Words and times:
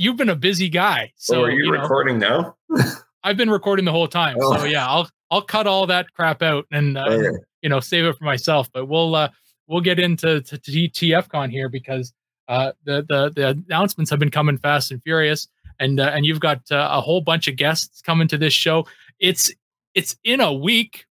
you've 0.00 0.16
been 0.16 0.30
a 0.30 0.36
busy 0.36 0.68
guy. 0.68 1.12
So 1.16 1.40
oh, 1.40 1.44
are 1.44 1.50
you, 1.50 1.66
you 1.66 1.72
know, 1.72 1.82
recording 1.82 2.18
now? 2.18 2.56
I've 3.22 3.36
been 3.36 3.50
recording 3.50 3.84
the 3.84 3.92
whole 3.92 4.08
time. 4.08 4.36
Oh. 4.40 4.56
So 4.56 4.64
yeah, 4.64 4.86
I'll 4.86 5.08
I'll 5.30 5.42
cut 5.42 5.66
all 5.66 5.86
that 5.86 6.06
crap 6.14 6.42
out 6.42 6.66
and, 6.72 6.96
uh, 6.96 7.32
you 7.62 7.68
know 7.68 7.78
save 7.80 8.06
it 8.06 8.16
for 8.16 8.24
myself. 8.24 8.68
But 8.72 8.86
we'll 8.86 9.14
uh, 9.14 9.28
we'll 9.68 9.82
get 9.82 9.98
into 9.98 10.40
to, 10.40 10.58
to 10.58 10.70
TFCon 10.70 11.50
here 11.50 11.68
because 11.68 12.14
uh, 12.48 12.72
the 12.84 13.04
the 13.08 13.30
the 13.36 13.48
announcements 13.68 14.10
have 14.10 14.18
been 14.18 14.30
coming 14.30 14.56
fast 14.56 14.90
and 14.90 15.02
furious, 15.02 15.46
and 15.78 16.00
uh, 16.00 16.10
and 16.14 16.24
you've 16.24 16.40
got 16.40 16.62
uh, 16.72 16.88
a 16.90 17.00
whole 17.00 17.20
bunch 17.20 17.46
of 17.46 17.56
guests 17.56 18.00
coming 18.00 18.26
to 18.28 18.38
this 18.38 18.54
show. 18.54 18.86
It's 19.18 19.52
it's 19.94 20.16
in 20.24 20.40
a 20.40 20.52
week. 20.52 21.04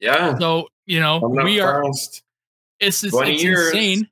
Yeah. 0.00 0.38
So 0.38 0.68
you 0.86 1.00
know 1.00 1.20
we 1.20 1.60
are. 1.60 1.84
Fast. 1.84 2.22
It's 2.80 3.04
it's, 3.04 3.14
it's 3.14 3.42
insane. 3.44 4.08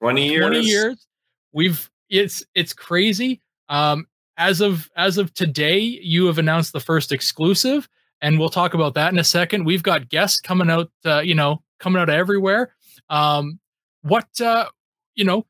Twenty 0.00 0.26
years. 0.26 0.46
Twenty 0.46 0.60
years. 0.60 1.06
We've 1.52 1.90
it's 2.08 2.42
it's 2.54 2.72
crazy. 2.72 3.42
Um, 3.68 4.06
as 4.36 4.60
of 4.60 4.88
as 4.96 5.18
of 5.18 5.34
today, 5.34 5.78
you 5.80 6.26
have 6.26 6.38
announced 6.38 6.72
the 6.72 6.80
first 6.80 7.12
exclusive, 7.12 7.88
and 8.20 8.38
we'll 8.38 8.48
talk 8.48 8.74
about 8.74 8.94
that 8.94 9.12
in 9.12 9.18
a 9.18 9.24
second. 9.24 9.64
We've 9.64 9.82
got 9.82 10.08
guests 10.08 10.40
coming 10.40 10.70
out, 10.70 10.90
uh, 11.04 11.20
you 11.20 11.34
know, 11.34 11.62
coming 11.80 12.00
out 12.00 12.08
everywhere. 12.08 12.74
Um, 13.10 13.58
what 14.02 14.28
uh, 14.40 14.66
you 15.14 15.24
know, 15.24 15.46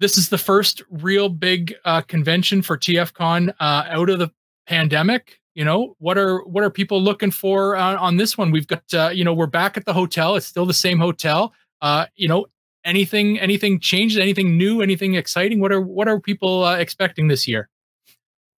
this 0.00 0.16
is 0.16 0.28
the 0.28 0.38
first 0.38 0.82
real 0.90 1.28
big 1.28 1.74
uh, 1.84 2.02
convention 2.02 2.62
for 2.62 2.78
TFCon 2.78 3.50
uh, 3.60 3.84
out 3.88 4.08
of 4.08 4.18
the 4.18 4.30
pandemic. 4.66 5.40
You 5.54 5.64
know, 5.64 5.96
what 5.98 6.16
are 6.16 6.44
what 6.44 6.64
are 6.64 6.70
people 6.70 7.02
looking 7.02 7.30
for 7.30 7.76
uh, 7.76 7.96
on 7.96 8.16
this 8.16 8.38
one? 8.38 8.52
We've 8.52 8.66
got 8.66 8.84
uh, 8.94 9.10
you 9.12 9.24
know, 9.24 9.34
we're 9.34 9.46
back 9.46 9.76
at 9.76 9.84
the 9.84 9.92
hotel. 9.92 10.36
It's 10.36 10.46
still 10.46 10.64
the 10.64 10.72
same 10.72 10.98
hotel. 10.98 11.52
Uh, 11.82 12.06
you 12.14 12.28
know, 12.28 12.46
anything 12.84 13.38
anything 13.38 13.80
changed? 13.80 14.18
Anything 14.18 14.56
new? 14.56 14.82
Anything 14.82 15.14
exciting? 15.14 15.60
What 15.60 15.72
are 15.72 15.80
what 15.80 16.08
are 16.08 16.20
people 16.20 16.64
uh, 16.64 16.76
expecting 16.76 17.28
this 17.28 17.46
year? 17.46 17.68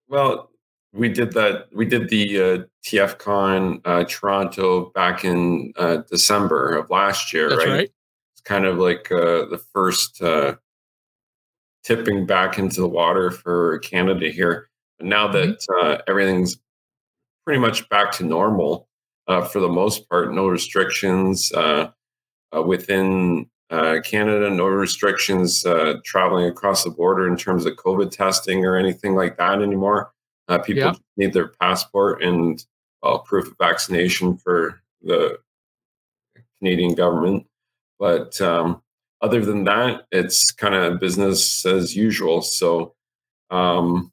Well, 0.08 0.50
we 0.92 1.08
did 1.08 1.32
that. 1.32 1.66
We 1.72 1.86
did 1.86 2.08
the 2.08 2.40
uh, 2.40 2.58
TFCon 2.84 3.80
uh, 3.84 4.04
Toronto 4.04 4.90
back 4.94 5.24
in 5.24 5.72
uh, 5.76 5.98
December 6.10 6.76
of 6.76 6.90
last 6.90 7.32
year, 7.32 7.56
right? 7.56 7.68
right? 7.68 7.90
It's 8.32 8.42
kind 8.44 8.64
of 8.64 8.78
like 8.78 9.10
uh, 9.10 9.46
the 9.46 9.60
first 9.72 10.22
uh, 10.22 10.56
tipping 11.82 12.26
back 12.26 12.58
into 12.58 12.80
the 12.80 12.88
water 12.88 13.30
for 13.30 13.78
Canada 13.80 14.30
here. 14.30 14.68
But 14.98 15.08
now 15.08 15.28
that 15.28 15.58
mm-hmm. 15.58 16.00
everything's 16.06 16.56
pretty 17.44 17.60
much 17.60 17.88
back 17.88 18.12
to 18.12 18.24
normal 18.24 18.88
for 19.26 19.60
the 19.60 19.68
most 19.68 20.08
part, 20.08 20.32
no 20.32 20.46
restrictions 20.46 21.50
within 22.64 23.46
uh, 23.74 24.00
Canada, 24.02 24.48
no 24.50 24.66
restrictions 24.66 25.66
uh, 25.66 25.94
traveling 26.04 26.46
across 26.46 26.84
the 26.84 26.90
border 26.90 27.26
in 27.26 27.36
terms 27.36 27.66
of 27.66 27.74
COVID 27.74 28.10
testing 28.10 28.64
or 28.64 28.76
anything 28.76 29.14
like 29.14 29.36
that 29.36 29.60
anymore. 29.60 30.12
Uh, 30.48 30.58
people 30.58 30.92
need 31.16 31.32
their 31.32 31.48
passport 31.48 32.22
and 32.22 32.64
well, 33.02 33.18
proof 33.18 33.48
of 33.48 33.56
vaccination 33.58 34.36
for 34.36 34.80
the 35.02 35.38
Canadian 36.58 36.94
government. 36.94 37.46
But 37.98 38.40
um, 38.40 38.80
other 39.20 39.44
than 39.44 39.64
that, 39.64 40.06
it's 40.12 40.52
kind 40.52 40.74
of 40.74 41.00
business 41.00 41.66
as 41.66 41.96
usual. 41.96 42.42
So 42.42 42.94
um, 43.50 44.12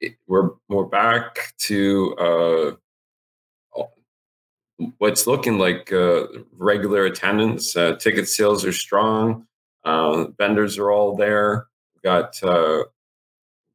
it, 0.00 0.16
we're 0.26 0.50
we're 0.68 0.84
back 0.84 1.54
to 1.60 2.14
uh, 2.16 2.76
what's 4.98 5.26
looking 5.26 5.58
like 5.58 5.92
uh, 5.92 6.26
regular 6.52 7.04
attendance. 7.04 7.76
Uh, 7.76 7.96
ticket 7.96 8.28
sales 8.28 8.64
are 8.64 8.72
strong. 8.72 9.46
Uh, 9.84 10.26
vendors 10.38 10.78
are 10.78 10.90
all 10.90 11.16
there. 11.16 11.66
We've 11.94 12.02
got 12.02 12.42
uh, 12.42 12.84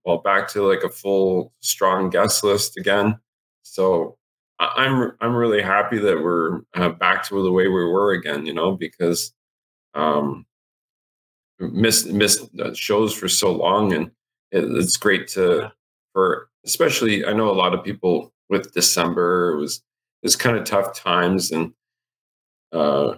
well 0.05 0.17
back 0.17 0.47
to 0.50 0.67
like 0.67 0.83
a 0.83 0.89
full 0.89 1.53
strong 1.61 2.09
guest 2.09 2.44
list 2.44 2.77
again. 2.77 3.20
So 3.64 4.17
I'm 4.59 5.14
I'm 5.22 5.36
really 5.36 5.61
happy 5.61 6.00
that 6.00 6.22
we're 6.22 6.61
uh, 6.75 6.89
back 6.89 7.23
to 7.27 7.42
the 7.42 7.52
way 7.52 7.67
we 7.67 7.86
were 7.86 8.11
again. 8.11 8.45
You 8.45 8.54
know 8.54 8.76
because 8.76 9.33
um, 9.93 10.45
missed 11.60 12.08
missed 12.08 12.49
shows 12.73 13.14
for 13.14 13.30
so 13.30 13.52
long, 13.52 13.93
and 13.93 14.08
it, 14.52 14.66
it's 14.66 14.98
great 14.98 15.27
to 15.30 15.71
for 16.14 16.49
especially. 16.66 17.26
I 17.26 17.33
know 17.33 17.49
a 17.49 17.54
lot 17.54 17.73
of 17.73 17.86
people 17.86 18.33
with 18.49 18.73
December 18.73 19.54
it 19.54 19.60
was 19.60 19.81
it's 20.23 20.35
kind 20.35 20.57
of 20.57 20.65
tough 20.65 20.93
times 20.95 21.52
and 21.52 21.73
uh, 22.71 23.15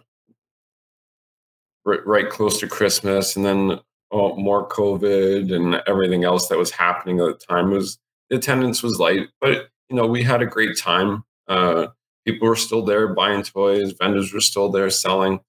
right, 1.86 2.06
right 2.06 2.30
close 2.30 2.60
to 2.60 2.68
Christmas, 2.68 3.36
and 3.36 3.46
then 3.46 3.80
oh, 4.12 4.36
more 4.36 4.68
COVID 4.68 5.54
and 5.54 5.82
everything 5.88 6.24
else 6.24 6.48
that 6.48 6.58
was 6.58 6.72
happening 6.72 7.20
at 7.20 7.40
the 7.40 7.46
time 7.46 7.72
was 7.72 7.98
the 8.30 8.38
attendance 8.38 8.84
was 8.84 9.00
light, 9.00 9.30
but 9.40 9.70
you 9.90 9.96
know 9.96 10.06
we 10.06 10.24
had 10.24 10.42
a 10.42 10.46
great 10.46 10.78
time. 10.78 11.24
Uh, 11.48 11.88
people 12.26 12.48
were 12.48 12.56
still 12.56 12.86
there 12.86 13.14
buying 13.14 13.44
toys, 13.44 13.94
vendors 14.00 14.34
were 14.34 14.42
still 14.42 14.70
there 14.70 14.90
selling. 14.90 15.40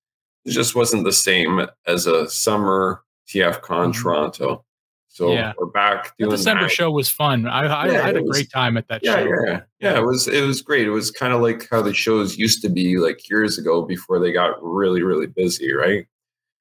It 0.44 0.50
just 0.50 0.74
wasn't 0.74 1.04
the 1.04 1.12
same 1.12 1.66
as 1.86 2.06
a 2.06 2.28
summer 2.28 3.02
TFCon 3.28 3.60
mm-hmm. 3.60 4.02
Toronto. 4.02 4.64
So 5.12 5.30
yeah. 5.30 5.52
we're 5.58 5.66
back 5.66 6.16
doing 6.16 6.30
the 6.30 6.36
December 6.38 6.62
that. 6.62 6.70
show 6.70 6.90
was 6.90 7.10
fun. 7.10 7.46
I, 7.46 7.66
I, 7.66 7.86
yeah, 7.86 7.98
I 7.98 8.06
had 8.06 8.16
a 8.16 8.22
was, 8.22 8.30
great 8.30 8.50
time 8.50 8.78
at 8.78 8.88
that 8.88 9.02
yeah, 9.04 9.16
show. 9.16 9.28
Yeah, 9.46 9.60
yeah, 9.78 9.98
it 9.98 10.06
was 10.06 10.26
it 10.26 10.40
was 10.40 10.62
great. 10.62 10.86
It 10.86 10.90
was 10.90 11.10
kind 11.10 11.34
of 11.34 11.42
like 11.42 11.68
how 11.68 11.82
the 11.82 11.92
shows 11.92 12.38
used 12.38 12.62
to 12.62 12.70
be 12.70 12.96
like 12.96 13.28
years 13.28 13.58
ago 13.58 13.82
before 13.82 14.18
they 14.18 14.32
got 14.32 14.56
really 14.62 15.02
really 15.02 15.26
busy, 15.26 15.74
right? 15.74 16.06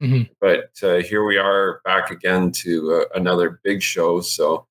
Mm-hmm. 0.04 0.34
But 0.42 0.72
uh, 0.84 0.98
here 0.98 1.24
we 1.24 1.38
are 1.38 1.80
back 1.86 2.12
again 2.12 2.52
to 2.52 2.94
uh, 2.94 3.18
another 3.18 3.62
big 3.64 3.82
show. 3.82 4.20
So 4.20 4.68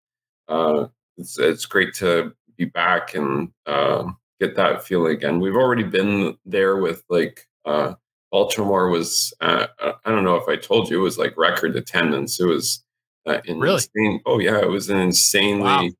uh, 0.49 0.89
it's 1.17 1.39
it's 1.39 1.65
great 1.65 1.95
to 1.95 2.35
be 2.59 2.67
back 2.67 3.15
and 3.15 3.51
um, 3.65 4.19
get 4.41 4.57
that 4.57 4.85
feeling 4.85 5.15
again. 5.15 5.41
We've 5.41 5.57
already 5.57 5.85
been 5.85 6.37
there 6.45 6.77
with 6.77 7.03
like 7.09 7.49
uh, 7.65 7.95
Baltimore 8.31 8.91
was 8.91 9.33
uh, 9.41 9.69
I 9.81 10.11
don't 10.11 10.25
know 10.25 10.37
if 10.37 10.49
I 10.51 10.57
told 10.57 10.91
you 10.91 11.01
it 11.01 11.03
was 11.03 11.17
like 11.17 11.39
record 11.39 11.77
attendance. 11.77 12.39
It 12.39 12.45
was 12.45 12.85
uh, 13.27 13.41
really? 13.49 13.75
Insane, 13.75 14.21
oh 14.27 14.39
yeah, 14.39 14.59
it 14.59 14.69
was 14.69 14.89
an 14.89 14.99
insanely 14.99 15.95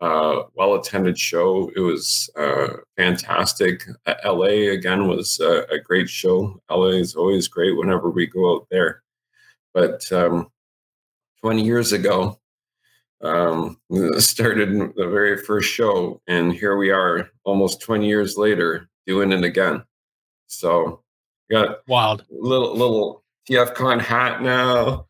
wow. 0.00 0.40
uh, 0.40 0.42
well 0.54 0.74
attended 0.74 1.18
show. 1.18 1.70
It 1.76 1.80
was 1.80 2.30
uh, 2.36 2.68
fantastic. 2.96 3.84
LA 4.24 4.72
again 4.72 5.08
was 5.08 5.40
a 5.40 5.78
great 5.84 6.08
show. 6.08 6.60
LA 6.70 6.98
is 6.98 7.14
always 7.14 7.48
great 7.48 7.76
whenever 7.76 8.10
we 8.10 8.26
go 8.26 8.54
out 8.54 8.66
there. 8.70 9.02
But 9.72 10.10
um, 10.10 10.48
20 11.42 11.62
years 11.62 11.92
ago, 11.92 12.40
um, 13.20 13.78
started 14.18 14.70
the 14.96 15.08
very 15.08 15.36
first 15.36 15.70
show, 15.70 16.20
and 16.26 16.52
here 16.52 16.76
we 16.76 16.90
are, 16.90 17.30
almost 17.44 17.80
20 17.82 18.06
years 18.06 18.36
later, 18.36 18.88
doing 19.06 19.32
it 19.32 19.44
again. 19.44 19.84
So, 20.48 21.02
got 21.50 21.78
wild 21.88 22.24
little 22.30 22.76
little 22.76 23.24
TFCon 23.48 24.00
hat 24.00 24.42
now. 24.42 25.06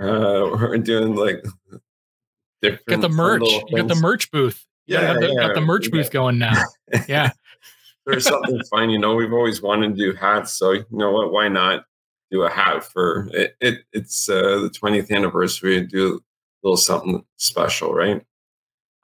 Uh, 0.00 0.50
we're 0.52 0.78
doing 0.78 1.14
like 1.14 1.44
different. 2.62 2.86
Got 2.86 3.00
the 3.02 3.08
merch. 3.08 3.42
You 3.42 3.76
got 3.76 3.88
the 3.88 3.94
merch 3.94 4.30
booth. 4.30 4.66
Yeah, 4.86 5.12
got 5.12 5.20
the, 5.20 5.28
yeah, 5.28 5.46
got 5.46 5.54
the 5.54 5.60
merch 5.60 5.86
yeah. 5.86 5.90
booth 5.92 6.10
going 6.10 6.38
now. 6.38 6.54
Yeah. 7.08 7.30
There's 8.06 8.24
something 8.24 8.60
fun, 8.70 8.90
you 8.90 8.98
know. 8.98 9.14
We've 9.14 9.32
always 9.32 9.62
wanted 9.62 9.94
to 9.94 9.94
do 9.94 10.12
hats, 10.14 10.54
so 10.54 10.72
you 10.72 10.84
know 10.90 11.12
what? 11.12 11.30
Why 11.32 11.48
not 11.48 11.84
do 12.30 12.42
a 12.42 12.50
hat 12.50 12.82
for 12.82 13.28
it? 13.32 13.56
it 13.60 13.84
it's 13.92 14.28
uh, 14.28 14.58
the 14.60 14.70
20th 14.70 15.10
anniversary. 15.14 15.86
Do 15.86 16.16
a 16.16 16.66
little 16.66 16.76
something 16.76 17.24
special, 17.36 17.94
right? 17.94 18.24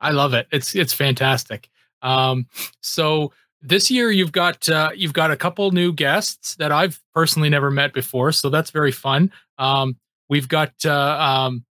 I 0.01 0.11
love 0.11 0.35
it. 0.35 0.49
It's 0.51 0.75
it's 0.75 0.93
fantastic. 0.93 1.69
Um, 2.03 2.49
so 2.81 3.33
this 3.63 3.91
year 3.91 4.11
you've 4.11 4.33
got 4.33 4.69
uh, 4.69 4.91
you've 4.95 5.13
got 5.13 5.31
a 5.31 5.37
couple 5.37 5.71
new 5.71 5.93
guests 5.93 6.57
that 6.57 6.73
I've 6.73 7.01
personally 7.15 7.49
never 7.49 7.71
met 7.71 7.93
before, 7.93 8.33
so 8.33 8.49
that's 8.49 8.71
very 8.71 8.93
fun. 8.93 9.31
Um, 9.59 9.97
We've 10.29 10.49
got, 10.49 10.73
uh, 10.85 11.19
um, 11.21 11.65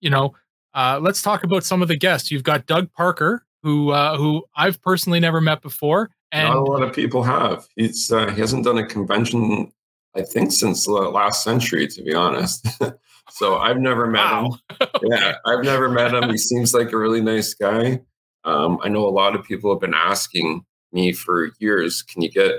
you 0.00 0.10
know, 0.10 0.34
uh, 0.74 1.00
let's 1.02 1.22
talk 1.22 1.42
about 1.42 1.64
some 1.64 1.82
of 1.82 1.88
the 1.88 1.96
guests. 1.96 2.30
You've 2.30 2.42
got 2.42 2.66
Doug 2.66 2.92
Parker, 2.92 3.44
who 3.62 3.90
uh, 3.90 4.16
who 4.16 4.44
I've 4.54 4.80
personally 4.82 5.18
never 5.20 5.40
met 5.40 5.62
before, 5.62 6.10
and 6.30 6.48
not 6.48 6.58
a 6.58 6.60
lot 6.60 6.82
of 6.82 6.94
people 6.94 7.22
have. 7.22 7.66
He's 7.76 8.12
uh, 8.12 8.30
he 8.30 8.40
hasn't 8.40 8.64
done 8.64 8.78
a 8.78 8.86
convention, 8.86 9.72
I 10.14 10.22
think, 10.22 10.52
since 10.52 10.84
the 10.84 10.92
last 10.92 11.42
century, 11.42 11.88
to 11.88 12.02
be 12.02 12.14
honest. 12.14 12.66
so 13.30 13.56
I've 13.56 13.78
never 13.78 14.06
met 14.06 14.20
wow. 14.20 14.58
him. 14.80 14.88
Yeah, 15.02 15.34
I've 15.46 15.64
never 15.64 15.88
met 15.88 16.14
him. 16.14 16.30
He 16.30 16.38
seems 16.38 16.74
like 16.74 16.92
a 16.92 16.98
really 16.98 17.22
nice 17.22 17.54
guy. 17.54 18.00
Um, 18.44 18.78
I 18.82 18.88
know 18.88 19.04
a 19.06 19.10
lot 19.10 19.34
of 19.34 19.44
people 19.44 19.72
have 19.72 19.80
been 19.80 19.94
asking 19.94 20.64
me 20.92 21.12
for 21.12 21.50
years, 21.58 22.02
"Can 22.02 22.22
you 22.22 22.30
get, 22.30 22.52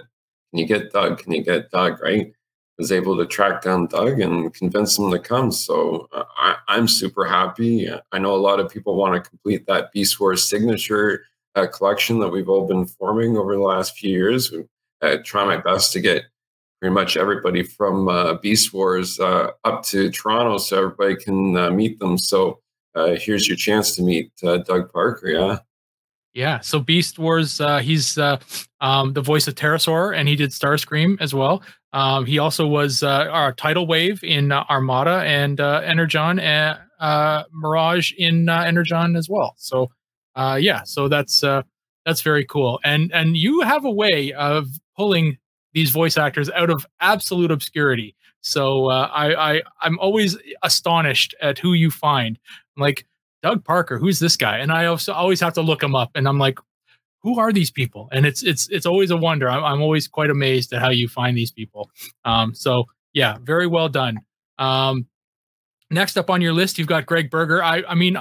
can 0.50 0.60
you 0.60 0.66
get 0.66 0.92
Doug? 0.92 1.20
Can 1.20 1.34
you 1.34 1.44
get 1.44 1.70
Doug?" 1.70 2.02
Right? 2.02 2.34
Was 2.78 2.92
able 2.92 3.18
to 3.18 3.26
track 3.26 3.62
down 3.62 3.88
Doug 3.88 4.20
and 4.20 4.54
convince 4.54 4.98
him 4.98 5.10
to 5.12 5.20
come. 5.20 5.52
So 5.52 6.08
uh, 6.12 6.24
I, 6.38 6.78
am 6.78 6.88
super 6.88 7.26
happy. 7.26 7.90
I 8.12 8.20
know 8.20 8.36
a 8.36 8.38
lot 8.38 8.60
of 8.60 8.72
people 8.72 8.96
want 8.96 9.16
to 9.16 9.30
complete 9.30 9.66
that 9.68 9.92
Beast 9.92 10.20
Wars 10.20 10.48
signature 10.48 11.24
uh, 11.56 11.68
collection 11.68 12.20
that 12.20 12.30
we've 12.30 12.50
all 12.50 12.68
been 12.68 12.86
forming 12.86 13.36
over 13.36 13.56
the 13.56 13.62
last 13.62 13.98
few 13.98 14.12
years. 14.12 14.54
I 15.02 15.18
try 15.18 15.44
my 15.44 15.58
best 15.58 15.92
to 15.94 16.00
get 16.00 16.24
pretty 16.80 16.94
much 16.94 17.18
everybody 17.18 17.64
from 17.64 18.08
uh, 18.08 18.36
Beast 18.36 18.74
Wars 18.74 19.20
uh, 19.20 19.52
up 19.64 19.84
to 19.86 20.12
Toronto 20.12 20.60
so 20.60 20.78
everybody 20.78 21.16
can 21.16 21.58
uh, 21.58 21.72
meet 21.72 22.00
them. 22.00 22.18
So 22.18 22.60
here's 22.96 23.48
your 23.48 23.58
chance 23.58 23.96
to 23.96 24.02
meet 24.02 24.32
Doug 24.38 24.92
Parker. 24.92 25.30
Yeah. 25.30 25.60
Yeah. 26.38 26.60
So 26.60 26.80
Beast 26.80 27.18
Wars, 27.18 27.60
uh, 27.60 27.80
he's 27.80 28.16
uh, 28.16 28.38
um, 28.80 29.14
the 29.14 29.22
voice 29.22 29.48
of 29.48 29.56
Terrorsaur, 29.56 30.16
and 30.16 30.30
he 30.30 30.36
did 30.36 30.52
Starscream 30.52 31.20
as 31.20 31.34
well. 31.34 31.64
Um, 31.94 32.28
he 32.28 32.38
also 32.38 32.68
was 32.68 33.02
uh, 33.02 33.26
our 33.32 33.54
tidal 33.54 33.88
wave 33.88 34.24
in 34.24 34.52
uh, 34.52 34.64
Armada 34.70 35.24
and 35.26 35.60
uh, 35.60 35.82
Energon 35.84 36.38
and 36.38 36.78
uh, 37.00 37.42
Mirage 37.52 38.12
in 38.20 38.48
Energon 38.50 39.16
as 39.16 39.28
well. 39.28 39.56
So 39.58 39.90
yeah, 40.36 40.84
so 40.84 41.08
that's 41.08 41.42
that's 42.06 42.22
very 42.22 42.46
cool. 42.46 42.80
And 42.84 43.12
and 43.12 43.36
you 43.36 43.62
have 43.62 43.84
a 43.84 43.92
way 43.92 44.32
of 44.34 44.68
pulling 44.96 45.40
these 45.74 45.90
voice 45.90 46.20
actors 46.20 46.52
out 46.52 46.70
of 46.70 46.86
absolute 47.00 47.50
obscurity. 47.50 48.16
So 48.42 48.90
I, 48.92 49.56
I 49.56 49.62
I'm 49.82 49.98
always 49.98 50.38
astonished 50.62 51.34
at 51.42 51.58
who 51.58 51.74
you 51.74 51.90
find. 51.90 52.38
like 52.78 53.08
Doug 53.44 53.64
Parker, 53.64 53.98
who's 53.98 54.20
this 54.20 54.36
guy? 54.36 54.58
And 54.58 54.72
I 54.72 54.86
also 54.86 55.14
always 55.14 55.40
have 55.42 55.54
to 55.54 55.62
look 55.62 55.84
him 55.84 55.96
up, 55.96 56.12
and 56.16 56.28
I'm 56.28 56.40
like, 56.40 56.60
who 57.22 57.40
are 57.40 57.52
these 57.52 57.72
people? 57.72 58.10
And 58.12 58.26
it's 58.26 58.44
it's 58.44 58.70
it's 58.70 58.86
always 58.86 59.12
a 59.12 59.18
wonder. 59.18 59.50
I'm, 59.50 59.64
I'm 59.64 59.82
always 59.82 60.08
quite 60.08 60.30
amazed 60.30 60.74
at 60.74 60.82
how 60.82 60.90
you 60.90 61.08
find 61.08 61.38
these 61.38 61.52
people. 61.52 61.90
Um, 62.26 62.54
so 62.54 62.86
yeah, 63.14 63.38
very 63.42 63.68
well 63.68 63.90
done. 63.90 64.20
Um, 64.60 65.08
next 65.90 66.18
up 66.18 66.30
on 66.30 66.42
your 66.42 66.54
list, 66.54 66.78
you've 66.78 66.88
got 66.88 67.06
Gregg 67.06 67.30
Berger. 67.30 67.64
I 67.64 67.84
I 67.88 67.96
mean, 67.96 68.18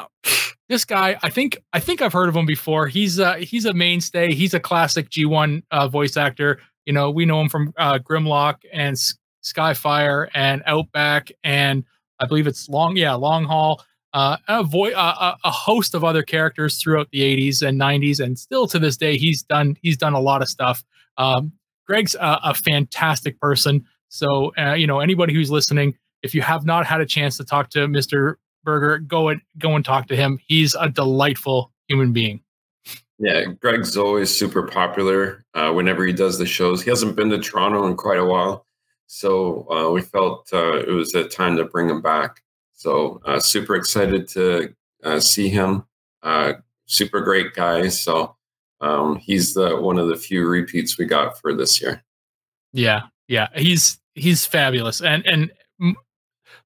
this 0.69 0.85
guy, 0.85 1.19
I 1.23 1.31
think 1.31 1.59
I 1.73 1.81
think 1.81 2.03
I've 2.03 2.13
heard 2.13 2.29
of 2.29 2.37
him 2.37 2.47
before. 2.47 2.89
He's 2.89 3.21
uh 3.21 3.35
he's 3.35 3.65
a 3.65 3.75
mainstay. 3.75 4.35
He's 4.35 4.55
a 4.55 4.61
classic 4.61 5.11
G1 5.11 5.63
uh, 5.71 5.89
voice 5.89 6.17
actor. 6.17 6.61
You 6.85 6.93
know, 6.93 7.11
we 7.11 7.25
know 7.27 7.41
him 7.41 7.49
from 7.49 7.73
uh, 7.77 7.99
Grimlock 7.99 8.57
and 8.73 8.93
S- 8.93 9.15
Skyfire 9.45 10.29
and 10.35 10.63
Outback 10.67 11.31
and 11.45 11.85
I 12.19 12.27
believe 12.27 12.47
it's 12.47 12.69
Long 12.69 12.97
yeah 12.97 13.15
Long 13.15 13.45
Haul. 13.45 13.85
Uh, 14.17 14.39
a, 14.49 14.65
vo- 14.65 14.93
uh, 14.93 15.37
a 15.45 15.51
host 15.51 15.95
of 15.95 16.03
other 16.03 16.23
characters 16.23 16.81
throughout 16.81 17.07
the 17.11 17.21
80s 17.21 17.61
and 17.61 17.79
90s, 17.79 18.19
and 18.19 18.39
still 18.39 18.67
to 18.67 18.79
this 18.79 18.97
day, 18.97 19.19
he's 19.19 19.43
done 19.43 19.77
he's 19.83 19.99
done 19.99 20.15
a 20.15 20.21
lot 20.21 20.41
of 20.41 20.49
stuff. 20.49 20.83
Um, 21.19 21.53
Gregg's 21.87 22.15
a, 22.15 22.41
a, 22.45 22.55
fantastic 22.55 23.39
person. 23.41 23.85
So, 24.09 24.55
uh, 24.57 24.73
you 24.73 24.87
know, 24.87 25.01
anybody 25.01 25.35
who's 25.35 25.51
listening, 25.51 25.99
if 26.23 26.35
you 26.35 26.41
have 26.41 26.65
not 26.65 26.87
had 26.87 27.03
a 27.03 27.07
chance 27.07 27.37
to 27.37 27.45
talk 27.45 27.69
to 27.71 27.81
Mr. 27.81 28.37
Berger, 28.65 29.01
go 29.01 29.29
and 29.29 29.43
go 29.59 29.77
and 29.77 29.85
talk 29.85 30.09
to 30.09 30.17
him. 30.17 30.39
He's 30.47 30.75
a 30.75 30.89
delightful 30.89 31.75
human 31.87 32.15
being. 32.15 32.41
Yeah, 33.19 33.45
Gregg's 33.61 33.99
always 33.99 34.35
super 34.35 34.63
popular. 34.63 35.45
Uh, 35.53 35.73
whenever 35.73 36.07
he 36.07 36.15
does 36.15 36.39
the 36.39 36.47
shows, 36.47 36.81
he 36.81 36.89
hasn't 36.89 37.17
been 37.17 37.29
to 37.29 37.39
Toronto 37.39 37.87
in 37.87 37.97
quite 37.97 38.19
a 38.19 38.25
while, 38.25 38.65
so 39.09 39.71
uh, 39.71 39.91
we 39.91 40.01
felt 40.01 40.49
uh, 40.55 40.79
it 40.79 40.93
was 40.93 41.15
a 41.15 41.29
time 41.29 41.59
to 41.59 41.67
bring 41.67 41.91
him 41.91 42.01
back. 42.01 42.41
So 42.77 43.21
uh, 43.25 43.41
super 43.41 43.75
excited 43.75 44.29
to 44.29 44.75
uh, 45.03 45.19
see 45.19 45.49
him. 45.49 45.85
Uh, 46.23 46.55
super 46.87 47.21
great 47.21 47.55
guy. 47.55 47.89
So 47.89 48.37
um, 48.81 49.17
he's 49.17 49.55
the 49.55 49.81
one 49.81 49.99
of 49.99 50.09
the 50.09 50.17
few 50.17 50.47
repeats 50.47 50.99
we 50.99 51.07
got 51.07 51.41
for 51.41 51.55
this 51.55 51.81
year. 51.81 52.05
Yeah, 52.73 53.03
yeah, 53.29 53.49
he's 53.55 53.99
he's 54.15 54.45
fabulous, 54.45 55.01
and 55.01 55.27
and 55.27 55.51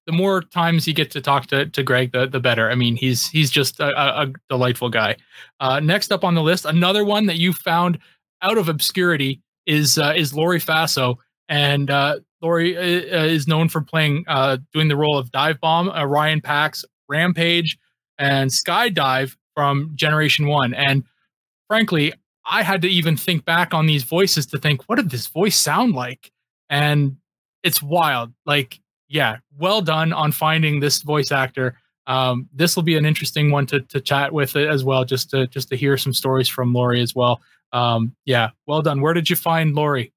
the 0.06 0.12
more 0.12 0.42
times 0.42 0.88
you 0.88 0.92
get 0.92 1.12
to 1.12 1.20
talk 1.20 1.46
to 1.46 1.66
to 1.66 1.82
Gregg, 1.82 2.12
the 2.12 2.26
the 2.26 2.40
better. 2.40 2.70
I 2.70 2.74
mean, 2.74 2.96
he's 2.96 3.28
he's 3.28 3.50
just 3.50 3.78
a, 3.78 4.22
a 4.22 4.32
delightful 4.48 4.90
guy. 4.90 5.16
Uh, 5.60 5.78
next 5.78 6.10
up 6.10 6.24
on 6.24 6.34
the 6.34 6.42
list, 6.42 6.64
another 6.64 7.04
one 7.04 7.26
that 7.26 7.36
you 7.36 7.52
found 7.52 7.98
out 8.42 8.58
of 8.58 8.68
obscurity 8.68 9.40
is 9.66 9.98
uh, 9.98 10.12
is 10.16 10.34
Laurie 10.34 10.60
Faso, 10.60 11.16
and 11.48 11.90
uh, 11.90 12.18
Laurie 12.42 12.76
uh, 12.76 13.20
uh, 13.20 13.24
is 13.24 13.46
known 13.46 13.68
for 13.68 13.80
playing, 13.80 14.24
uh, 14.28 14.58
doing 14.72 14.88
the 14.88 14.96
role 14.96 15.18
of 15.18 15.30
Dive 15.32 15.60
Bomb, 15.60 15.88
Orion 15.90 16.40
Pax, 16.40 16.84
Rampage, 17.08 17.78
and 18.18 18.50
Skydive 18.50 19.36
from 19.54 19.92
Generation 19.94 20.46
One. 20.46 20.74
And 20.74 21.04
frankly, 21.68 22.12
I 22.46 22.62
had 22.62 22.82
to 22.82 22.88
even 22.88 23.16
think 23.16 23.44
back 23.44 23.74
on 23.74 23.86
these 23.86 24.04
voices 24.04 24.46
to 24.46 24.58
think, 24.58 24.88
what 24.88 24.96
did 24.96 25.10
this 25.10 25.26
voice 25.26 25.56
sound 25.56 25.94
like? 25.94 26.32
And 26.68 27.16
it's 27.62 27.82
wild. 27.82 28.32
Like, 28.46 28.80
yeah, 29.08 29.38
well 29.58 29.82
done 29.82 30.12
on 30.12 30.32
finding 30.32 30.80
this 30.80 31.02
voice 31.02 31.32
actor. 31.32 31.76
Um, 32.06 32.48
this 32.52 32.74
will 32.74 32.82
be 32.82 32.96
an 32.96 33.06
interesting 33.06 33.50
one 33.50 33.66
to 33.66 33.80
to 33.80 34.00
chat 34.00 34.32
with 34.32 34.56
as 34.56 34.82
well, 34.82 35.04
just 35.04 35.30
to 35.30 35.46
just 35.48 35.68
to 35.68 35.76
hear 35.76 35.96
some 35.96 36.12
stories 36.12 36.48
from 36.48 36.72
Laurie 36.72 37.02
as 37.02 37.14
well. 37.14 37.40
Um, 37.72 38.16
yeah, 38.24 38.50
well 38.66 38.82
done. 38.82 39.00
Where 39.00 39.14
did 39.14 39.30
you 39.30 39.36
find 39.36 39.74
Laurie? 39.74 40.12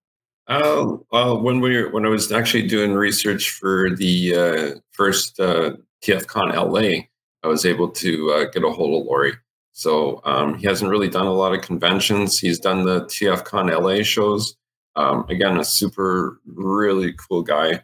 Uh, 0.47 1.35
when 1.35 1.61
we 1.61 1.87
when 1.89 2.05
I 2.05 2.09
was 2.09 2.31
actually 2.31 2.67
doing 2.67 2.93
research 2.93 3.51
for 3.51 3.89
the 3.95 4.35
uh, 4.35 4.79
first 4.91 5.39
uh, 5.39 5.77
TFCon 6.03 6.53
LA, 6.53 7.05
I 7.43 7.47
was 7.47 7.65
able 7.65 7.89
to 7.89 8.31
uh, 8.31 8.45
get 8.51 8.63
a 8.63 8.69
hold 8.69 9.01
of 9.01 9.07
Laurie. 9.07 9.33
So 9.71 10.21
um, 10.23 10.55
he 10.55 10.67
hasn't 10.67 10.91
really 10.91 11.09
done 11.09 11.25
a 11.25 11.33
lot 11.33 11.53
of 11.53 11.61
conventions. 11.61 12.39
He's 12.39 12.59
done 12.59 12.83
the 12.83 13.05
TFCon 13.05 13.71
LA 13.71 14.03
shows. 14.03 14.55
Um, 14.95 15.25
again, 15.29 15.57
a 15.57 15.65
super 15.65 16.39
really 16.45 17.13
cool 17.13 17.41
guy, 17.41 17.81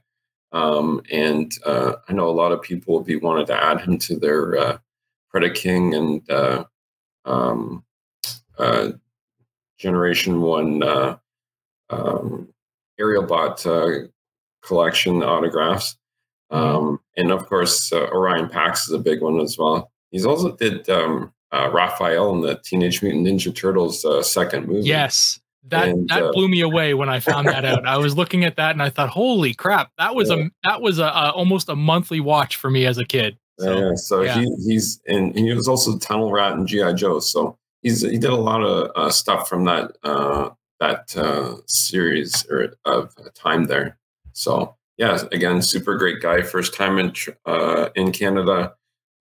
um, 0.52 1.02
and 1.12 1.52
uh, 1.66 1.94
I 2.08 2.14
know 2.14 2.30
a 2.30 2.32
lot 2.32 2.52
of 2.52 2.62
people 2.62 2.94
will 2.94 3.04
be 3.04 3.16
wanted 3.16 3.48
to 3.48 3.64
add 3.64 3.82
him 3.82 3.98
to 4.00 4.20
their 4.20 4.58
uh, 4.58 4.78
King 5.56 5.96
and 5.96 6.30
uh, 6.30 6.66
um, 7.26 7.84
Generation 9.80 10.42
One 10.42 10.84
um, 11.90 12.50
Aerialbot 13.00 13.66
uh, 13.66 14.08
collection 14.66 15.24
autographs. 15.24 15.98
Um, 16.52 17.00
and 17.16 17.32
of 17.32 17.46
course, 17.48 17.92
uh, 17.94 18.08
Orion 18.08 18.50
Pax 18.50 18.88
is 18.88 18.94
a 18.94 19.00
big 19.00 19.22
one 19.22 19.40
as 19.40 19.58
well. 19.58 19.92
He's 20.12 20.26
also 20.26 20.56
did 20.56 20.90
um, 20.90 21.32
uh, 21.52 21.70
Raphael 21.72 22.34
in 22.34 22.42
the 22.42 22.60
Teenage 22.64 23.02
Mutant 23.02 23.28
Ninja 23.28 23.56
Turtles 23.56 24.04
uh, 24.04 24.24
second 24.24 24.68
movie. 24.68 24.88
Yes, 24.88 25.40
that 25.68 25.90
and, 25.90 26.08
that 26.10 26.24
uh, 26.24 26.32
blew 26.32 26.48
me 26.48 26.62
away 26.62 26.94
when 26.94 27.10
I 27.10 27.20
found 27.20 27.48
that 27.48 27.66
out. 27.66 27.86
I 27.86 27.98
was 27.98 28.18
looking 28.18 28.44
at 28.46 28.56
that 28.56 28.72
and 28.72 28.82
I 28.82 28.90
thought, 28.90 29.10
"Holy 29.10 29.54
crap! 29.54 29.92
That 29.98 30.16
was 30.16 30.30
yeah. 30.30 30.38
a 30.38 30.50
that 30.70 30.82
was 30.82 31.00
a, 31.00 31.06
a, 31.06 31.32
almost 31.32 31.70
a 31.70 31.76
monthly 31.76 32.20
watch 32.20 32.56
for 32.56 32.72
me 32.72 32.86
as 32.86 32.98
a 32.98 33.06
kid." 33.06 33.38
So, 33.60 33.78
yeah, 33.78 33.96
so 33.96 34.22
yeah. 34.22 34.40
He, 34.40 34.56
he's 34.66 35.02
and 35.08 35.36
he 35.38 35.54
was 35.54 35.68
also 35.68 35.98
Tunnel 36.00 36.32
Rat 36.32 36.54
and 36.54 36.68
GI 36.68 36.94
Joe. 36.96 37.20
So 37.20 37.58
he's 37.82 38.02
he 38.02 38.18
did 38.18 38.32
a 38.32 38.36
lot 38.36 38.64
of 38.64 38.92
uh, 38.96 39.12
stuff 39.12 39.48
from 39.48 39.66
that 39.66 39.92
uh, 40.04 40.50
that 40.80 41.16
uh, 41.18 41.56
series 41.66 42.46
or 42.50 42.74
of 42.86 43.16
time 43.34 43.66
there. 43.66 43.98
So 44.34 44.76
yeah, 44.98 45.20
again, 45.32 45.62
super 45.62 45.98
great 45.98 46.22
guy. 46.22 46.42
First 46.42 46.74
time 46.74 47.00
in 47.00 47.14
uh, 47.46 47.90
in 47.96 48.12
Canada 48.12 48.74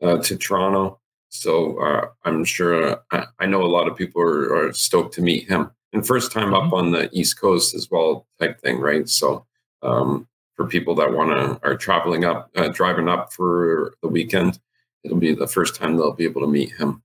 uh, 0.02 0.18
to 0.18 0.36
Toronto. 0.36 1.00
So 1.30 1.80
uh, 1.80 2.08
I'm 2.24 2.44
sure 2.44 3.02
I, 3.12 3.26
I, 3.38 3.46
know 3.46 3.62
a 3.62 3.68
lot 3.68 3.86
of 3.86 3.96
people 3.96 4.22
are, 4.22 4.68
are, 4.68 4.72
stoked 4.72 5.14
to 5.14 5.22
meet 5.22 5.46
him. 5.46 5.70
And 5.92 6.06
first 6.06 6.32
time 6.32 6.52
mm-hmm. 6.52 6.68
up 6.68 6.72
on 6.72 6.92
the 6.92 7.10
East 7.12 7.38
Coast 7.38 7.74
as 7.74 7.90
well, 7.90 8.26
type 8.40 8.60
thing, 8.60 8.80
right? 8.80 9.06
So 9.08 9.44
um, 9.82 10.26
for 10.56 10.66
people 10.66 10.94
that 10.96 11.12
want 11.12 11.30
to 11.30 11.68
are 11.68 11.76
traveling 11.76 12.24
up, 12.24 12.50
uh, 12.56 12.68
driving 12.68 13.08
up 13.08 13.32
for 13.32 13.94
the 14.02 14.08
weekend, 14.08 14.58
it'll 15.04 15.18
be 15.18 15.34
the 15.34 15.46
first 15.46 15.74
time 15.74 15.96
they'll 15.96 16.12
be 16.12 16.24
able 16.24 16.40
to 16.40 16.46
meet 16.46 16.72
him. 16.72 17.02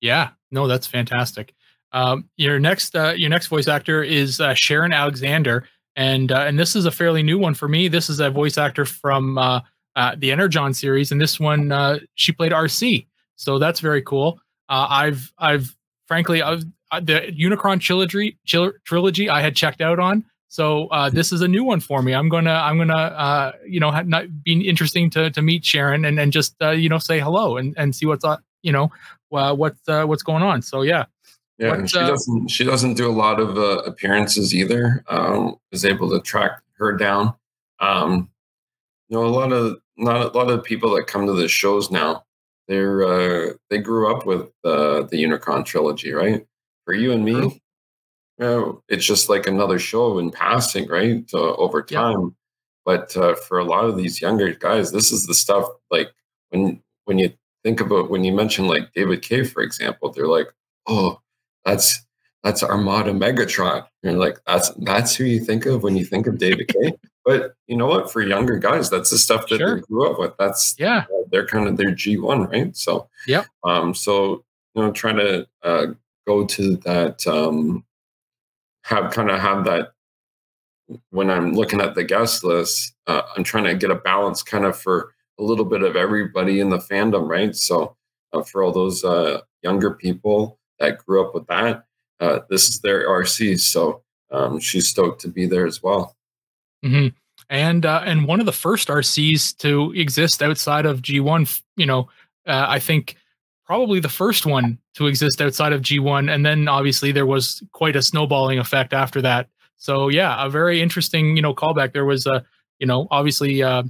Yeah, 0.00 0.30
no, 0.50 0.68
that's 0.68 0.86
fantastic. 0.86 1.54
Um, 1.92 2.28
your 2.36 2.58
next 2.58 2.94
uh, 2.94 3.14
your 3.16 3.30
next 3.30 3.46
voice 3.46 3.68
actor 3.68 4.02
is 4.02 4.40
uh, 4.40 4.54
Sharon 4.54 4.92
Alexander, 4.92 5.66
and 5.96 6.30
uh, 6.30 6.40
and 6.40 6.58
this 6.58 6.76
is 6.76 6.84
a 6.84 6.90
fairly 6.90 7.22
new 7.22 7.38
one 7.38 7.54
for 7.54 7.68
me. 7.68 7.88
This 7.88 8.10
is 8.10 8.20
a 8.20 8.30
voice 8.30 8.58
actor 8.58 8.84
from 8.84 9.38
uh, 9.38 9.60
uh, 9.96 10.14
the 10.18 10.30
Energon 10.30 10.74
series, 10.74 11.12
and 11.12 11.20
this 11.20 11.40
one 11.40 11.72
uh, 11.72 11.98
she 12.14 12.32
played 12.32 12.52
Arcee, 12.52 13.06
so 13.36 13.58
that's 13.58 13.80
very 13.80 14.02
cool. 14.02 14.40
I've 14.68 15.32
I've 15.38 15.74
frankly 16.06 16.42
I've, 16.42 16.62
the 17.00 17.34
Unicron 17.38 17.80
trilogy 17.80 18.38
trilogy 18.84 19.30
I 19.30 19.40
had 19.40 19.56
checked 19.56 19.80
out 19.80 19.98
on, 19.98 20.26
so 20.48 20.88
this 21.10 21.32
is 21.32 21.40
a 21.40 21.48
new 21.48 21.64
one 21.64 21.80
for 21.80 22.02
me. 22.02 22.14
I'm 22.14 22.28
gonna 22.28 22.52
I'm 22.52 22.76
gonna 22.76 23.54
you 23.66 23.80
know 23.80 23.90
not 24.02 24.26
be 24.44 24.68
interesting 24.68 25.08
to 25.10 25.30
to 25.30 25.40
meet 25.40 25.64
Sharon 25.64 26.04
and 26.04 26.20
and 26.20 26.32
just 26.32 26.54
you 26.60 26.90
know 26.90 26.98
say 26.98 27.18
hello 27.18 27.56
and 27.56 27.74
and 27.78 27.96
see 27.96 28.04
what's 28.04 28.26
you 28.60 28.72
know 28.72 28.92
what's 29.30 29.80
what's 29.86 30.22
going 30.22 30.42
on. 30.42 30.60
So 30.60 30.82
yeah. 30.82 31.06
Yeah, 31.58 31.76
what, 31.76 31.90
she 31.90 31.98
uh, 31.98 32.08
doesn't. 32.08 32.48
She 32.48 32.64
doesn't 32.64 32.94
do 32.94 33.10
a 33.10 33.12
lot 33.12 33.40
of 33.40 33.58
uh, 33.58 33.82
appearances 33.84 34.54
either. 34.54 35.04
Um, 35.08 35.56
is 35.72 35.84
able 35.84 36.08
to 36.10 36.20
track 36.20 36.62
her 36.78 36.96
down. 36.96 37.34
Um, 37.80 38.30
you 39.08 39.16
know, 39.16 39.26
a 39.26 39.28
lot 39.28 39.52
of 39.52 39.78
not 39.96 40.34
a 40.34 40.38
lot 40.38 40.50
of 40.50 40.62
people 40.62 40.94
that 40.94 41.06
come 41.06 41.26
to 41.26 41.32
the 41.32 41.48
shows 41.48 41.90
now. 41.90 42.24
They're 42.68 43.02
uh, 43.02 43.52
they 43.70 43.78
grew 43.78 44.14
up 44.14 44.26
with 44.26 44.42
uh, 44.64 45.02
the 45.02 45.22
Unicron 45.22 45.64
trilogy, 45.64 46.12
right? 46.12 46.46
For 46.84 46.94
you 46.94 47.12
and 47.12 47.24
me, 47.24 47.60
yeah, 48.38 48.72
it's 48.88 49.04
just 49.04 49.28
like 49.28 49.46
another 49.46 49.78
show 49.78 50.18
in 50.18 50.30
passing, 50.30 50.88
right? 50.88 51.28
So 51.28 51.56
over 51.56 51.82
time. 51.82 52.20
Yeah. 52.20 52.28
But 52.84 53.14
uh, 53.18 53.34
for 53.34 53.58
a 53.58 53.64
lot 53.64 53.84
of 53.84 53.98
these 53.98 54.22
younger 54.22 54.54
guys, 54.54 54.92
this 54.92 55.12
is 55.12 55.26
the 55.26 55.34
stuff 55.34 55.68
like 55.90 56.08
when 56.50 56.80
when 57.04 57.18
you 57.18 57.32
think 57.64 57.80
about 57.80 58.10
when 58.10 58.24
you 58.24 58.32
mention 58.32 58.66
like 58.66 58.92
David 58.94 59.22
Kaye, 59.22 59.44
for 59.44 59.62
example, 59.62 60.10
they're 60.10 60.26
like, 60.26 60.48
oh, 60.86 61.20
that's 61.68 62.04
that's 62.44 62.62
Armada 62.62 63.12
Megatron. 63.12 63.84
And 64.02 64.12
you're 64.12 64.14
like, 64.14 64.38
that's 64.46 64.70
that's 64.78 65.14
who 65.14 65.24
you 65.24 65.40
think 65.40 65.66
of 65.66 65.82
when 65.82 65.96
you 65.96 66.04
think 66.04 66.26
of 66.26 66.38
David 66.38 66.68
Kaye. 66.74 66.94
but 67.24 67.54
you 67.66 67.76
know 67.76 67.86
what? 67.86 68.10
For 68.10 68.22
younger 68.22 68.58
guys, 68.58 68.90
that's 68.90 69.10
the 69.10 69.18
stuff 69.18 69.48
that 69.48 69.58
sure. 69.58 69.76
they 69.76 69.82
grew 69.82 70.10
up 70.10 70.18
with. 70.18 70.32
That's 70.38 70.74
yeah, 70.78 71.04
uh, 71.14 71.24
they're 71.30 71.46
kind 71.46 71.68
of 71.68 71.76
their 71.76 71.94
G 71.94 72.16
one, 72.16 72.44
right? 72.44 72.74
So 72.76 73.08
yeah, 73.26 73.44
um, 73.64 73.94
so 73.94 74.44
you 74.74 74.82
know, 74.82 74.92
trying 74.92 75.16
to 75.16 75.46
uh, 75.62 75.86
go 76.26 76.46
to 76.46 76.76
that, 76.78 77.26
um, 77.26 77.84
have 78.84 79.12
kind 79.12 79.30
of 79.30 79.40
have 79.40 79.64
that 79.64 79.92
when 81.10 81.28
I'm 81.28 81.52
looking 81.52 81.82
at 81.82 81.94
the 81.94 82.04
guest 82.04 82.44
list, 82.44 82.94
uh, 83.06 83.22
I'm 83.36 83.44
trying 83.44 83.64
to 83.64 83.74
get 83.74 83.90
a 83.90 83.96
balance 83.96 84.42
kind 84.42 84.64
of 84.64 84.78
for 84.78 85.12
a 85.38 85.42
little 85.42 85.66
bit 85.66 85.82
of 85.82 85.96
everybody 85.96 86.60
in 86.60 86.70
the 86.70 86.78
fandom, 86.78 87.28
right? 87.28 87.54
So 87.54 87.94
uh, 88.32 88.42
for 88.42 88.62
all 88.62 88.72
those 88.72 89.04
uh, 89.04 89.42
younger 89.62 89.90
people 89.90 90.57
that 90.80 90.98
grew 90.98 91.24
up 91.24 91.34
with 91.34 91.46
that, 91.48 91.84
uh, 92.20 92.40
this 92.48 92.68
is 92.68 92.80
their 92.80 93.08
Arcee. 93.08 93.58
So 93.58 94.02
um, 94.30 94.60
she's 94.60 94.88
stoked 94.88 95.20
to 95.22 95.28
be 95.28 95.46
there 95.46 95.66
as 95.66 95.82
well. 95.82 96.16
Mm-hmm. 96.84 97.08
And 97.50 97.86
uh, 97.86 98.02
and 98.04 98.26
one 98.26 98.40
of 98.40 98.46
the 98.46 98.52
first 98.52 98.88
Arcees 98.88 99.56
to 99.58 99.92
exist 99.92 100.42
outside 100.42 100.84
of 100.84 101.00
G1, 101.00 101.62
you 101.76 101.86
know, 101.86 102.08
uh, 102.46 102.66
I 102.68 102.78
think 102.78 103.16
probably 103.64 104.00
the 104.00 104.08
first 104.08 104.44
one 104.44 104.78
to 104.94 105.06
exist 105.06 105.40
outside 105.40 105.72
of 105.72 105.82
G1, 105.82 106.32
and 106.32 106.44
then 106.44 106.68
obviously 106.68 107.12
there 107.12 107.26
was 107.26 107.62
quite 107.72 107.96
a 107.96 108.02
snowballing 108.02 108.58
effect 108.58 108.92
after 108.92 109.22
that. 109.22 109.48
So 109.76 110.08
yeah, 110.08 110.44
a 110.44 110.50
very 110.50 110.82
interesting, 110.82 111.36
you 111.36 111.42
know, 111.42 111.54
callback. 111.54 111.92
There 111.92 112.04
was 112.04 112.26
a, 112.26 112.44
you 112.78 112.86
know, 112.86 113.06
obviously 113.10 113.62
uh, 113.62 113.84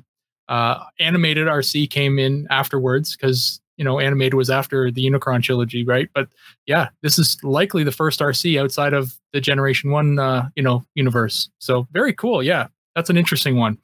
uh, 0.49 0.85
animated 1.01 1.47
Arcee 1.47 1.91
came 1.91 2.19
in 2.19 2.47
afterwards 2.51 3.17
because 3.17 3.61
you 3.79 3.85
know 3.85 3.99
animated 3.99 4.35
was 4.35 4.51
after 4.51 4.91
the 4.91 5.05
Unicron 5.09 5.43
trilogy, 5.43 5.85
right? 5.85 6.09
But 6.15 6.29
yeah, 6.67 6.89
this 7.03 7.19
is 7.19 7.39
likely 7.43 7.85
the 7.85 7.93
first 7.93 8.21
Arcee 8.21 8.61
outside 8.61 8.93
of 8.93 9.19
the 9.33 9.41
Generation 9.41 9.91
One, 9.91 10.19
uh, 10.19 10.49
you 10.55 10.63
know, 10.63 10.85
universe. 10.95 11.49
So 11.59 11.87
very 11.93 12.13
cool. 12.13 12.43
Yeah, 12.43 12.67
that's 12.95 13.09
an 13.09 13.17
interesting 13.17 13.57
one. 13.57 13.79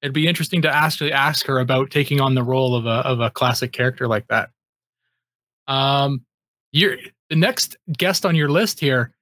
It'd 0.00 0.14
be 0.14 0.28
interesting 0.28 0.62
to 0.62 0.74
actually 0.74 1.12
ask 1.12 1.44
her 1.46 1.58
about 1.58 1.90
taking 1.90 2.20
on 2.20 2.34
the 2.34 2.42
role 2.42 2.74
of 2.74 2.86
a 2.86 3.00
of 3.06 3.20
a 3.20 3.30
classic 3.30 3.72
character 3.72 4.08
like 4.08 4.26
that. 4.28 4.50
Um, 5.68 6.24
you're 6.72 6.96
the 7.28 7.36
next 7.36 7.76
guest 7.98 8.24
on 8.24 8.34
your 8.34 8.48
list 8.48 8.80
here 8.80 9.14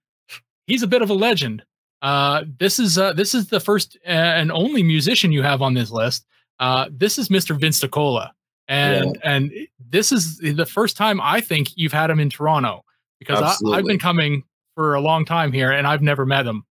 he's 0.67 0.83
a 0.83 0.87
bit 0.87 1.03
of 1.03 1.11
a 1.11 1.15
legend. 1.15 1.63
Uh, 2.01 2.45
this 2.59 2.79
is 2.79 2.99
uh, 2.99 3.13
this 3.13 3.35
is 3.35 3.49
the 3.49 3.61
first 3.61 3.97
and 4.05 4.51
only 4.51 4.83
musician 4.83 5.33
you 5.33 5.43
have 5.43 5.63
on 5.63 5.75
this 5.75 5.91
list. 5.91 6.27
Uh, 6.59 6.89
this 6.91 7.19
is 7.19 7.29
Mr. 7.29 7.59
Vince 7.59 7.81
DiCola, 7.81 8.31
and 8.69 9.17
yeah. 9.17 9.31
and 9.31 9.53
this 9.91 10.13
is 10.13 10.39
the 10.39 10.67
first 10.67 10.97
time 10.97 11.21
I 11.21 11.41
think 11.41 11.69
you've 11.77 11.93
had 11.93 12.11
him 12.11 12.21
in 12.21 12.31
Toronto 12.31 12.85
because 13.19 13.61
I, 13.67 13.77
have 13.77 13.85
been 13.85 13.99
coming 13.99 14.45
for 14.75 14.95
a 14.95 15.01
long 15.01 15.25
time 15.25 15.53
here 15.53 15.71
and 15.71 15.87
I've 15.87 16.03
never 16.03 16.27
met 16.27 16.47
him. 16.47 16.65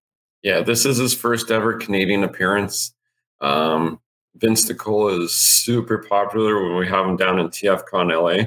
Yeah, 0.43 0.62
this 0.62 0.86
is 0.86 0.98
his 0.98 1.13
first 1.13 1.51
ever 1.51 1.77
Canadian 1.77 2.24
appearance. 2.24 2.93
Um, 3.41 4.00
Vince 4.36 4.69
DiCola 4.69 5.21
is 5.24 5.36
super 5.36 6.00
popular 6.00 6.63
when 6.63 6.77
we 6.77 6.88
have 6.88 7.05
him 7.05 7.15
down 7.15 7.39
in 7.39 7.48
TFCon 7.50 8.12
LA. 8.12 8.45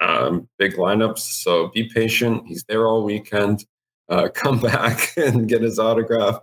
Um, 0.00 0.48
big 0.58 0.74
lineups, 0.74 1.18
so 1.18 1.68
be 1.68 1.88
patient. 1.92 2.44
He's 2.46 2.64
there 2.64 2.86
all 2.86 3.04
weekend 3.04 3.64
uh, 4.08 4.28
come 4.34 4.60
back 4.60 5.12
and 5.16 5.48
get 5.48 5.62
his 5.62 5.78
autograph. 5.78 6.40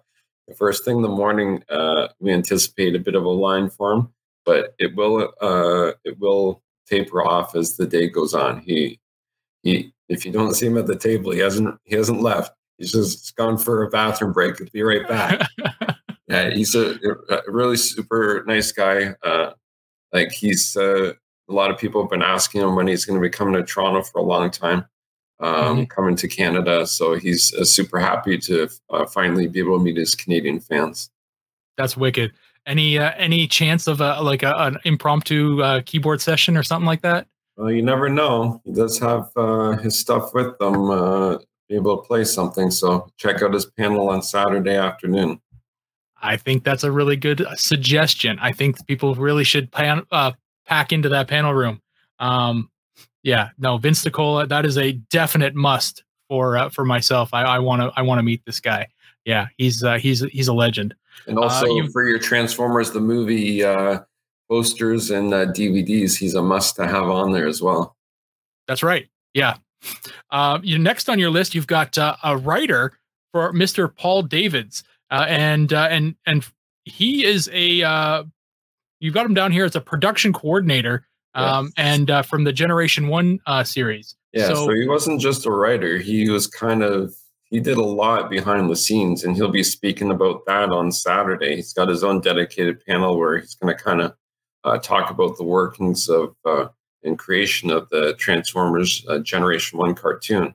The 0.47 0.55
first 0.55 0.83
thing 0.83 0.97
in 0.97 1.01
the 1.01 1.09
morning, 1.09 1.63
uh, 1.69 2.09
we 2.19 2.31
anticipate 2.31 2.95
a 2.95 2.99
bit 2.99 3.15
of 3.15 3.23
a 3.23 3.29
line 3.29 3.69
for 3.69 3.93
him, 3.93 4.13
but 4.45 4.73
it 4.79 4.95
will 4.95 5.31
uh, 5.41 5.91
it 6.03 6.19
will 6.19 6.61
taper 6.87 7.23
off 7.23 7.55
as 7.55 7.77
the 7.77 7.87
day 7.87 8.07
goes 8.07 8.33
on. 8.33 8.61
He 8.61 8.99
he, 9.63 9.93
if 10.09 10.25
you 10.25 10.31
don't 10.31 10.53
see 10.53 10.67
him 10.67 10.77
at 10.77 10.87
the 10.87 10.97
table, 10.97 11.31
he 11.31 11.39
hasn't 11.39 11.77
he 11.83 11.95
hasn't 11.95 12.21
left. 12.21 12.53
He's 12.77 12.91
just 12.91 13.35
gone 13.35 13.57
for 13.57 13.83
a 13.83 13.89
bathroom 13.89 14.33
break. 14.33 14.57
He'll 14.57 14.67
be 14.73 14.81
right 14.81 15.07
back. 15.07 15.47
yeah, 16.27 16.49
he's 16.49 16.73
a, 16.73 16.95
a, 17.29 17.41
really 17.47 17.77
super 17.77 18.43
nice 18.47 18.71
guy. 18.71 19.13
Uh, 19.23 19.51
like 20.11 20.31
he's 20.31 20.75
uh, 20.75 21.13
a 21.49 21.53
lot 21.53 21.69
of 21.69 21.77
people 21.77 22.01
have 22.01 22.09
been 22.09 22.23
asking 22.23 22.61
him 22.61 22.75
when 22.75 22.87
he's 22.87 23.05
going 23.05 23.19
to 23.19 23.21
be 23.21 23.29
coming 23.29 23.53
to 23.53 23.63
Toronto 23.63 24.01
for 24.01 24.19
a 24.19 24.23
long 24.23 24.49
time 24.49 24.85
um, 25.41 25.53
mm-hmm. 25.53 25.83
coming 25.85 26.15
to 26.15 26.27
Canada. 26.27 26.85
So 26.87 27.15
he's 27.15 27.53
uh, 27.53 27.65
super 27.65 27.99
happy 27.99 28.37
to 28.39 28.69
uh, 28.89 29.05
finally 29.05 29.47
be 29.47 29.59
able 29.59 29.77
to 29.77 29.83
meet 29.83 29.97
his 29.97 30.15
Canadian 30.15 30.59
fans. 30.59 31.09
That's 31.77 31.97
wicked. 31.97 32.31
Any 32.65 32.99
uh, 32.99 33.11
any 33.17 33.47
chance 33.47 33.87
of 33.87 34.01
a 34.01 34.21
like 34.21 34.43
a, 34.43 34.53
an 34.55 34.77
impromptu 34.85 35.61
uh, 35.61 35.81
keyboard 35.85 36.21
session 36.21 36.55
or 36.55 36.63
something 36.63 36.85
like 36.85 37.01
that? 37.01 37.27
Well, 37.57 37.71
you 37.71 37.81
never 37.81 38.07
know. 38.07 38.61
He 38.63 38.71
does 38.71 38.99
have 38.99 39.29
uh, 39.35 39.71
his 39.77 39.97
stuff 39.99 40.33
with 40.33 40.57
them, 40.59 40.89
uh, 40.89 41.37
be 41.67 41.75
able 41.75 41.97
to 41.97 42.07
play 42.07 42.23
something. 42.23 42.71
So 42.71 43.09
check 43.17 43.41
out 43.41 43.53
his 43.53 43.65
panel 43.65 44.09
on 44.09 44.21
Saturday 44.21 44.75
afternoon. 44.75 45.41
I 46.21 46.37
think 46.37 46.63
that's 46.63 46.83
a 46.83 46.91
really 46.91 47.15
good 47.15 47.45
suggestion. 47.55 48.37
I 48.39 48.51
think 48.51 48.85
people 48.85 49.15
really 49.15 49.43
should 49.43 49.71
pan, 49.71 50.03
pack 50.65 50.91
into 50.91 51.09
that 51.09 51.27
panel 51.27 51.53
room. 51.53 51.81
Um, 52.19 52.69
yeah, 53.23 53.49
no, 53.57 53.77
Vince 53.77 54.03
DiCola, 54.03 54.47
that 54.49 54.65
is 54.65 54.77
a 54.77 54.93
definite 54.93 55.55
must 55.55 56.03
for 56.29 56.57
uh, 56.57 56.69
for 56.69 56.85
myself. 56.85 57.33
I 57.33 57.59
want 57.59 57.81
to 57.81 57.91
I 57.95 58.03
want 58.03 58.19
to 58.19 58.23
meet 58.23 58.45
this 58.45 58.59
guy. 58.59 58.87
Yeah, 59.25 59.47
he's 59.57 59.83
uh, 59.83 59.97
he's 59.97 60.21
he's 60.31 60.47
a 60.47 60.53
legend. 60.53 60.95
And 61.27 61.37
also 61.37 61.65
uh, 61.79 61.87
for 61.91 62.07
your 62.07 62.19
Transformers 62.19 62.91
the 62.91 62.99
movie 62.99 63.63
uh, 63.63 63.99
posters 64.49 65.11
and 65.11 65.33
uh, 65.33 65.45
DVDs, 65.47 66.17
he's 66.17 66.35
a 66.35 66.41
must 66.41 66.75
to 66.77 66.87
have 66.87 67.09
on 67.09 67.31
there 67.31 67.47
as 67.47 67.61
well. 67.61 67.95
That's 68.67 68.83
right. 68.83 69.07
Yeah. 69.33 69.57
Uh, 70.29 70.59
you 70.63 70.77
next 70.77 71.09
on 71.09 71.19
your 71.19 71.29
list, 71.29 71.55
you've 71.55 71.67
got 71.67 71.97
uh, 71.97 72.15
a 72.23 72.37
writer 72.37 72.93
for 73.31 73.51
Mr. 73.53 73.93
Paul 73.95 74.23
Davids, 74.23 74.83
uh, 75.09 75.25
and 75.27 75.73
uh, 75.73 75.87
and 75.89 76.15
and 76.25 76.45
he 76.85 77.25
is 77.25 77.49
a 77.53 77.83
uh, 77.83 78.23
you've 78.99 79.13
got 79.13 79.25
him 79.25 79.33
down 79.33 79.51
here 79.51 79.65
as 79.65 79.75
a 79.75 79.81
production 79.81 80.33
coordinator 80.33 81.05
um, 81.33 81.65
yes. 81.65 81.73
and 81.77 82.11
uh, 82.11 82.21
from 82.21 82.43
the 82.43 82.53
Generation 82.53 83.07
One 83.07 83.39
uh, 83.45 83.63
series. 83.63 84.15
Yeah, 84.33 84.47
so, 84.47 84.67
so 84.67 84.73
he 84.73 84.87
wasn't 84.87 85.19
just 85.21 85.45
a 85.45 85.51
writer; 85.51 85.97
he 85.97 86.29
was 86.29 86.47
kind 86.47 86.83
of 86.83 87.13
he 87.51 87.59
did 87.59 87.77
a 87.77 87.83
lot 87.83 88.29
behind 88.29 88.69
the 88.69 88.75
scenes, 88.75 89.23
and 89.23 89.35
he'll 89.35 89.51
be 89.51 89.63
speaking 89.63 90.09
about 90.09 90.45
that 90.47 90.69
on 90.69 90.91
Saturday. 90.91 91.57
He's 91.57 91.73
got 91.73 91.89
his 91.89 92.03
own 92.03 92.21
dedicated 92.21 92.83
panel 92.85 93.17
where 93.17 93.37
he's 93.39 93.55
going 93.55 93.75
to 93.75 93.83
kind 93.83 94.01
of 94.01 94.15
uh, 94.63 94.77
talk 94.79 95.11
about 95.11 95.37
the 95.37 95.43
workings 95.43 96.09
of 96.09 96.35
uh, 96.45 96.67
and 97.03 97.19
creation 97.19 97.71
of 97.71 97.89
the 97.89 98.13
Transformers 98.13 99.05
uh, 99.07 99.19
Generation 99.19 99.79
One 99.79 99.95
cartoon. 99.95 100.53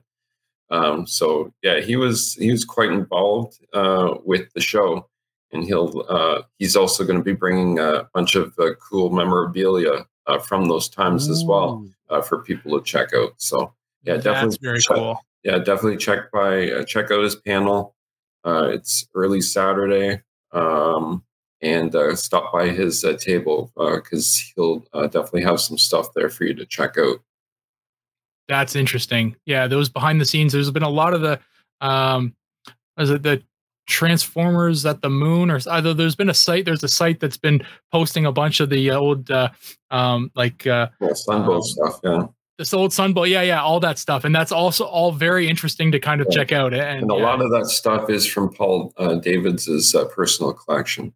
Um, 0.69 1.07
so 1.07 1.53
yeah, 1.61 1.79
he 1.79 1.95
was 1.95 2.33
he 2.33 2.51
was 2.51 2.65
quite 2.65 2.91
involved 2.91 3.59
uh, 3.73 4.15
with 4.25 4.51
the 4.53 4.61
show, 4.61 5.07
and 5.51 5.63
he'll 5.63 6.05
uh, 6.09 6.41
he's 6.57 6.75
also 6.75 7.05
going 7.05 7.19
to 7.19 7.23
be 7.23 7.33
bringing 7.33 7.79
a 7.79 8.09
bunch 8.13 8.35
of 8.35 8.53
uh, 8.59 8.71
cool 8.75 9.11
memorabilia 9.11 10.05
uh, 10.25 10.39
from 10.39 10.65
those 10.65 10.89
times 10.89 11.29
Ooh. 11.29 11.31
as 11.31 11.45
well 11.45 11.87
uh, 12.09 12.21
for 12.21 12.43
people 12.43 12.77
to 12.77 12.83
check 12.83 13.13
out. 13.13 13.33
So 13.37 13.73
yeah, 14.03 14.15
definitely 14.15 14.49
That's 14.49 14.57
very 14.57 14.79
check, 14.79 14.97
cool. 14.97 15.19
Yeah, 15.47 15.59
definitely 15.59 15.95
check 15.95 16.29
by 16.29 16.69
uh, 16.71 16.83
check 16.83 17.09
out 17.09 17.23
his 17.23 17.37
panel. 17.37 17.95
Uh, 18.43 18.67
it's 18.73 19.07
early 19.15 19.39
Saturday, 19.39 20.21
um, 20.51 21.23
and 21.61 21.95
uh, 21.95 22.17
stop 22.17 22.51
by 22.51 22.67
his 22.67 23.05
uh, 23.05 23.15
table 23.17 23.71
because 23.77 24.51
he'll 24.57 24.79
definitely 24.93 25.43
have 25.43 25.61
some 25.61 25.77
stuff 25.77 26.07
there 26.15 26.27
for 26.27 26.43
you 26.43 26.53
to 26.53 26.65
check 26.65 26.97
out. 26.97 27.19
That's 28.49 28.75
interesting. 28.75 29.37
Yeah, 29.45 29.67
those 29.67 29.87
behind 29.87 30.19
the 30.19 30.25
scenes. 30.25 30.51
There's 30.51 30.69
been 30.69 30.83
a 30.83 30.89
lot 30.89 31.13
of 31.13 31.21
the 31.21 31.39
um, 31.79 32.35
was 32.97 33.09
it 33.09 33.23
the 33.23 33.41
Transformers 33.87 34.85
at 34.85 35.01
the 35.01 35.09
Moon, 35.09 35.49
or 35.49 35.61
either 35.71 35.93
there's 35.93 36.15
been 36.15 36.29
a 36.29 36.33
site. 36.33 36.65
There's 36.65 36.83
a 36.83 36.89
site 36.89 37.21
that's 37.21 37.37
been 37.37 37.65
posting 37.93 38.25
a 38.25 38.33
bunch 38.33 38.59
of 38.59 38.69
the 38.69 38.91
uh, 38.91 38.97
old, 38.97 39.31
uh, 39.31 39.47
um, 39.91 40.29
like 40.35 40.67
uh, 40.67 40.89
yeah, 40.99 41.11
Sunbow 41.11 41.55
um, 41.55 41.61
stuff. 41.61 41.99
Yeah, 42.03 42.23
this 42.57 42.73
old 42.73 42.91
Sunbow. 42.91 43.29
Yeah, 43.29 43.41
yeah, 43.41 43.61
all 43.61 43.79
that 43.79 43.99
stuff, 43.99 44.23
and 44.23 44.33
that's 44.33 44.51
also 44.51 44.85
all 44.85 45.11
very 45.11 45.47
interesting 45.47 45.91
to 45.91 45.99
kind 45.99 46.21
of 46.21 46.27
yeah. 46.29 46.35
check 46.35 46.51
out. 46.51 46.73
And, 46.73 47.03
and 47.03 47.11
a 47.11 47.15
yeah. 47.15 47.23
lot 47.23 47.41
of 47.41 47.51
that 47.51 47.67
stuff 47.67 48.09
is 48.09 48.25
from 48.25 48.53
Paul 48.53 48.93
uh, 48.97 49.15
Davids's 49.15 49.93
uh, 49.95 50.05
personal 50.05 50.53
collection. 50.53 51.13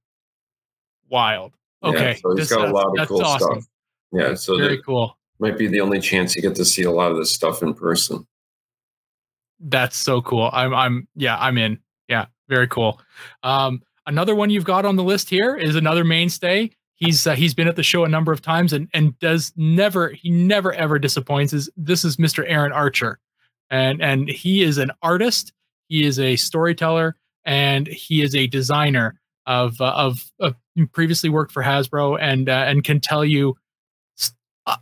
Wild. 1.09 1.53
Okay, 1.83 2.11
yeah, 2.11 2.15
so 2.21 2.35
he's 2.35 2.49
this, 2.49 2.57
got 2.57 2.69
a 2.69 2.71
lot 2.71 2.99
of 2.99 3.07
cool 3.07 3.23
awesome. 3.23 3.61
stuff. 3.61 3.65
Yeah, 4.11 4.33
so 4.35 4.57
very 4.57 4.81
cool. 4.81 5.17
Might 5.39 5.57
be 5.57 5.67
the 5.67 5.81
only 5.81 5.99
chance 5.99 6.35
you 6.35 6.41
get 6.41 6.55
to 6.55 6.65
see 6.65 6.83
a 6.83 6.91
lot 6.91 7.11
of 7.11 7.17
this 7.17 7.33
stuff 7.33 7.63
in 7.63 7.73
person. 7.73 8.27
That's 9.59 9.97
so 9.97 10.21
cool. 10.21 10.49
I'm, 10.53 10.73
I'm, 10.73 11.07
yeah, 11.15 11.37
I'm 11.39 11.57
in. 11.57 11.79
Yeah, 12.07 12.27
very 12.47 12.67
cool. 12.67 13.01
Um, 13.41 13.81
another 14.05 14.35
one 14.35 14.49
you've 14.49 14.65
got 14.65 14.85
on 14.85 14.95
the 14.95 15.03
list 15.03 15.29
here 15.29 15.55
is 15.55 15.75
another 15.75 16.03
mainstay. 16.03 16.71
He's 17.01 17.27
uh, 17.27 17.35
he's 17.35 17.53
been 17.53 17.67
at 17.67 17.75
the 17.75 17.83
show 17.83 18.05
a 18.05 18.09
number 18.09 18.31
of 18.31 18.41
times 18.41 18.71
and 18.71 18.87
and 18.93 19.17
does 19.19 19.51
never 19.57 20.09
he 20.09 20.29
never 20.29 20.71
ever 20.73 20.99
disappoints. 20.99 21.51
Is 21.51 21.69
this 21.75 22.05
is 22.05 22.17
Mr. 22.17 22.45
Aaron 22.47 22.71
Archer, 22.71 23.19
and 23.69 24.01
and 24.01 24.29
he 24.29 24.61
is 24.61 24.77
an 24.77 24.91
artist. 25.01 25.51
He 25.89 26.05
is 26.05 26.19
a 26.19 26.37
storyteller 26.37 27.17
and 27.43 27.87
he 27.87 28.21
is 28.21 28.35
a 28.35 28.47
designer 28.47 29.19
of 29.45 29.79
uh, 29.81 29.91
of, 29.95 30.31
of 30.39 30.55
previously 30.91 31.29
worked 31.29 31.51
for 31.51 31.63
Hasbro 31.63 32.17
and 32.21 32.49
uh, 32.49 32.65
and 32.67 32.83
can 32.83 32.99
tell 32.99 33.25
you 33.25 33.55
uh, 34.67 34.77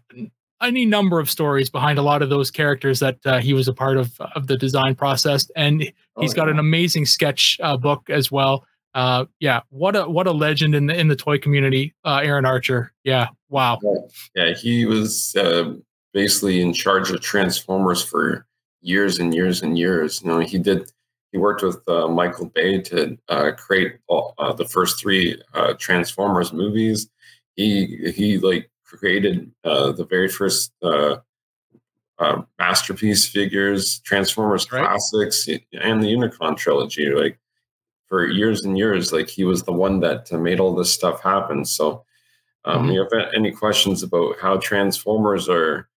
any 0.61 0.85
number 0.85 1.19
of 1.19 1.29
stories 1.29 1.69
behind 1.69 1.97
a 1.97 2.01
lot 2.01 2.21
of 2.21 2.29
those 2.29 2.51
characters 2.51 2.99
that 2.99 3.17
uh, 3.25 3.39
he 3.39 3.53
was 3.53 3.67
a 3.67 3.73
part 3.73 3.97
of 3.97 4.19
of 4.35 4.47
the 4.47 4.57
design 4.57 4.95
process, 4.95 5.49
and 5.55 5.81
he's 6.19 6.33
oh, 6.33 6.35
got 6.35 6.49
an 6.49 6.59
amazing 6.59 7.05
sketch 7.05 7.57
uh, 7.63 7.77
book 7.77 8.09
as 8.09 8.31
well. 8.31 8.65
Uh, 8.93 9.25
yeah, 9.39 9.61
what 9.69 9.95
a 9.95 10.09
what 10.09 10.27
a 10.27 10.31
legend 10.31 10.73
in 10.75 10.87
the 10.87 10.97
in 10.97 11.07
the 11.07 11.15
toy 11.15 11.37
community, 11.37 11.93
uh, 12.05 12.21
Aaron 12.23 12.45
Archer. 12.45 12.91
Yeah, 13.03 13.27
wow. 13.49 13.79
Yeah, 14.35 14.53
he 14.53 14.85
was 14.85 15.35
uh, 15.35 15.73
basically 16.13 16.61
in 16.61 16.73
charge 16.73 17.11
of 17.11 17.21
Transformers 17.21 18.03
for 18.03 18.45
years 18.81 19.19
and 19.19 19.33
years 19.33 19.61
and 19.61 19.77
years. 19.77 20.21
You 20.21 20.29
know, 20.29 20.39
he 20.39 20.57
did. 20.57 20.91
He 21.31 21.37
worked 21.37 21.61
with 21.61 21.87
uh, 21.87 22.07
Michael 22.07 22.47
Bay 22.47 22.81
to 22.81 23.15
create 23.57 23.97
all, 24.07 24.33
the 24.57 24.65
first 24.65 24.99
three 24.99 25.39
Transformers 25.77 26.51
movies. 26.51 27.07
He 27.55 28.11
he 28.15 28.39
like 28.39 28.69
created 28.89 29.51
uh, 29.63 29.91
the 29.91 30.05
very 30.05 30.27
first 30.27 30.71
uh, 30.81 31.17
uh, 32.17 32.41
masterpiece 32.57 33.25
figures, 33.27 33.99
Transformers 33.99 34.71
right. 34.71 34.85
classics, 34.85 35.47
and 35.47 36.03
the 36.03 36.07
Unicron 36.07 36.57
trilogy. 36.57 37.09
Like 37.09 37.39
for 38.09 38.27
years 38.27 38.65
and 38.65 38.77
years, 38.77 39.13
like 39.13 39.29
he 39.29 39.45
was 39.45 39.63
the 39.63 39.71
one 39.71 39.99
that 40.01 40.31
made 40.31 40.59
all 40.59 40.75
this 40.75 40.91
stuff 40.91 41.21
happen. 41.21 41.63
So, 41.63 42.03
um, 42.65 42.83
mm-hmm. 42.83 42.91
you 42.91 42.99
have 42.99 43.29
any 43.35 43.51
questions 43.51 44.03
about 44.03 44.39
how 44.41 44.57
Transformers 44.57 45.47
are 45.47 45.87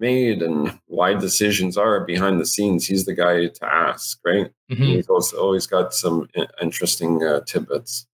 made 0.00 0.42
and 0.42 0.78
why 0.86 1.14
decisions 1.14 1.76
are 1.76 2.00
behind 2.00 2.40
the 2.40 2.46
scenes, 2.46 2.86
he's 2.86 3.04
the 3.04 3.14
guy 3.14 3.46
to 3.46 3.64
ask, 3.64 4.18
right? 4.24 4.50
Mm-hmm. 4.72 4.82
He's 4.82 5.08
always 5.08 5.66
got 5.66 5.92
some 5.92 6.28
interesting 6.60 7.22
uh, 7.22 7.40
tidbits. 7.46 8.06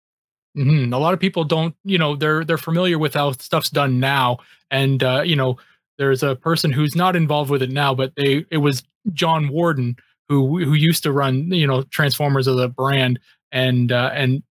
Mm-hmm. 0.59 0.93
A 0.93 0.99
lot 0.99 1.15
of 1.15 1.21
people 1.21 1.45
don't, 1.45 1.75
you 1.85 1.99
know, 1.99 2.17
they're 2.17 2.45
they're 2.45 2.59
familiar 2.59 2.99
with 2.99 3.15
how 3.15 3.33
stuff's 3.33 3.71
done 3.71 4.01
now, 4.01 4.39
and 4.71 5.03
uh, 5.03 5.23
you 5.25 5.37
know, 5.37 5.59
there's 5.99 6.23
a 6.23 6.35
person 6.35 6.73
who's 6.73 6.97
not 6.97 7.15
involved 7.15 7.51
with 7.51 7.63
it 7.63 7.71
now, 7.71 7.95
but 7.95 8.13
they 8.17 8.47
it 8.51 8.59
was 8.59 8.83
John 9.13 9.49
Warden 9.49 9.97
who 10.29 10.65
who 10.65 10.73
used 10.73 11.03
to 11.03 11.13
run, 11.13 11.53
you 11.53 11.67
know, 11.67 11.83
Transformers 11.83 12.49
as 12.49 12.57
a 12.57 12.69
brand, 12.69 13.21
and 13.53 13.93
uh, 13.93 14.11
and 14.15 14.43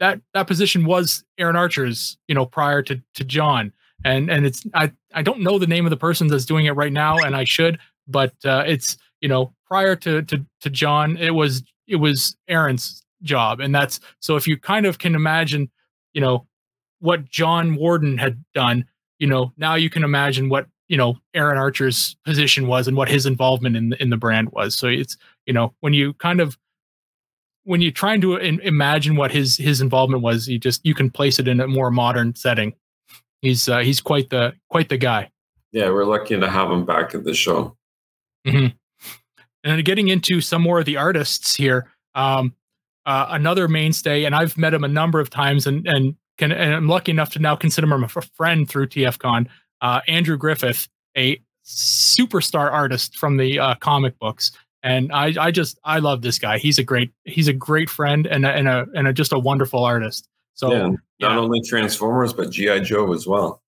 that 0.00 0.20
that 0.34 0.46
position 0.46 0.84
was 0.84 1.24
Aaron 1.38 1.56
Archer's, 1.56 2.18
you 2.28 2.34
know, 2.34 2.46
prior 2.46 2.82
to 2.82 3.00
to 3.14 3.24
John, 3.24 3.72
and 4.04 4.30
and 4.30 4.46
it's 4.46 4.64
I 4.74 4.92
I 5.14 5.22
don't 5.22 5.40
know 5.40 5.58
the 5.58 5.66
name 5.66 5.86
of 5.86 5.90
the 5.90 5.96
person 5.96 6.26
that's 6.28 6.44
doing 6.44 6.66
it 6.66 6.72
right 6.72 6.92
now, 6.92 7.18
and 7.18 7.34
I 7.36 7.44
should, 7.44 7.78
but 8.06 8.34
uh, 8.44 8.64
it's 8.66 8.96
you 9.20 9.28
know 9.28 9.52
prior 9.66 9.96
to 9.96 10.22
to 10.22 10.44
to 10.60 10.70
John, 10.70 11.16
it 11.16 11.34
was 11.34 11.62
it 11.86 11.96
was 11.96 12.36
Aaron's 12.48 13.04
job. 13.22 13.60
And 13.60 13.74
that's 13.74 14.00
so 14.20 14.36
if 14.36 14.46
you 14.46 14.56
kind 14.56 14.86
of 14.86 14.98
can 14.98 15.14
imagine, 15.14 15.70
you 16.12 16.20
know, 16.20 16.46
what 17.00 17.28
John 17.28 17.76
Warden 17.76 18.18
had 18.18 18.42
done, 18.54 18.86
you 19.18 19.26
know, 19.26 19.52
now 19.56 19.74
you 19.74 19.90
can 19.90 20.04
imagine 20.04 20.48
what, 20.48 20.66
you 20.88 20.96
know, 20.96 21.16
Aaron 21.34 21.58
Archer's 21.58 22.16
position 22.24 22.66
was 22.66 22.86
and 22.88 22.96
what 22.96 23.08
his 23.08 23.26
involvement 23.26 23.76
in 23.76 23.92
in 23.94 24.10
the 24.10 24.16
brand 24.16 24.50
was. 24.50 24.76
So 24.76 24.86
it's, 24.86 25.16
you 25.46 25.52
know, 25.52 25.74
when 25.80 25.92
you 25.92 26.14
kind 26.14 26.40
of 26.40 26.56
when 27.66 27.82
you're 27.82 27.90
trying 27.90 28.20
to 28.20 28.36
imagine 28.36 29.16
what 29.16 29.32
his 29.32 29.56
his 29.56 29.80
involvement 29.80 30.22
was, 30.22 30.48
you 30.48 30.58
just 30.58 30.80
you 30.86 30.94
can 30.94 31.10
place 31.10 31.38
it 31.38 31.48
in 31.48 31.60
a 31.60 31.66
more 31.66 31.90
modern 31.90 32.34
setting. 32.34 32.72
He's 33.42 33.68
uh, 33.68 33.80
he's 33.80 34.00
quite 34.00 34.30
the 34.30 34.54
quite 34.70 34.88
the 34.88 34.96
guy. 34.96 35.30
Yeah, 35.72 35.90
we're 35.90 36.04
lucky 36.04 36.38
to 36.38 36.48
have 36.48 36.70
him 36.70 36.86
back 36.86 37.14
at 37.14 37.24
the 37.24 37.34
show. 37.34 37.76
Mm-hmm. 38.46 38.68
And 39.64 39.84
getting 39.84 40.08
into 40.08 40.40
some 40.40 40.62
more 40.62 40.78
of 40.78 40.84
the 40.84 40.96
artists 40.96 41.56
here, 41.56 41.90
um, 42.14 42.54
uh, 43.04 43.26
another 43.30 43.66
mainstay, 43.66 44.24
and 44.24 44.34
I've 44.34 44.56
met 44.56 44.72
him 44.72 44.84
a 44.84 44.88
number 44.88 45.18
of 45.18 45.28
times, 45.28 45.66
and 45.66 45.86
and 45.88 46.14
can 46.38 46.52
and 46.52 46.72
I'm 46.72 46.88
lucky 46.88 47.10
enough 47.10 47.30
to 47.32 47.40
now 47.40 47.56
consider 47.56 47.92
him 47.92 48.04
a 48.04 48.08
friend 48.08 48.68
through 48.68 48.86
TFCon. 48.86 49.48
Uh, 49.80 50.00
Andrew 50.06 50.36
Griffith, 50.36 50.88
a 51.16 51.42
superstar 51.64 52.70
artist 52.70 53.16
from 53.16 53.38
the 53.38 53.58
uh, 53.58 53.74
comic 53.74 54.16
books, 54.20 54.52
and 54.86 55.10
I 55.12 55.34
I 55.38 55.50
just 55.50 55.78
I 55.84 55.98
love 55.98 56.22
this 56.22 56.38
guy. 56.38 56.58
He's 56.58 56.78
a 56.78 56.84
great 56.84 57.10
he's 57.24 57.48
a 57.48 57.52
great 57.52 57.90
friend 57.90 58.24
and 58.26 58.46
a, 58.46 58.50
and 58.50 58.68
a 58.68 58.86
and 58.94 59.08
a, 59.08 59.12
just 59.12 59.32
a 59.32 59.38
wonderful 59.38 59.84
artist. 59.84 60.28
So 60.54 60.72
yeah, 60.72 60.86
not 60.86 60.98
yeah. 61.18 61.38
only 61.38 61.60
Transformers 61.62 62.32
but 62.32 62.50
GI 62.50 62.80
Joe 62.80 63.12
as 63.12 63.26
well. 63.26 63.62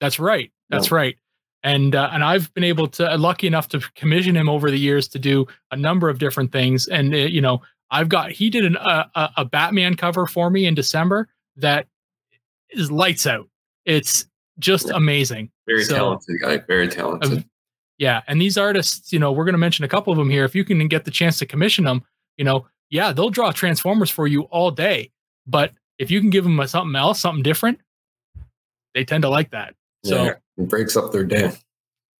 That's 0.00 0.18
right. 0.18 0.50
That's 0.68 0.90
yeah. 0.90 0.96
right. 0.96 1.16
And 1.62 1.94
uh, 1.94 2.10
and 2.12 2.24
I've 2.24 2.52
been 2.54 2.64
able 2.64 2.88
to 2.88 3.16
lucky 3.16 3.46
enough 3.46 3.68
to 3.68 3.80
commission 3.94 4.36
him 4.36 4.48
over 4.48 4.68
the 4.68 4.78
years 4.78 5.06
to 5.08 5.20
do 5.20 5.46
a 5.70 5.76
number 5.76 6.08
of 6.08 6.18
different 6.18 6.50
things. 6.50 6.88
And 6.88 7.14
uh, 7.14 7.18
you 7.18 7.40
know, 7.40 7.62
I've 7.92 8.08
got 8.08 8.32
he 8.32 8.50
did 8.50 8.64
an, 8.64 8.76
a 8.76 9.30
a 9.36 9.44
Batman 9.44 9.94
cover 9.94 10.26
for 10.26 10.50
me 10.50 10.66
in 10.66 10.74
December 10.74 11.28
that 11.56 11.86
is 12.70 12.90
lights 12.90 13.24
out. 13.24 13.48
It's 13.84 14.26
just 14.58 14.90
amazing. 14.90 15.50
Very 15.68 15.84
so, 15.84 15.94
talented 15.94 16.40
guy. 16.42 16.58
Very 16.66 16.88
talented. 16.88 17.44
Yeah, 17.98 18.22
and 18.26 18.40
these 18.40 18.58
artists, 18.58 19.12
you 19.12 19.18
know, 19.18 19.32
we're 19.32 19.44
going 19.44 19.54
to 19.54 19.58
mention 19.58 19.84
a 19.84 19.88
couple 19.88 20.12
of 20.12 20.18
them 20.18 20.28
here. 20.28 20.44
If 20.44 20.54
you 20.54 20.64
can 20.64 20.86
get 20.88 21.04
the 21.04 21.10
chance 21.10 21.38
to 21.38 21.46
commission 21.46 21.84
them, 21.84 22.04
you 22.36 22.44
know, 22.44 22.66
yeah, 22.90 23.12
they'll 23.12 23.30
draw 23.30 23.52
Transformers 23.52 24.10
for 24.10 24.26
you 24.26 24.42
all 24.42 24.70
day. 24.70 25.10
But 25.46 25.72
if 25.98 26.10
you 26.10 26.20
can 26.20 26.30
give 26.30 26.44
them 26.44 26.60
a, 26.60 26.68
something 26.68 26.94
else, 26.94 27.20
something 27.20 27.42
different, 27.42 27.80
they 28.94 29.04
tend 29.04 29.22
to 29.22 29.30
like 29.30 29.50
that. 29.50 29.74
So 30.04 30.24
yeah, 30.24 30.34
it 30.58 30.68
breaks 30.68 30.96
up 30.96 31.10
their 31.12 31.24
day. 31.24 31.52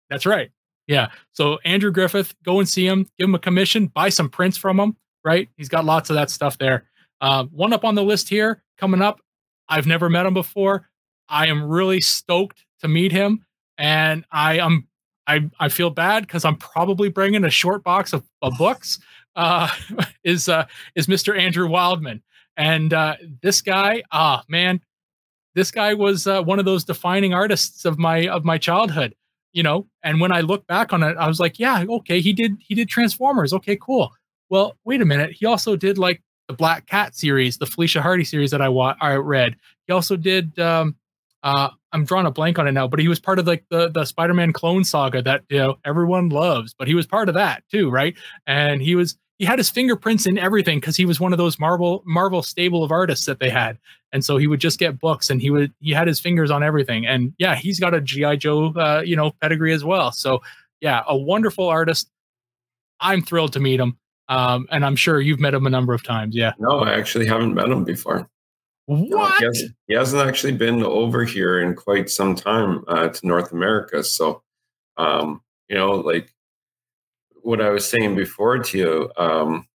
That's 0.08 0.24
right. 0.24 0.50
Yeah. 0.86 1.08
So 1.32 1.58
Andrew 1.64 1.90
Griffith, 1.90 2.34
go 2.44 2.58
and 2.58 2.68
see 2.68 2.86
him, 2.86 3.06
give 3.18 3.28
him 3.28 3.34
a 3.34 3.38
commission, 3.38 3.88
buy 3.88 4.08
some 4.08 4.30
prints 4.30 4.56
from 4.56 4.80
him 4.80 4.96
right? 5.26 5.48
He's 5.56 5.68
got 5.68 5.84
lots 5.84 6.08
of 6.08 6.14
that 6.14 6.30
stuff 6.30 6.56
there. 6.56 6.84
Uh, 7.20 7.44
one 7.46 7.72
up 7.72 7.84
on 7.84 7.96
the 7.96 8.04
list 8.04 8.28
here 8.28 8.62
coming 8.78 9.02
up. 9.02 9.20
I've 9.68 9.86
never 9.86 10.08
met 10.08 10.24
him 10.24 10.34
before. 10.34 10.88
I 11.28 11.48
am 11.48 11.64
really 11.64 12.00
stoked 12.00 12.64
to 12.80 12.88
meet 12.88 13.10
him, 13.10 13.44
and 13.76 14.24
I 14.30 14.60
am 14.60 14.86
I 15.26 15.50
I 15.60 15.68
feel 15.68 15.90
bad 15.90 16.26
because 16.26 16.44
I'm 16.44 16.56
probably 16.56 17.08
bringing 17.08 17.44
a 17.44 17.50
short 17.50 17.82
box 17.82 18.12
of, 18.12 18.24
of 18.42 18.54
books. 18.58 18.98
Uh, 19.34 19.68
is 20.24 20.48
uh, 20.48 20.66
is 20.94 21.06
Mr. 21.06 21.38
Andrew 21.38 21.68
Wildman, 21.68 22.22
and 22.56 22.92
uh, 22.94 23.16
this 23.42 23.60
guy, 23.60 24.02
ah 24.12 24.42
man, 24.48 24.80
this 25.54 25.70
guy 25.70 25.94
was 25.94 26.26
uh, 26.26 26.42
one 26.42 26.58
of 26.58 26.64
those 26.64 26.84
defining 26.84 27.34
artists 27.34 27.84
of 27.84 27.98
my 27.98 28.28
of 28.28 28.44
my 28.44 28.58
childhood. 28.58 29.14
You 29.52 29.62
know, 29.62 29.86
and 30.02 30.20
when 30.20 30.32
I 30.32 30.42
look 30.42 30.66
back 30.66 30.92
on 30.92 31.02
it, 31.02 31.16
I 31.16 31.28
was 31.28 31.40
like, 31.40 31.58
yeah, 31.58 31.84
okay, 31.88 32.20
he 32.20 32.32
did 32.32 32.56
he 32.60 32.74
did 32.74 32.88
Transformers. 32.88 33.52
Okay, 33.52 33.76
cool 33.80 34.12
well, 34.48 34.76
wait 34.84 35.00
a 35.00 35.04
minute. 35.04 35.32
He 35.32 35.46
also 35.46 35.76
did 35.76 35.98
like 35.98 36.22
the 36.48 36.54
Black 36.54 36.86
Cat 36.86 37.16
series, 37.16 37.58
the 37.58 37.66
Felicia 37.66 38.02
Hardy 38.02 38.24
series 38.24 38.50
that 38.52 38.62
I 38.62 38.68
wa- 38.68 38.96
I 39.00 39.14
read. 39.14 39.56
He 39.86 39.92
also 39.92 40.16
did. 40.16 40.58
Um, 40.58 40.96
uh, 41.46 41.70
I'm 41.92 42.04
drawing 42.04 42.26
a 42.26 42.32
blank 42.32 42.58
on 42.58 42.66
it 42.66 42.72
now, 42.72 42.88
but 42.88 42.98
he 42.98 43.06
was 43.06 43.20
part 43.20 43.38
of 43.38 43.46
like 43.46 43.64
the 43.70 43.88
the 43.88 44.04
Spider-Man 44.04 44.52
clone 44.52 44.82
saga 44.82 45.22
that 45.22 45.44
you 45.48 45.58
know 45.58 45.78
everyone 45.84 46.28
loves. 46.28 46.74
But 46.76 46.88
he 46.88 46.94
was 46.94 47.06
part 47.06 47.28
of 47.28 47.36
that 47.36 47.62
too, 47.70 47.88
right? 47.88 48.16
And 48.48 48.82
he 48.82 48.96
was 48.96 49.16
he 49.38 49.44
had 49.44 49.60
his 49.60 49.70
fingerprints 49.70 50.26
in 50.26 50.38
everything 50.38 50.80
because 50.80 50.96
he 50.96 51.04
was 51.04 51.20
one 51.20 51.32
of 51.32 51.38
those 51.38 51.60
Marvel 51.60 52.02
Marvel 52.04 52.42
stable 52.42 52.82
of 52.82 52.90
artists 52.90 53.26
that 53.26 53.38
they 53.38 53.48
had, 53.48 53.78
and 54.10 54.24
so 54.24 54.38
he 54.38 54.48
would 54.48 54.58
just 54.58 54.80
get 54.80 54.98
books 54.98 55.30
and 55.30 55.40
he 55.40 55.50
would 55.50 55.72
he 55.78 55.92
had 55.92 56.08
his 56.08 56.18
fingers 56.18 56.50
on 56.50 56.64
everything. 56.64 57.06
And 57.06 57.32
yeah, 57.38 57.54
he's 57.54 57.78
got 57.78 57.94
a 57.94 58.00
GI 58.00 58.38
Joe 58.38 58.72
uh, 58.74 59.02
you 59.06 59.14
know 59.14 59.30
pedigree 59.40 59.72
as 59.72 59.84
well. 59.84 60.10
So 60.10 60.42
yeah, 60.80 61.04
a 61.06 61.16
wonderful 61.16 61.68
artist. 61.68 62.10
I'm 62.98 63.22
thrilled 63.22 63.52
to 63.52 63.60
meet 63.60 63.78
him. 63.78 63.98
Um, 64.28 64.66
and 64.72 64.84
I'm 64.84 64.96
sure 64.96 65.20
you've 65.20 65.38
met 65.38 65.54
him 65.54 65.66
a 65.68 65.70
number 65.70 65.94
of 65.94 66.02
times. 66.02 66.34
Yeah. 66.34 66.54
No, 66.58 66.80
I 66.80 66.94
actually 66.94 67.28
haven't 67.28 67.54
met 67.54 67.68
him 67.68 67.84
before. 67.84 68.28
What? 68.86 69.08
No, 69.08 69.26
he, 69.26 69.44
hasn't, 69.44 69.72
he, 69.88 69.94
hasn't, 69.94 70.28
actually 70.28 70.52
been 70.52 70.82
over 70.82 71.24
here 71.24 71.60
in 71.60 71.74
quite 71.74 72.08
some 72.08 72.34
time 72.36 72.84
uh, 72.86 73.08
to 73.08 73.26
North 73.26 73.52
America. 73.52 74.02
So, 74.04 74.42
um, 74.96 75.42
you 75.68 75.76
know, 75.76 75.92
like 75.92 76.32
what 77.42 77.60
I 77.60 77.70
was 77.70 77.88
saying 77.88 78.14
before 78.14 78.58
to 78.58 78.78
you, 78.78 79.10
um, 79.16 79.66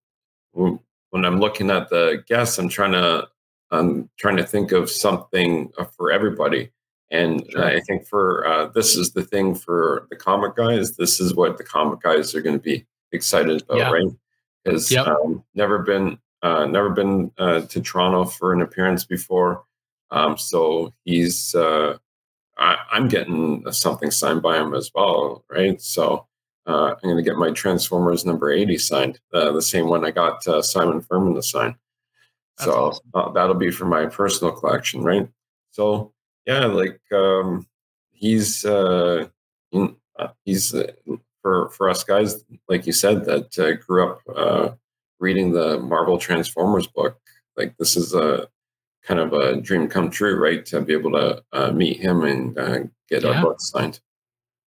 when 0.53 1.25
I'm 1.25 1.39
looking 1.39 1.69
at 1.69 1.89
the 1.89 2.23
guests, 2.27 2.57
I'm 2.57 2.69
trying 2.69 2.93
to 2.93 3.27
I'm 3.71 4.09
trying 4.17 4.37
to 4.37 4.45
think 4.45 4.71
of 4.71 4.89
something 4.89 5.71
uh, 5.77 5.85
for 5.85 6.11
everybody. 6.11 6.71
And 7.09 7.45
sure. 7.51 7.65
I 7.65 7.81
think 7.81 8.07
for 8.07 8.47
uh, 8.47 8.67
this 8.67 8.95
is 8.95 9.11
the 9.11 9.23
thing 9.23 9.55
for 9.55 10.07
the 10.09 10.15
comic 10.15 10.55
guys. 10.55 10.95
This 10.95 11.19
is 11.19 11.35
what 11.35 11.57
the 11.57 11.63
comic 11.63 12.01
guys 12.01 12.33
are 12.33 12.41
going 12.41 12.57
to 12.57 12.63
be 12.63 12.85
excited 13.11 13.61
about, 13.63 13.77
yeah. 13.77 13.91
right? 13.91 14.11
has 14.65 14.91
yep. 14.91 15.07
um, 15.07 15.43
never 15.55 15.79
been 15.79 16.17
uh, 16.43 16.65
never 16.65 16.89
been 16.89 17.31
uh, 17.37 17.61
to 17.61 17.81
Toronto 17.81 18.25
for 18.25 18.53
an 18.53 18.61
appearance 18.61 19.05
before. 19.05 19.63
Um, 20.09 20.37
so 20.37 20.93
he's 21.05 21.55
uh, 21.55 21.97
I, 22.57 22.77
am 22.91 23.07
getting 23.07 23.63
something 23.71 24.11
signed 24.11 24.41
by 24.41 24.57
him 24.57 24.73
as 24.73 24.91
well, 24.93 25.45
right? 25.49 25.81
So 25.81 26.27
uh, 26.67 26.91
I'm 26.91 26.99
going 27.01 27.17
to 27.17 27.23
get 27.23 27.37
my 27.37 27.51
Transformers 27.51 28.25
number 28.25 28.51
80 28.51 28.77
signed, 28.77 29.19
uh, 29.33 29.51
the 29.51 29.61
same 29.61 29.87
one 29.87 30.05
I 30.05 30.11
got 30.11 30.45
uh, 30.47 30.61
Simon 30.61 31.01
Furman 31.01 31.35
to 31.35 31.43
sign. 31.43 31.75
That's 32.57 32.69
so 32.69 32.91
awesome. 33.13 33.33
that'll 33.33 33.55
be 33.55 33.71
for 33.71 33.85
my 33.85 34.05
personal 34.05 34.53
collection, 34.53 35.01
right? 35.01 35.27
So 35.71 36.13
yeah, 36.45 36.65
like 36.65 36.99
um, 37.11 37.67
he's 38.11 38.65
in, 38.65 39.29
he's 40.43 40.75
for 41.41 41.69
for 41.69 41.89
us 41.89 42.03
guys, 42.03 42.43
like 42.67 42.85
you 42.85 42.93
said, 42.93 43.25
that 43.25 43.57
uh, 43.57 43.73
grew 43.85 44.09
up 44.09 44.21
uh, 44.35 44.69
reading 45.21 45.53
the 45.53 45.79
Marvel 45.79 46.17
Transformers 46.17 46.87
book. 46.87 47.17
Like 47.55 47.77
this 47.77 47.95
is 47.95 48.13
a 48.13 48.47
kind 49.03 49.19
of 49.19 49.33
a 49.33 49.61
dream 49.61 49.87
come 49.87 50.09
true, 50.09 50.37
right? 50.37 50.65
To 50.67 50.81
be 50.81 50.93
able 50.93 51.11
to 51.11 51.43
uh, 51.53 51.71
meet 51.71 51.97
him 51.97 52.23
and 52.23 52.57
uh, 52.57 52.79
get 53.09 53.23
yeah. 53.23 53.29
our 53.29 53.41
book 53.41 53.61
signed. 53.61 53.99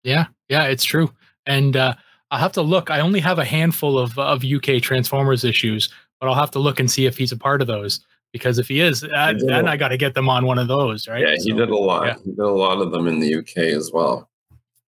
Yeah, 0.03 0.27
yeah, 0.49 0.65
it's 0.65 0.83
true. 0.83 1.11
And 1.45 1.75
uh, 1.75 1.95
I'll 2.29 2.39
have 2.39 2.53
to 2.53 2.61
look. 2.61 2.89
I 2.89 2.99
only 2.99 3.19
have 3.19 3.39
a 3.39 3.45
handful 3.45 3.97
of 3.97 4.17
of 4.19 4.43
UK 4.43 4.81
Transformers 4.81 5.43
issues, 5.43 5.89
but 6.19 6.27
I'll 6.27 6.35
have 6.35 6.51
to 6.51 6.59
look 6.59 6.79
and 6.79 6.91
see 6.91 7.05
if 7.05 7.17
he's 7.17 7.31
a 7.31 7.37
part 7.37 7.61
of 7.61 7.67
those. 7.67 8.05
Because 8.31 8.59
if 8.59 8.69
he 8.69 8.79
is, 8.79 9.01
he 9.01 9.07
then 9.09 9.67
I 9.67 9.75
got 9.75 9.89
to 9.89 9.97
get 9.97 10.13
them 10.13 10.29
on 10.29 10.45
one 10.45 10.57
of 10.57 10.69
those, 10.69 11.05
right? 11.05 11.21
Yeah, 11.21 11.35
he 11.37 11.51
did 11.51 11.69
a 11.69 11.75
lot. 11.75 12.07
Yeah. 12.07 12.15
He 12.23 12.29
did 12.31 12.39
a 12.39 12.49
lot 12.49 12.79
of 12.79 12.91
them 12.91 13.07
in 13.07 13.19
the 13.19 13.35
UK 13.35 13.57
as 13.57 13.91
well. 13.93 14.29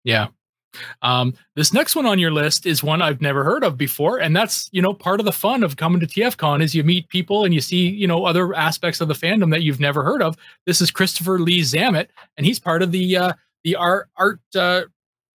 Yeah. 0.04 0.28
Um, 1.02 1.34
this 1.56 1.74
next 1.74 1.96
one 1.96 2.06
on 2.06 2.20
your 2.20 2.32
list 2.32 2.66
is 2.66 2.84
one 2.84 3.02
I've 3.02 3.22
never 3.22 3.44
heard 3.44 3.64
of 3.64 3.78
before, 3.78 4.20
and 4.20 4.36
that's 4.36 4.70
you 4.72 4.82
know 4.82 4.94
part 4.94 5.20
of 5.20 5.26
the 5.26 5.32
fun 5.32 5.64
of 5.64 5.78
coming 5.78 6.00
to 6.00 6.08
TFCon 6.08 6.62
is 6.62 6.76
you 6.76 6.84
meet 6.84 7.10
people 7.10 7.46
and 7.46 7.54
you 7.54 7.62
see 7.62 7.90
you 7.90 8.08
know 8.08 8.26
other 8.26 8.54
aspects 8.54 9.02
of 9.02 9.08
the 9.08 9.14
fandom 9.14 9.52
that 9.52 9.64
you've 9.64 9.80
never 9.80 10.04
heard 10.04 10.22
of. 10.22 10.36
This 10.66 10.82
is 10.82 10.92
Christopher 10.92 11.40
Lee 11.40 11.62
Zammit, 11.62 12.08
and 12.38 12.46
he's 12.46 12.60
part 12.60 12.82
of 12.82 12.92
the 12.92 13.18
uh, 13.18 13.34
the 13.64 13.76
art 13.76 14.10
art 14.18 14.40
uh, 14.56 14.84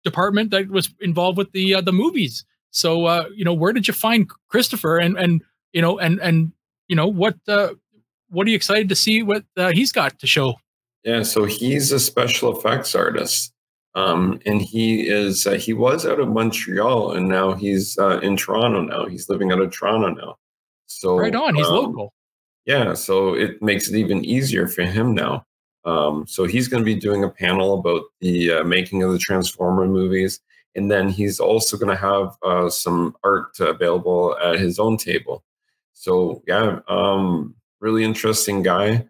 department 0.04 0.50
that 0.50 0.68
was 0.68 0.94
involved 1.00 1.38
with 1.38 1.52
the 1.52 1.74
uh, 1.74 1.80
the 1.80 1.92
movies. 1.92 2.44
So 2.70 3.06
uh, 3.06 3.28
you 3.34 3.44
know, 3.44 3.54
where 3.54 3.72
did 3.72 3.88
you 3.88 3.94
find 3.94 4.30
Christopher, 4.48 4.98
and 4.98 5.16
and 5.16 5.42
you 5.72 5.82
know, 5.82 5.98
and 5.98 6.20
and 6.20 6.52
you 6.88 6.96
know 6.96 7.06
what 7.06 7.36
uh, 7.48 7.70
what 8.28 8.46
are 8.46 8.50
you 8.50 8.56
excited 8.56 8.88
to 8.88 8.94
see 8.94 9.22
what 9.22 9.44
uh, 9.56 9.72
he's 9.72 9.92
got 9.92 10.18
to 10.18 10.26
show? 10.26 10.56
Yeah, 11.04 11.22
so 11.22 11.44
he's 11.44 11.92
a 11.92 12.00
special 12.00 12.56
effects 12.56 12.94
artist. 12.94 13.53
Um, 13.94 14.40
and 14.44 14.61
he 14.61 15.09
is 15.09 15.46
uh, 15.46 15.52
he 15.52 15.72
was 15.72 16.04
out 16.04 16.18
of 16.18 16.28
Montreal 16.28 17.12
and 17.12 17.28
now 17.28 17.52
he's 17.52 17.96
uh, 17.98 18.18
in 18.20 18.37
Toronto 18.37 18.83
now. 18.83 19.07
He's 19.07 19.28
living 19.28 19.52
out 19.52 19.61
of 19.61 19.70
Toronto 19.70 20.09
now. 20.09 20.37
So 20.87 21.16
right 21.16 21.35
on, 21.35 21.54
he's 21.54 21.66
um, 21.66 21.74
local. 21.74 22.12
Yeah, 22.66 22.94
so 22.94 23.35
it 23.35 23.62
makes 23.62 23.88
it 23.88 23.96
even 23.96 24.24
easier 24.24 24.66
for 24.66 24.83
him 24.83 25.14
now. 25.14 25.46
Um, 25.85 26.26
so 26.26 26.44
he's 26.44 26.66
going 26.66 26.80
to 26.80 26.85
be 26.85 26.94
doing 26.98 27.22
a 27.22 27.28
panel 27.28 27.78
about 27.78 28.02
the 28.20 28.52
uh, 28.52 28.64
making 28.64 29.02
of 29.02 29.12
the 29.12 29.18
Transformer 29.18 29.87
movies, 29.87 30.40
and 30.74 30.90
then 30.90 31.09
he's 31.09 31.38
also 31.38 31.76
going 31.76 31.94
to 31.94 32.02
have 32.02 32.37
uh, 32.42 32.70
some 32.70 33.14
art 33.22 33.61
available 33.61 34.37
at 34.42 34.59
his 34.59 34.78
own 34.78 34.96
table. 34.96 35.44
So 35.92 36.42
yeah, 36.46 36.80
um, 36.88 37.54
really 37.80 38.02
interesting 38.02 38.62
guy. 38.62 39.07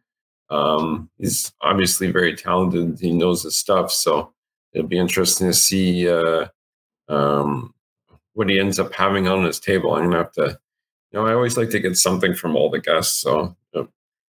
Um, 0.50 1.08
he's 1.18 1.52
obviously 1.62 2.10
very 2.10 2.36
talented. 2.36 2.98
He 3.00 3.12
knows 3.12 3.44
his 3.44 3.56
stuff. 3.56 3.92
So 3.92 4.33
it'll 4.74 4.88
be 4.88 4.98
interesting 4.98 5.46
to 5.46 5.54
see 5.54 6.08
uh, 6.08 6.46
um, 7.08 7.72
what 8.32 8.50
he 8.50 8.58
ends 8.58 8.78
up 8.78 8.92
having 8.92 9.28
on 9.28 9.44
his 9.44 9.60
table. 9.60 9.94
I'm 9.94 10.04
gonna 10.04 10.18
have 10.18 10.32
to, 10.32 10.58
you 11.12 11.18
know, 11.18 11.26
I 11.26 11.34
always 11.34 11.56
like 11.56 11.70
to 11.70 11.80
get 11.80 11.96
something 11.96 12.34
from 12.34 12.56
all 12.56 12.70
the 12.70 12.80
guests, 12.80 13.18
so 13.18 13.56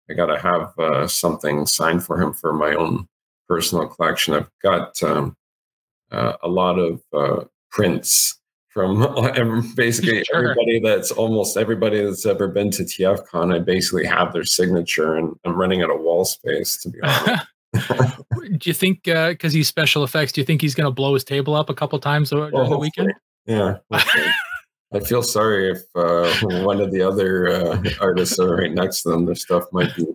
I 0.10 0.14
gotta 0.14 0.40
have 0.40 0.78
uh, 0.80 1.08
something 1.08 1.66
signed 1.66 2.04
for 2.04 2.22
him 2.22 2.34
for 2.34 2.54
my 2.54 2.74
own 2.76 3.08
personal 3.48 3.88
collection. 3.88 4.34
I've 4.34 4.50
got 4.64 5.02
um, 5.04 5.36
uh, 6.12 6.34
a 6.42 6.48
lot 6.48 6.80
of 6.80 7.02
uh, 7.14 7.44
prints 7.72 8.40
from 8.70 9.02
basically 9.76 10.24
sure. 10.32 10.52
everybody 10.52 10.80
that's 10.80 11.12
almost 11.12 11.58
everybody 11.58 12.02
that's 12.04 12.26
ever 12.26 12.48
been 12.48 12.72
to 12.72 12.84
TFCon. 12.84 13.54
I 13.54 13.60
basically 13.60 14.06
have 14.06 14.34
their 14.34 14.46
signature, 14.46 15.16
and 15.16 15.36
I'm 15.46 15.56
running 15.56 15.82
out 15.82 15.92
of 15.92 16.02
wall 16.02 16.26
space 16.26 16.78
to 16.84 16.90
be 16.90 17.00
honest. 17.02 17.46
do 18.58 18.70
you 18.70 18.74
think 18.74 19.04
because 19.04 19.54
uh, 19.54 19.58
he's 19.58 19.68
special 19.68 20.04
effects, 20.04 20.32
do 20.32 20.42
you 20.42 20.46
think 20.46 20.62
he's 20.62 20.76
going 20.76 20.86
to 20.86 20.92
blow 20.92 21.14
his 21.14 21.24
table 21.24 21.56
up 21.56 21.70
a 21.70 21.74
couple 21.74 22.00
times 22.00 22.30
during 22.30 22.52
well, 22.52 22.70
the 22.70 22.78
weekend? 22.78 23.14
Yeah. 23.46 23.78
I 23.92 25.00
feel 25.02 25.22
sorry 25.22 25.72
if 25.72 25.84
uh, 25.96 26.32
one 26.64 26.80
of 26.80 26.92
the 26.92 27.02
other 27.02 27.50
uh, 27.50 27.84
artists 28.00 28.40
are 28.40 28.56
right 28.56 28.72
next 28.72 29.04
to 29.04 29.10
them. 29.10 29.26
Their 29.26 29.36
stuff 29.36 29.66
might 29.74 29.94
be 29.96 30.06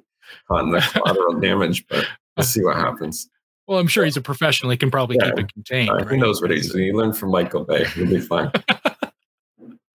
on 0.48 0.70
the 0.70 0.80
collateral 0.80 1.40
damage, 1.40 1.86
but 1.88 2.06
we'll 2.36 2.44
see 2.44 2.62
what 2.62 2.76
happens. 2.76 3.28
Well, 3.68 3.78
I'm 3.78 3.86
sure 3.86 4.04
he's 4.04 4.16
a 4.16 4.22
professional. 4.22 4.70
He 4.70 4.78
can 4.78 4.90
probably 4.90 5.16
yeah. 5.20 5.30
keep 5.30 5.38
it 5.40 5.52
contained. 5.52 5.90
Uh, 5.90 5.96
right? 5.96 6.10
He 6.10 6.16
knows 6.16 6.40
what 6.40 6.50
he's 6.50 6.72
doing. 6.72 6.86
He 6.86 6.92
learned 6.92 7.16
from 7.16 7.30
Michael 7.30 7.64
Bay. 7.64 7.84
He'll 7.84 8.08
be 8.08 8.20
fine. 8.20 8.50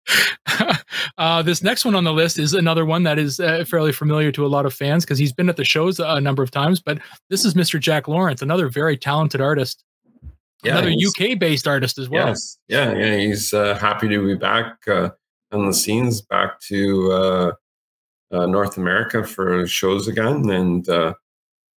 uh, 1.18 1.42
this 1.42 1.62
next 1.62 1.84
one 1.84 1.94
on 1.94 2.04
the 2.04 2.12
list 2.12 2.38
is 2.38 2.54
another 2.54 2.84
one 2.84 3.02
that 3.04 3.18
is 3.18 3.40
uh, 3.40 3.64
fairly 3.66 3.92
familiar 3.92 4.30
to 4.32 4.44
a 4.44 4.48
lot 4.48 4.66
of 4.66 4.74
fans 4.74 5.04
because 5.04 5.18
he's 5.18 5.32
been 5.32 5.48
at 5.48 5.56
the 5.56 5.64
shows 5.64 5.98
a 6.00 6.20
number 6.20 6.42
of 6.42 6.50
times. 6.50 6.80
But 6.80 6.98
this 7.30 7.44
is 7.44 7.54
Mr. 7.54 7.80
Jack 7.80 8.08
Lawrence, 8.08 8.42
another 8.42 8.68
very 8.68 8.96
talented 8.96 9.40
artist. 9.40 9.84
Yeah, 10.62 10.78
another 10.78 10.92
UK 10.92 11.38
based 11.38 11.68
artist 11.68 11.98
as 11.98 12.08
well. 12.08 12.28
Yes, 12.28 12.58
yeah, 12.68 12.94
yeah. 12.94 13.16
He's 13.16 13.52
uh, 13.52 13.74
happy 13.74 14.08
to 14.08 14.26
be 14.26 14.34
back 14.34 14.78
uh, 14.88 15.10
on 15.52 15.66
the 15.66 15.74
scenes, 15.74 16.22
back 16.22 16.58
to 16.68 17.12
uh, 17.12 17.52
uh, 18.32 18.46
North 18.46 18.78
America 18.78 19.24
for 19.24 19.66
shows 19.66 20.08
again, 20.08 20.48
and 20.48 20.88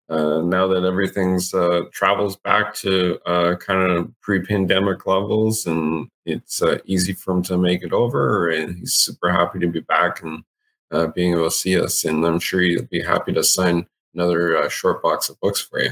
uh, 0.10 0.42
now 0.42 0.68
that 0.68 0.84
everything's 0.84 1.54
uh, 1.54 1.82
travels 1.92 2.38
back 2.38 2.74
to 2.74 3.20
uh, 3.26 3.56
kind 3.58 3.92
of 3.92 4.12
pre-pandemic 4.22 5.06
levels 5.06 5.66
and 5.66 6.08
it's 6.26 6.62
uh, 6.62 6.78
easy 6.86 7.14
for 7.14 7.34
him 7.34 7.44
to 7.44 7.58
make 7.58 7.84
it 7.84 7.92
over 7.92 8.50
and 8.50 8.78
he's 8.78 8.94
super 8.94 9.32
happy 9.32 9.60
to 9.60 9.68
be 9.68 9.82
back 9.82 10.22
and 10.22 10.44
uh, 10.92 11.08
being 11.08 11.34
able 11.34 11.44
to 11.46 11.52
see 11.52 11.80
us 11.80 12.06
and 12.06 12.26
i'm 12.26 12.40
sure 12.40 12.62
he'll 12.62 12.84
be 12.86 13.02
happy 13.02 13.34
to 13.34 13.44
sign 13.44 13.86
another 14.14 14.58
uh, 14.58 14.70
short 14.70 15.02
box 15.02 15.30
of 15.30 15.40
books 15.42 15.62
for 15.62 15.82
you. 15.82 15.92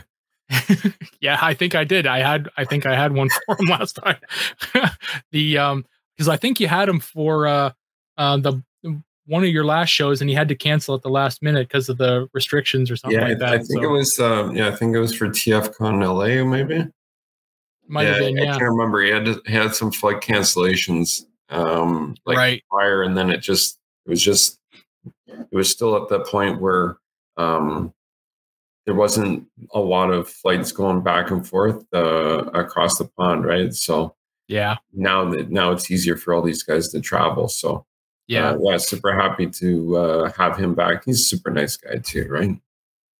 Yeah 1.19 1.39
i 1.41 1.53
think 1.53 1.75
i 1.75 1.83
did. 1.83 2.05
I 2.07 2.19
had 2.19 2.49
i 2.55 2.65
think 2.65 2.85
i 2.85 2.95
had 2.95 3.13
one 3.13 3.29
for 3.45 3.57
him 3.59 3.65
last 3.69 3.93
time. 3.95 4.17
The 5.31 5.57
um 5.57 5.85
because 6.15 6.29
i 6.29 6.37
think 6.37 6.59
you 6.59 6.67
had 6.67 6.87
him 6.87 6.99
for 6.99 7.47
uh 7.47 7.71
the 8.17 8.63
one 9.27 9.43
of 9.43 9.49
your 9.49 9.65
last 9.65 9.89
shows 9.89 10.21
and 10.21 10.29
he 10.29 10.35
had 10.35 10.47
to 10.47 10.55
cancel 10.55 10.95
at 10.95 11.01
the 11.01 11.09
last 11.09 11.41
minute 11.41 11.67
because 11.67 11.89
of 11.89 11.97
the 11.97 12.27
restrictions 12.33 12.91
or 12.91 12.95
something 12.95 13.19
yeah, 13.19 13.27
like 13.27 13.39
that. 13.39 13.53
I 13.53 13.57
think 13.57 13.81
so. 13.81 13.83
it 13.83 13.91
was 13.91 14.19
um, 14.19 14.55
yeah, 14.55 14.67
I 14.67 14.75
think 14.75 14.95
it 14.95 14.99
was 14.99 15.15
for 15.15 15.27
TFCon 15.27 16.03
LA 16.03 16.43
maybe. 16.43 16.87
Might 17.87 18.03
yeah, 18.03 18.09
have 18.09 18.19
been, 18.19 18.37
yeah. 18.37 18.55
I 18.55 18.57
can't 18.57 18.71
remember. 18.71 19.01
He 19.01 19.11
had 19.11 19.25
to, 19.25 19.41
he 19.45 19.53
had 19.53 19.75
some 19.75 19.91
flight 19.91 20.21
cancellations 20.21 21.25
um 21.49 22.15
like 22.25 22.37
right. 22.37 22.63
prior 22.71 23.03
and 23.03 23.15
then 23.15 23.29
it 23.29 23.37
just 23.37 23.77
it 24.07 24.09
was 24.09 24.19
just 24.19 24.59
it 25.27 25.47
was 25.51 25.69
still 25.69 25.95
at 25.95 26.09
the 26.09 26.21
point 26.21 26.59
where 26.59 26.97
um 27.37 27.93
there 28.85 28.95
wasn't 28.95 29.47
a 29.73 29.79
lot 29.79 30.11
of 30.11 30.29
flights 30.29 30.71
going 30.71 31.01
back 31.01 31.31
and 31.31 31.47
forth 31.47 31.83
uh, 31.93 32.45
across 32.53 32.97
the 32.97 33.05
pond, 33.17 33.45
right? 33.45 33.73
So 33.73 34.15
yeah, 34.47 34.75
now 34.93 35.27
that 35.31 35.49
now 35.49 35.71
it's 35.71 35.89
easier 35.89 36.15
for 36.15 36.33
all 36.33 36.43
these 36.43 36.63
guys 36.63 36.89
to 36.89 37.01
travel. 37.01 37.47
So 37.47 37.85
yeah, 38.27 38.51
uh, 38.51 38.57
yeah, 38.61 38.77
super 38.77 39.13
happy 39.13 39.47
to 39.47 39.97
uh, 39.97 40.31
have 40.31 40.57
him 40.57 40.73
back. 40.73 41.05
He's 41.05 41.21
a 41.21 41.23
super 41.23 41.51
nice 41.51 41.77
guy 41.77 41.97
too, 41.97 42.27
right? 42.29 42.57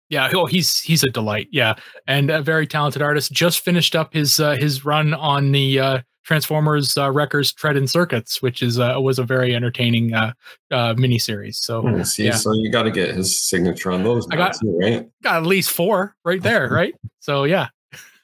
Yeah, 0.10 0.30
oh, 0.34 0.46
he's 0.46 0.80
he's 0.80 1.04
a 1.04 1.10
delight. 1.10 1.48
Yeah, 1.52 1.76
and 2.08 2.30
a 2.30 2.42
very 2.42 2.68
talented 2.68 3.02
artist. 3.02 3.32
Just 3.32 3.62
finished 3.62 3.96
up 3.96 4.14
his 4.14 4.40
uh, 4.40 4.56
his 4.56 4.86
run 4.86 5.14
on 5.14 5.52
the 5.52 5.80
uh, 5.80 6.00
Transformers 6.26 6.98
uh, 6.98 7.12
Wreckers 7.12 7.54
Tread 7.54 7.78
and 7.78 7.90
Circuits, 7.90 8.42
which 8.42 8.64
is 8.64 8.80
uh, 8.80 8.96
was 8.98 9.20
a 9.20 9.24
very 9.24 9.56
entertaining 9.56 10.14
uh, 10.14 10.34
uh, 10.72 10.96
miniseries. 10.96 11.56
So, 11.56 11.82
hmm, 11.82 12.04
see, 12.04 12.26
yeah. 12.26 12.36
so 12.36 12.52
you 12.54 12.72
got 12.72 12.84
to 12.84 12.92
get 12.92 13.16
his 13.16 13.48
signature 13.48 13.92
on 13.92 14.04
those. 14.04 14.28
I 14.32 14.36
got 14.36 14.56
too, 14.60 14.78
right? 14.82 15.08
Got 15.24 15.38
at 15.38 15.46
least 15.46 15.72
four 15.72 16.16
right 16.26 16.42
there, 16.42 16.68
right? 16.72 16.96
so 17.20 17.44
yeah. 17.44 17.70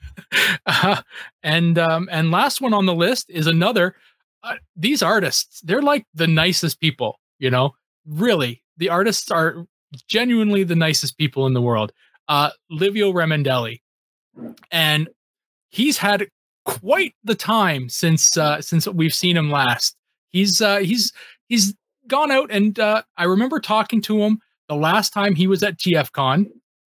uh, 0.65 1.01
and 1.43 1.77
um, 1.77 2.09
and 2.11 2.31
last 2.31 2.59
one 2.59 2.73
on 2.73 2.85
the 2.85 2.95
list 2.95 3.29
is 3.29 3.47
another 3.47 3.95
uh, 4.43 4.55
these 4.75 5.01
artists, 5.01 5.61
they're 5.61 5.81
like 5.81 6.05
the 6.13 6.27
nicest 6.27 6.79
people, 6.79 7.19
you 7.39 7.49
know, 7.49 7.71
really. 8.05 8.63
The 8.77 8.89
artists 8.89 9.29
are 9.31 9.65
genuinely 10.07 10.63
the 10.63 10.75
nicest 10.75 11.17
people 11.17 11.45
in 11.47 11.53
the 11.53 11.61
world. 11.61 11.91
Uh, 12.27 12.51
Livio 12.69 13.11
Ramondelli. 13.11 13.81
And 14.71 15.09
he's 15.69 15.97
had 15.97 16.27
quite 16.65 17.13
the 17.23 17.35
time 17.35 17.89
since 17.89 18.37
uh, 18.37 18.61
since 18.61 18.87
we've 18.87 19.13
seen 19.13 19.35
him 19.35 19.51
last. 19.51 19.95
He's 20.29 20.61
uh, 20.61 20.79
he's 20.79 21.11
he's 21.49 21.73
gone 22.07 22.31
out 22.31 22.49
and 22.51 22.79
uh, 22.79 23.03
I 23.17 23.25
remember 23.25 23.59
talking 23.59 24.01
to 24.03 24.21
him 24.21 24.39
the 24.69 24.75
last 24.75 25.11
time 25.11 25.35
he 25.35 25.47
was 25.47 25.63
at 25.63 25.77
TFCon 25.77 26.45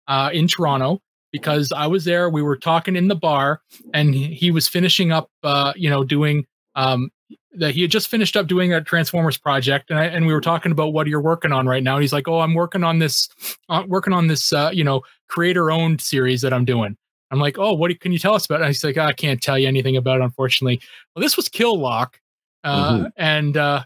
uh, 0.07 0.29
in 0.33 0.47
Toronto 0.47 1.01
because 1.33 1.69
I 1.75 1.87
was 1.87 2.05
there. 2.05 2.29
We 2.29 2.41
were 2.41 2.55
talking 2.55 2.95
in 2.95 3.09
the 3.09 3.15
bar, 3.15 3.61
and 3.93 4.15
he, 4.15 4.33
he 4.33 4.51
was 4.51 4.67
finishing 4.67 5.11
up, 5.11 5.29
uh, 5.43 5.73
you 5.75 5.89
know, 5.89 6.03
doing 6.03 6.45
um, 6.75 7.09
that 7.55 7.73
he 7.73 7.81
had 7.81 7.91
just 7.91 8.07
finished 8.07 8.35
up 8.35 8.47
doing 8.47 8.73
a 8.73 8.81
Transformers 8.81 9.37
project, 9.37 9.89
and 9.89 9.99
I, 9.99 10.05
and 10.05 10.25
we 10.25 10.33
were 10.33 10.41
talking 10.41 10.71
about 10.71 10.93
what 10.93 11.07
you're 11.07 11.21
working 11.21 11.51
on 11.51 11.67
right 11.67 11.83
now. 11.83 11.95
And 11.95 12.03
he's 12.03 12.13
like, 12.13 12.27
"Oh, 12.27 12.39
I'm 12.39 12.53
working 12.53 12.83
on 12.83 12.99
this, 12.99 13.29
uh, 13.69 13.83
working 13.87 14.13
on 14.13 14.27
this, 14.27 14.51
uh, 14.53 14.71
you 14.73 14.83
know, 14.83 15.01
creator-owned 15.27 16.01
series 16.01 16.41
that 16.41 16.53
I'm 16.53 16.65
doing." 16.65 16.97
I'm 17.31 17.39
like, 17.39 17.57
"Oh, 17.57 17.73
what 17.73 17.97
can 17.99 18.11
you 18.11 18.19
tell 18.19 18.35
us 18.35 18.45
about?" 18.45 18.61
And 18.61 18.67
he's 18.67 18.83
like, 18.83 18.97
"I 18.97 19.13
can't 19.13 19.41
tell 19.41 19.57
you 19.57 19.67
anything 19.67 19.97
about 19.97 20.19
it, 20.19 20.23
unfortunately." 20.23 20.81
Well, 21.15 21.21
this 21.21 21.37
was 21.37 21.49
Kill 21.49 21.79
Lock, 21.79 22.19
uh, 22.63 22.93
mm-hmm. 22.93 23.05
and 23.17 23.57
uh, 23.57 23.83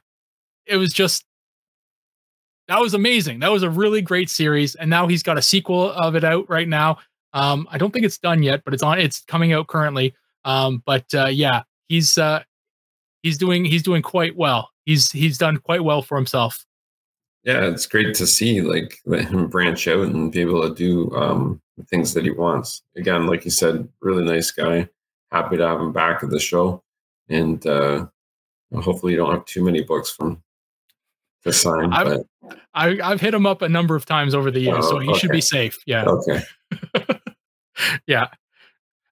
it 0.66 0.78
was 0.78 0.94
just 0.94 1.26
that 2.68 2.80
was 2.80 2.94
amazing. 2.94 3.40
That 3.40 3.52
was 3.52 3.64
a 3.64 3.70
really 3.70 4.02
great 4.02 4.30
series, 4.30 4.76
and 4.76 4.90
now 4.90 5.08
he's 5.08 5.24
got 5.24 5.38
a 5.38 5.42
sequel 5.42 5.92
of 5.92 6.16
it 6.16 6.24
out 6.24 6.50
right 6.50 6.68
now. 6.68 6.98
Um, 7.34 7.68
I 7.72 7.78
don't 7.78 7.92
think 7.92 8.06
it's 8.06 8.18
done 8.18 8.44
yet, 8.44 8.64
but 8.66 8.74
it's 8.74 8.84
on. 8.84 9.00
It's 9.00 9.22
coming 9.26 9.54
out 9.54 9.68
currently. 9.68 10.14
Um, 10.46 10.82
but 10.86 11.06
uh, 11.14 11.28
yeah, 11.28 11.64
he's 11.88 12.18
uh, 12.18 12.44
he's 13.28 13.38
doing 13.38 13.66
he's 13.66 13.84
doing 13.84 14.02
quite 14.02 14.36
well. 14.38 14.70
He's 14.86 15.12
he's 15.12 15.38
done 15.38 15.58
quite 15.58 15.84
well 15.84 16.02
for 16.02 16.16
himself. 16.16 16.66
Yeah, 17.44 17.66
it's 17.66 17.86
great 17.86 18.16
to 18.16 18.26
see 18.28 18.62
like 18.62 19.00
let 19.06 19.26
him 19.26 19.48
branch 19.48 19.88
out 19.88 20.08
and 20.08 20.32
be 20.32 20.42
able 20.42 20.68
to 20.68 20.74
do 20.74 21.12
um, 21.16 21.62
things 21.90 22.14
that 22.14 22.24
he 22.24 22.32
wants. 22.32 22.82
Again, 22.96 23.28
like 23.28 23.46
you 23.46 23.52
said, 23.52 23.88
really 24.02 24.24
nice 24.24 24.52
guy. 24.52 24.88
happy 25.32 25.58
to 25.58 25.68
have 25.68 25.80
him 25.80 25.92
back 25.92 26.24
at 26.24 26.30
the 26.30 26.40
show. 26.40 26.82
And 27.30 27.66
uh, 27.68 28.06
hopefully, 28.74 29.12
you 29.14 29.18
don't 29.18 29.32
have 29.34 29.46
too 29.46 29.64
many 29.64 29.84
books 29.84 30.10
from 30.10 30.42
to 31.44 31.52
sign. 31.54 31.92
I've, 31.94 32.24
but 32.42 32.58
I, 32.74 32.98
I've 33.04 33.22
hit 33.22 33.34
him 33.34 33.46
up 33.46 33.62
a 33.62 33.70
number 33.70 33.96
of 33.96 34.06
times 34.06 34.34
over 34.34 34.52
the 34.52 34.62
years, 34.62 34.86
Oh, 34.86 34.90
so 34.92 35.00
he 35.00 35.14
should 35.16 35.32
be 35.32 35.42
safe. 35.42 35.78
Yeah. 35.86 36.06
okay, 36.06 36.42
yeah. 38.08 38.28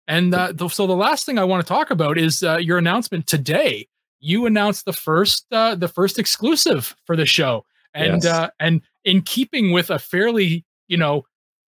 And 0.07 0.33
uh, 0.33 0.67
so 0.69 0.87
the 0.87 0.95
last 0.95 1.25
thing 1.25 1.39
I 1.39 1.43
want 1.43 1.65
to 1.65 1.67
talk 1.67 1.89
about 1.89 2.17
is 2.17 2.43
uh, 2.43 2.57
your 2.57 2.77
announcement 2.77 3.27
today. 3.27 3.87
You 4.19 4.45
announced 4.45 4.85
the 4.85 4.93
first 4.93 5.45
uh, 5.51 5.75
the 5.75 5.87
first 5.87 6.17
exclusive 6.19 6.95
for 7.05 7.15
the 7.15 7.25
show, 7.25 7.65
and 7.93 8.23
Yes. 8.23 8.25
uh, 8.25 8.49
and 8.59 8.81
in 9.03 9.21
keeping 9.21 9.71
with 9.71 9.89
a 9.89 9.99
fairly 9.99 10.65
you 10.87 10.97
know, 10.97 11.25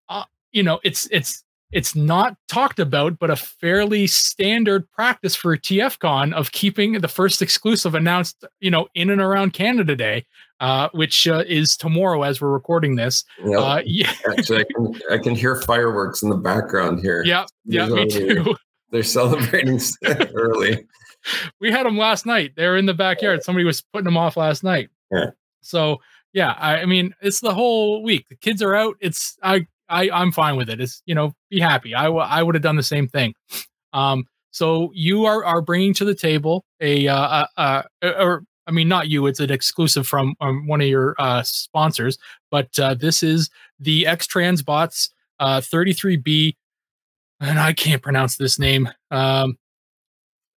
uh, 0.09 0.25
you 0.53 0.63
know, 0.63 0.81
it's 0.85 1.09
it's 1.11 1.43
it's 1.73 1.95
not 1.97 2.37
talked 2.49 2.79
about, 2.79 3.19
but 3.19 3.29
a 3.29 3.37
fairly 3.37 4.07
standard 4.07 4.89
practice 4.93 5.35
for 5.35 5.57
TFCon 5.57 6.33
of 6.33 6.53
keeping 6.53 6.93
the 7.01 7.09
first 7.09 7.43
exclusive 7.43 7.95
announced, 7.95 8.45
you 8.61 8.71
know, 8.71 8.87
in 8.95 9.11
and 9.11 9.21
around 9.21 9.53
Canada 9.53 9.97
Day, 9.97 10.25
uh, 10.61 10.89
which 10.93 11.27
uh, 11.27 11.43
is 11.49 11.77
tomorrow 11.77 12.23
as 12.23 12.41
we're 12.41 12.53
recording 12.53 12.95
this. 12.95 13.25
Yep. 13.45 13.59
Uh, 13.59 13.83
yeah, 13.87 14.13
actually, 14.31 14.61
I 14.61 14.65
can 14.75 15.01
I 15.11 15.19
can 15.19 15.35
hear 15.35 15.61
fireworks 15.63 16.23
in 16.23 16.31
the 16.31 16.37
background 16.37 17.01
here. 17.01 17.23
yeah, 17.25 17.45
yeah, 17.65 17.89
me 17.89 18.07
too. 18.07 18.55
They're 18.93 19.03
celebrating 19.03 19.81
early. 20.35 20.87
we 21.61 21.71
had 21.71 21.87
them 21.87 21.99
last 21.99 22.27
night. 22.27 22.53
They 22.57 22.67
were 22.67 22.77
in 22.77 22.87
the 22.87 22.95
backyard. 22.95 23.43
Somebody 23.43 23.65
was 23.65 23.83
putting 23.93 24.05
them 24.05 24.17
off 24.17 24.37
last 24.37 24.63
night. 24.65 24.91
Yeah. 25.11 25.31
So 25.61 26.01
yeah, 26.33 26.55
I, 26.59 26.79
I 26.81 26.87
mean, 26.87 27.15
it's 27.23 27.41
the 27.41 27.55
whole 27.55 28.03
week. 28.03 28.29
The 28.29 28.37
kids 28.37 28.63
are 28.63 28.75
out. 28.75 28.97
It's 29.01 29.37
I 29.43 29.67
I 29.89 30.11
I'm 30.11 30.33
fine 30.33 30.57
with 30.57 30.69
it. 30.69 30.81
It's 30.81 31.03
you 31.07 31.15
know, 31.15 31.33
be 31.51 31.61
happy. 31.61 31.95
I 31.95 32.05
w- 32.05 32.23
I 32.23 32.43
would 32.43 32.55
have 32.55 32.63
done 32.63 32.77
the 32.77 32.83
same 32.83 33.09
thing. 33.09 33.35
Um. 33.93 34.25
So 34.51 34.91
you 34.95 35.27
are 35.27 35.45
are 35.45 35.61
bringing 35.61 35.93
to 35.95 36.05
the 36.05 36.15
table 36.15 36.65
a 36.81 37.09
uh, 37.09 37.47
uh, 37.57 37.83
uh 38.03 38.13
or 38.19 38.45
I 38.67 38.73
mean, 38.73 38.89
not 38.89 39.09
you. 39.09 39.27
It's 39.27 39.41
an 39.41 39.51
exclusive 39.51 40.07
from 40.07 40.35
um, 40.41 40.67
one 40.67 40.81
of 40.81 40.89
your 40.89 41.15
uh, 41.19 41.43
sponsors, 41.43 42.19
but 42.51 42.77
uh, 42.79 42.95
this 42.95 43.23
is 43.23 43.49
the 43.79 44.07
X 44.07 44.27
Transbots 44.27 45.11
uh, 45.39 45.61
33B, 45.61 46.55
and 47.41 47.59
I 47.61 47.73
can't 47.73 48.03
pronounce 48.03 48.37
this 48.37 48.59
name. 48.59 48.89
Um, 49.11 49.57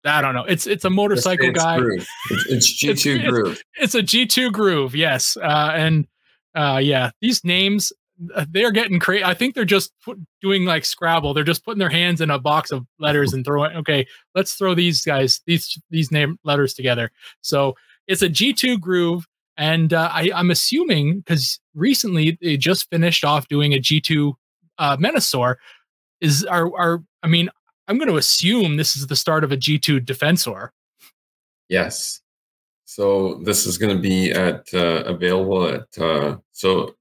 I 0.07 0.21
don't 0.21 0.33
know. 0.35 0.43
It's 0.45 0.67
it's 0.67 0.85
a 0.85 0.89
motorcycle 0.89 1.49
It's 1.49 1.63
guy. 1.63 1.77
Groove. 1.79 2.07
It's, 2.31 2.83
it's 2.83 2.83
G2 2.83 2.89
It's- 2.91 3.05
it's- 3.05 3.29
Groove. 3.29 3.61
It's 3.79 3.95
a 3.95 4.01
G2 4.03 4.51
Groove, 4.51 4.95
yes. 4.95 5.37
Uh, 5.37 5.71
and 5.75 6.07
uh, 6.55 6.79
yeah, 6.81 7.11
these 7.21 7.43
names 7.43 7.91
uh, 8.33 8.45
they're 8.49 8.71
getting 8.71 8.99
crazy. 8.99 9.23
I 9.23 9.35
think 9.35 9.53
they're 9.53 9.63
just 9.65 9.91
put, 10.03 10.17
doing 10.41 10.65
like 10.65 10.85
Scrabble. 10.85 11.33
They're 11.35 11.43
just 11.43 11.63
putting 11.63 11.77
their 11.79 11.89
hands 11.89 12.19
in 12.19 12.31
a 12.31 12.39
box 12.39 12.71
of 12.71 12.83
letters 12.99 13.33
and 13.33 13.45
throwing. 13.45 13.75
Okay, 13.77 14.07
let's 14.33 14.55
throw 14.55 14.73
these 14.73 15.01
guys 15.03 15.41
these 15.45 15.77
these 15.91 16.11
name 16.11 16.39
letters 16.43 16.73
together. 16.73 17.11
So 17.41 17.75
it's 18.07 18.23
a 18.23 18.29
G2 18.29 18.79
Groove, 18.79 19.27
and 19.57 19.93
uh, 19.93 20.09
I, 20.11 20.31
I'm 20.33 20.49
assuming 20.49 21.19
because 21.19 21.59
recently 21.75 22.39
they 22.41 22.57
just 22.57 22.89
finished 22.89 23.23
off 23.23 23.47
doing 23.49 23.73
a 23.73 23.77
G2 23.77 24.33
uh, 24.79 24.97
Menasor. 24.97 25.55
Is 26.19 26.43
are 26.45 26.71
are 26.75 27.03
I 27.21 27.27
mean 27.27 27.49
I'm 27.87 27.97
going 27.97 28.09
to 28.09 28.17
assume 28.17 28.77
this 28.77 28.95
is 28.95 29.07
the 29.07 29.15
start 29.15 29.43
of 29.43 29.51
a 29.51 29.57
G2 29.57 30.05
Defensor. 30.05 30.69
Yes. 31.69 32.21
So 32.85 33.35
this 33.43 33.65
is 33.65 33.77
going 33.77 33.95
to 33.95 34.01
be 34.01 34.31
at 34.31 34.65
uh, 34.73 35.03
available 35.05 35.67
at 35.67 35.97
uh, 36.01 36.37
so 36.51 36.95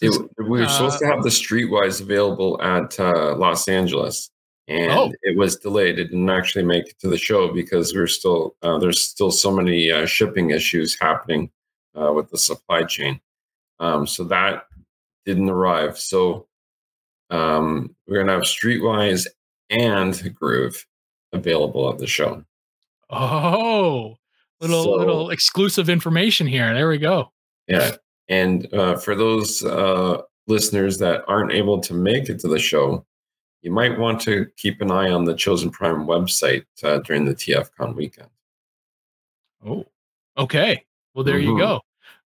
it, 0.00 0.12
we 0.38 0.60
were 0.60 0.68
supposed 0.68 0.98
to 1.00 1.06
have 1.06 1.22
the 1.22 1.28
Streetwise 1.30 2.00
available 2.00 2.60
at 2.62 2.98
uh, 3.00 3.34
Los 3.36 3.66
Angeles, 3.66 4.30
and 4.68 4.92
Oh. 4.92 5.12
it 5.22 5.36
was 5.38 5.56
delayed. 5.56 5.98
It 5.98 6.04
didn't 6.08 6.28
actually 6.28 6.64
make 6.64 6.86
it 6.88 6.98
to 7.00 7.08
the 7.08 7.16
show 7.16 7.52
because 7.52 7.94
we're 7.94 8.06
still 8.06 8.56
uh, 8.62 8.78
there's 8.78 9.00
still 9.00 9.30
so 9.30 9.50
many 9.50 9.90
uh, 9.90 10.06
shipping 10.06 10.50
issues 10.50 10.96
happening 11.00 11.50
uh, 12.00 12.12
with 12.12 12.30
the 12.30 12.38
supply 12.38 12.82
chain. 12.84 13.20
Um, 13.80 14.06
so 14.06 14.24
that 14.24 14.64
didn't 15.24 15.48
arrive. 15.50 15.98
So 15.98 16.46
um, 17.30 17.96
we're 18.06 18.18
gonna 18.20 18.32
have 18.32 18.42
Streetwise 18.42 19.26
and 19.70 20.34
Groove 20.34 20.86
available 21.32 21.90
at 21.90 21.98
the 21.98 22.06
show. 22.06 22.44
Oh, 23.10 24.16
little 24.60 24.84
So- 24.84 24.94
little 24.96 25.30
exclusive 25.30 25.88
information 25.88 26.46
here. 26.46 26.72
There 26.74 26.88
we 26.88 26.98
go. 26.98 27.32
Yeah. 27.68 27.96
And 28.28 28.72
uh, 28.74 28.96
for 28.96 29.14
those 29.14 29.64
uh, 29.64 30.22
listeners 30.48 30.98
that 30.98 31.24
aren't 31.28 31.52
able 31.52 31.80
to 31.80 31.94
make 31.94 32.28
it 32.28 32.40
to 32.40 32.48
the 32.48 32.58
show, 32.58 33.04
you 33.62 33.70
might 33.70 33.98
want 33.98 34.20
to 34.22 34.46
keep 34.56 34.80
an 34.80 34.90
eye 34.90 35.10
on 35.10 35.24
the 35.24 35.34
Chosen 35.34 35.70
Prime 35.70 36.06
website 36.06 36.64
uh, 36.82 36.98
during 36.98 37.24
the 37.24 37.34
TFCon 37.34 37.94
weekend. 37.94 38.28
Oh, 39.64 39.84
okay. 40.38 40.84
Well, 41.14 41.24
there 41.24 41.38
you 41.38 41.54
Mhm. 41.54 41.58
go. 41.58 41.80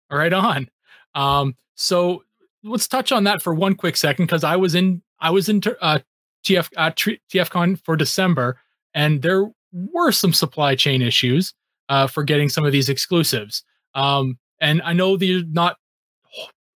All 0.09 0.17
right, 0.17 0.33
on. 0.33 0.69
Um, 1.13 1.55
so 1.75 2.23
let's 2.63 2.87
touch 2.87 3.11
on 3.11 3.23
that 3.25 3.41
for 3.41 3.53
one 3.53 3.75
quick 3.75 3.97
second 3.97 4.25
because 4.25 4.43
I 4.43 4.55
was 4.55 4.75
in 4.75 5.01
I 5.19 5.31
was 5.31 5.49
in 5.49 5.61
uh, 5.81 5.99
TF 6.47 6.69
uh, 6.77 6.91
TFCon 6.91 7.83
for 7.83 7.95
December, 7.95 8.59
and 8.93 9.21
there 9.21 9.45
were 9.71 10.11
some 10.11 10.33
supply 10.33 10.75
chain 10.75 11.01
issues 11.01 11.53
uh, 11.89 12.07
for 12.07 12.23
getting 12.23 12.49
some 12.49 12.65
of 12.65 12.71
these 12.71 12.89
exclusives. 12.89 13.63
Um, 13.95 14.37
and 14.61 14.81
I 14.83 14.93
know 14.93 15.17
they're 15.17 15.43
not 15.43 15.77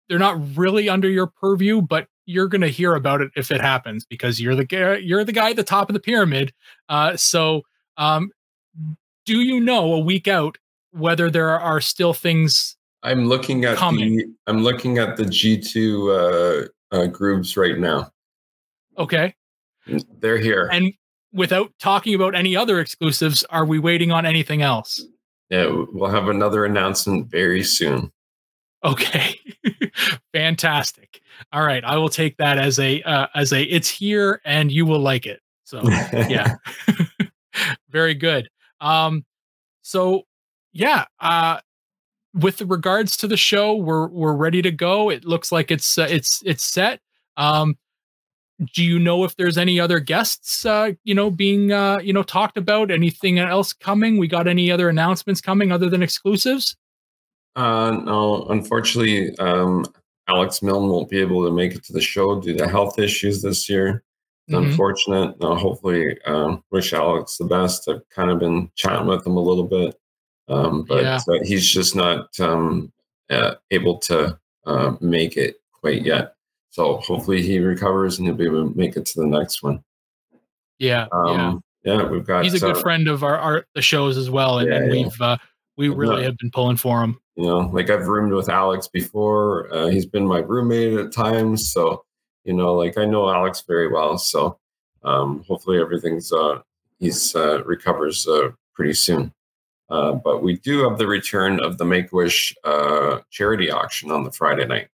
they're 0.07 0.19
not 0.19 0.57
really 0.57 0.89
under 0.89 1.09
your 1.09 1.27
purview, 1.27 1.81
but 1.81 2.07
you're 2.25 2.47
going 2.47 2.61
to 2.61 2.67
hear 2.67 2.95
about 2.95 3.21
it 3.21 3.31
if 3.35 3.51
it 3.51 3.61
happens 3.61 4.05
because 4.05 4.39
you're 4.39 4.55
the 4.55 4.65
guy 4.65 4.97
you're 4.97 5.23
the 5.23 5.31
guy 5.31 5.51
at 5.51 5.55
the 5.55 5.63
top 5.63 5.89
of 5.89 5.93
the 5.93 5.99
pyramid. 5.99 6.53
Uh, 6.87 7.15
so, 7.15 7.61
um, 7.97 8.31
do 9.25 9.41
you 9.41 9.59
know 9.59 9.93
a 9.93 9.99
week 9.99 10.27
out 10.27 10.57
whether 10.91 11.29
there 11.29 11.59
are 11.59 11.81
still 11.81 12.13
things? 12.13 12.75
I'm 13.03 13.27
looking 13.27 13.65
at 13.65 13.77
Coming. 13.77 14.17
the 14.17 14.25
I'm 14.47 14.63
looking 14.63 14.97
at 14.97 15.15
the 15.15 15.23
G2 15.23 16.65
uh, 16.91 16.95
uh, 16.95 17.07
grooves 17.07 17.55
right 17.55 17.77
now. 17.77 18.11
Okay, 18.97 19.33
They're 20.19 20.37
here. 20.37 20.69
and 20.71 20.93
without 21.33 21.71
talking 21.79 22.15
about 22.15 22.35
any 22.35 22.55
other 22.55 22.79
exclusives, 22.79 23.43
are 23.45 23.65
we 23.65 23.79
waiting 23.79 24.11
on 24.11 24.25
anything 24.25 24.61
else? 24.61 25.03
Yeah, 25.49 25.83
we'll 25.91 26.11
have 26.11 26.27
another 26.27 26.65
announcement 26.65 27.27
very 27.27 27.63
soon. 27.63 28.11
Okay, 28.83 29.39
fantastic. 30.33 31.21
All 31.51 31.63
right, 31.63 31.83
I 31.83 31.97
will 31.97 32.09
take 32.09 32.37
that 32.37 32.57
as 32.57 32.79
a 32.79 33.01
uh, 33.03 33.27
as 33.35 33.51
a 33.51 33.63
it's 33.63 33.89
here 33.89 34.41
and 34.45 34.71
you 34.71 34.85
will 34.85 34.99
like 34.99 35.25
it. 35.25 35.41
So 35.69 35.83
yeah 36.13 36.55
very 37.91 38.15
good 38.15 38.49
um 38.81 39.23
so 39.83 40.23
yeah 40.73 41.05
uh 41.19 41.59
with 42.33 42.61
regards 42.63 43.15
to 43.17 43.27
the 43.27 43.37
show 43.37 43.75
we're 43.75 44.07
we're 44.07 44.33
ready 44.33 44.63
to 44.63 44.71
go 44.71 45.11
it 45.11 45.25
looks 45.25 45.51
like 45.51 45.69
it's 45.69 45.99
uh, 45.99 46.07
it's 46.09 46.41
it's 46.43 46.63
set 46.63 47.01
um 47.37 47.77
do 48.73 48.83
you 48.83 48.99
know 48.99 49.23
if 49.23 49.35
there's 49.37 49.57
any 49.57 49.79
other 49.79 49.99
guests 49.99 50.65
uh 50.65 50.91
you 51.03 51.15
know 51.15 51.29
being 51.31 51.71
uh 51.71 51.97
you 51.99 52.11
know 52.13 52.23
talked 52.23 52.57
about 52.57 52.91
anything 52.91 53.39
else 53.39 53.71
coming 53.73 54.17
we 54.17 54.27
got 54.27 54.47
any 54.47 54.69
other 54.71 54.89
announcements 54.89 55.39
coming 55.41 55.71
other 55.71 55.89
than 55.89 56.03
exclusives 56.03 56.75
Uh, 57.55 57.91
no, 58.05 58.45
unfortunately, 58.49 59.35
um, 59.39 59.83
Alex 60.29 60.61
Milne 60.61 60.87
won't 60.89 61.09
be 61.09 61.19
able 61.19 61.43
to 61.45 61.51
make 61.51 61.73
it 61.73 61.83
to 61.85 61.93
the 61.93 61.99
show 61.99 62.39
due 62.39 62.55
to 62.55 62.67
health 62.67 62.99
issues 62.99 63.41
this 63.41 63.67
year. 63.67 64.03
It's 64.47 64.55
Mhm. 64.55 64.65
Unfortunate. 64.69 65.39
No, 65.41 65.55
hopefully, 65.55 66.05
um, 66.25 66.63
wish 66.71 66.93
Alex 66.93 67.37
the 67.37 67.45
best. 67.45 67.89
I've 67.89 68.07
kind 68.15 68.29
of 68.29 68.39
been 68.39 68.69
chatting 68.75 69.07
with 69.07 69.25
him 69.25 69.35
a 69.35 69.41
little 69.41 69.65
bit, 69.65 69.99
um, 70.47 70.83
but 70.87 71.03
Yeah. 71.03 71.19
uh, 71.27 71.39
he's 71.43 71.67
just 71.67 71.95
not 71.95 72.39
um, 72.39 72.93
uh, 73.29 73.55
able 73.71 73.97
to 74.09 74.39
uh, 74.65 74.95
make 75.01 75.35
it 75.35 75.55
quite 75.73 76.03
yet. 76.05 76.35
So 76.71 76.97
hopefully 76.97 77.41
he 77.41 77.59
recovers 77.59 78.17
and 78.19 78.27
he'll 78.27 78.35
be 78.37 78.45
able 78.45 78.69
to 78.69 78.77
make 78.77 78.95
it 78.95 79.05
to 79.07 79.21
the 79.21 79.27
next 79.27 79.63
one. 79.63 79.83
yeah 80.77 81.07
yeah 81.11 81.47
Um, 81.49 81.63
yeah. 81.83 82.07
we've 82.07 82.25
got. 82.25 82.43
he's 82.43 82.53
a 82.53 82.59
good 82.59 82.77
uh, 82.77 82.81
friend 82.81 83.07
of 83.07 83.23
our, 83.23 83.37
our 83.37 83.65
the 83.75 83.81
shows 83.81 84.17
as 84.17 84.29
well 84.29 84.59
and, 84.59 84.69
Yeah, 84.69 84.75
and 84.77 84.91
we've 84.91 85.21
uh 85.21 85.37
we 85.77 85.87
Yeah. 85.89 85.95
really 85.97 86.23
have 86.23 86.37
been 86.37 86.51
pulling 86.51 86.77
for 86.77 87.01
him 87.03 87.19
you 87.35 87.43
know 87.45 87.59
like 87.73 87.89
i've 87.89 88.07
roomed 88.07 88.33
with 88.33 88.49
alex 88.49 88.87
before 88.87 89.73
uh, 89.73 89.87
he's 89.87 90.05
been 90.05 90.27
my 90.27 90.39
roommate 90.39 90.93
at 90.99 91.11
times 91.13 91.71
so 91.71 92.03
you 92.43 92.53
know 92.53 92.73
like 92.75 92.97
i 92.97 93.05
know 93.05 93.29
alex 93.29 93.63
very 93.67 93.87
well 93.87 94.17
so 94.17 94.59
um, 95.03 95.43
hopefully 95.47 95.79
everything's 95.79 96.31
uh, 96.33 96.59
he's 96.99 97.33
uh, 97.35 97.63
recovers 97.63 98.27
uh, 98.27 98.49
pretty 98.75 98.93
soon 98.93 99.33
uh, 99.89 100.11
but 100.11 100.43
we 100.43 100.57
do 100.57 100.87
have 100.87 100.97
the 100.99 101.07
return 101.07 101.59
of 101.63 101.77
the 101.77 101.85
make-a-wish 101.85 102.53
uh, 102.65 103.19
charity 103.31 103.71
auction 103.71 104.11
on 104.11 104.23
the 104.25 104.31
friday 104.31 104.65
night 104.65 104.89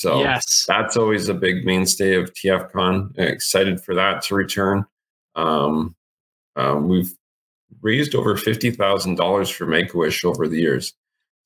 so 0.00 0.18
yes 0.20 0.64
that's 0.66 0.96
always 0.96 1.28
a 1.28 1.34
big 1.34 1.64
mainstay 1.64 2.14
of 2.20 2.32
TFCon. 2.32 3.16
Excited 3.18 3.80
for 3.80 3.94
that 3.94 4.22
to 4.24 4.34
return. 4.34 4.84
Um, 5.36 5.94
um, 6.56 6.88
we've 6.88 7.12
raised 7.82 8.14
over 8.14 8.36
fifty 8.36 8.70
thousand 8.70 9.14
dollars 9.16 9.48
for 9.50 9.66
Make 9.66 9.94
a 9.94 9.98
Wish 9.98 10.24
over 10.24 10.48
the 10.48 10.60
years, 10.60 10.94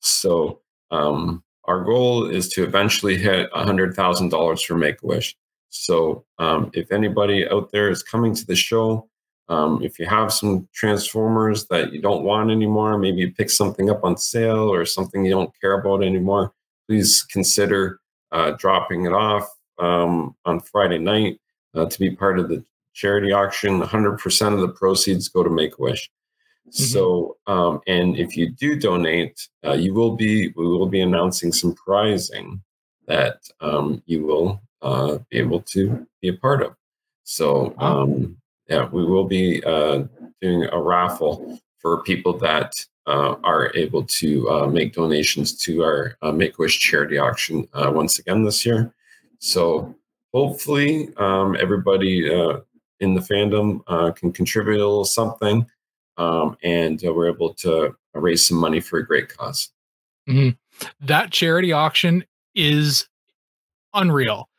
so 0.01 0.61
um, 0.91 1.43
our 1.65 1.83
goal 1.83 2.25
is 2.37 2.49
to 2.53 2.63
eventually 2.63 3.17
hit 3.17 3.49
hundred 3.53 3.95
thousand 3.95 4.29
dollars 4.29 4.61
for 4.63 4.75
Make 4.77 5.01
a 5.03 5.07
Wish. 5.07 5.35
So 5.69 6.25
um, 6.39 6.71
if 6.73 6.91
anybody 6.91 7.47
out 7.47 7.71
there 7.71 7.89
is 7.91 8.01
coming 8.03 8.33
to 8.35 8.45
the 8.45 8.55
show, 8.55 9.09
Um, 9.49 9.81
if 9.81 9.97
you 9.99 10.05
have 10.07 10.29
some 10.31 10.67
transformers 10.73 11.65
that 11.71 11.91
you 11.91 12.01
don't 12.01 12.23
want 12.23 12.51
anymore, 12.51 12.97
maybe 12.99 13.21
you 13.21 13.33
pick 13.33 13.49
something 13.49 13.89
up 13.89 14.03
on 14.03 14.15
sale 14.17 14.69
or 14.73 14.85
something 14.85 15.25
you 15.25 15.31
don't 15.37 15.53
care 15.59 15.73
about 15.79 16.03
anymore, 16.03 16.53
please 16.87 17.23
consider 17.35 17.99
uh, 18.31 18.51
dropping 18.51 19.05
it 19.05 19.13
off 19.13 19.49
um, 19.77 20.35
on 20.45 20.59
Friday 20.59 20.97
night 20.97 21.39
uh, 21.75 21.85
to 21.85 21.99
be 21.99 22.15
part 22.15 22.39
of 22.39 22.49
the 22.49 22.63
charity 22.93 23.31
auction. 23.31 23.81
100% 23.81 24.53
of 24.53 24.59
the 24.59 24.69
proceeds 24.69 25.29
go 25.29 25.43
to 25.43 25.49
Make 25.49 25.77
a 25.79 25.81
Wish. 25.81 26.09
Mm-hmm. 26.69 26.83
So, 26.83 27.37
um, 27.47 27.81
and 27.87 28.17
if 28.17 28.37
you 28.37 28.49
do 28.49 28.79
donate, 28.79 29.47
uh, 29.65 29.73
you 29.73 29.93
will 29.93 30.15
be 30.15 30.49
we 30.55 30.67
will 30.67 30.87
be 30.87 31.01
announcing 31.01 31.51
some 31.51 31.73
prizing 31.73 32.61
that 33.07 33.39
um, 33.59 34.03
you 34.05 34.23
will 34.23 34.61
uh, 34.81 35.17
be 35.29 35.39
able 35.39 35.61
to 35.61 36.05
be 36.21 36.29
a 36.29 36.33
part 36.33 36.61
of. 36.61 36.75
So, 37.23 37.73
um, 37.79 38.37
yeah, 38.67 38.87
we 38.91 39.03
will 39.03 39.23
be 39.23 39.63
uh, 39.63 40.03
doing 40.41 40.69
a 40.71 40.79
raffle 40.79 41.59
for 41.79 42.03
people 42.03 42.37
that 42.39 42.73
uh, 43.09 43.35
are 43.43 43.71
able 43.75 44.03
to 44.03 44.47
uh, 44.49 44.67
make 44.67 44.93
donations 44.93 45.57
to 45.63 45.83
our 45.83 46.15
uh, 46.21 46.31
Make 46.31 46.59
Wish 46.59 46.79
charity 46.79 47.17
auction 47.17 47.67
uh, 47.73 47.91
once 47.93 48.19
again 48.19 48.43
this 48.43 48.65
year. 48.65 48.93
So 49.39 49.95
hopefully, 50.31 51.09
um, 51.17 51.57
everybody 51.59 52.29
uh, 52.29 52.59
in 52.99 53.15
the 53.15 53.21
fandom 53.21 53.83
can 54.15 54.31
contribute 54.31 54.75
a 54.75 54.85
little 54.87 55.05
something, 55.05 55.65
um, 56.17 56.55
and 56.63 57.01
we're 57.01 57.29
able 57.29 57.53
to 57.55 57.95
raise 58.13 58.45
some 58.45 58.57
money 58.57 58.79
for 58.79 58.99
a 58.99 59.05
great 59.05 59.29
because 59.29 59.71
mm-hmm. 60.29 60.49
That 61.01 61.31
charity 61.31 61.71
auction 61.73 62.23
is 62.53 63.07
unreal. 63.93 64.49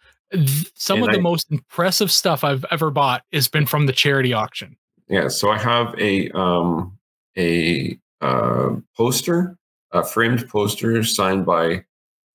Some 0.74 0.98
and 0.98 1.08
of 1.08 1.12
the 1.12 1.18
I, 1.18 1.22
most 1.22 1.50
impressive 1.50 2.10
stuff 2.10 2.44
I've 2.44 2.64
ever 2.70 2.90
bought 2.90 3.22
has 3.32 3.48
been 3.48 3.66
from 3.66 3.86
the 3.86 3.92
charity 3.92 4.32
auction. 4.32 4.76
Yeah, 5.08 5.28
so 5.28 5.50
I 5.50 5.58
have 5.58 5.94
a 5.98 6.30
um, 6.30 6.98
a 7.36 7.98
uh, 8.20 8.76
poster, 8.96 9.56
a 9.92 10.04
framed 10.04 10.48
poster 10.48 11.02
signed 11.04 11.46
by 11.46 11.84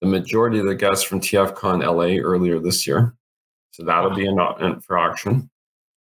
the 0.02 0.08
majority 0.08 0.60
of 0.60 0.66
the 0.66 0.76
guests 0.76 1.04
from 1.04 1.20
TFCon 1.20 1.84
LA 1.84 2.22
earlier 2.22 2.60
this 2.60 2.86
year. 2.86 3.16
So 3.72 3.84
that'll 3.84 4.16
be 4.16 4.28
an, 4.28 4.80
for 4.82 4.98
auction. 4.98 5.50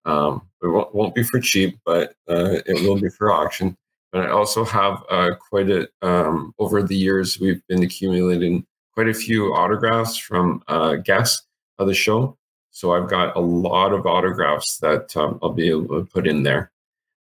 Um, 0.05 0.41
it 0.61 0.67
won't, 0.67 0.93
won't, 0.93 1.15
be 1.15 1.23
for 1.23 1.39
cheap, 1.39 1.79
but 1.85 2.15
uh, 2.29 2.59
it 2.65 2.87
will 2.87 2.99
be 2.99 3.09
for 3.09 3.31
auction. 3.31 3.77
But 4.11 4.27
I 4.27 4.29
also 4.29 4.63
have 4.63 5.03
uh, 5.09 5.31
quite 5.39 5.69
a 5.69 5.87
um, 6.01 6.53
over 6.59 6.83
the 6.83 6.95
years 6.95 7.39
we've 7.39 7.65
been 7.67 7.81
accumulating 7.81 8.65
quite 8.93 9.07
a 9.07 9.13
few 9.13 9.53
autographs 9.55 10.17
from 10.17 10.61
uh, 10.67 10.95
guests 10.95 11.47
of 11.79 11.87
the 11.87 11.93
show. 11.93 12.37
So 12.69 12.93
I've 12.93 13.09
got 13.09 13.35
a 13.35 13.39
lot 13.39 13.93
of 13.93 14.05
autographs 14.05 14.77
that 14.79 15.15
um, 15.17 15.39
I'll 15.41 15.53
be 15.53 15.69
able 15.69 15.99
to 15.99 16.05
put 16.05 16.27
in 16.27 16.43
there 16.43 16.71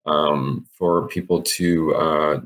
um, 0.07 0.67
for 0.73 1.09
people 1.09 1.43
to 1.43 1.95
uh, 1.95 2.41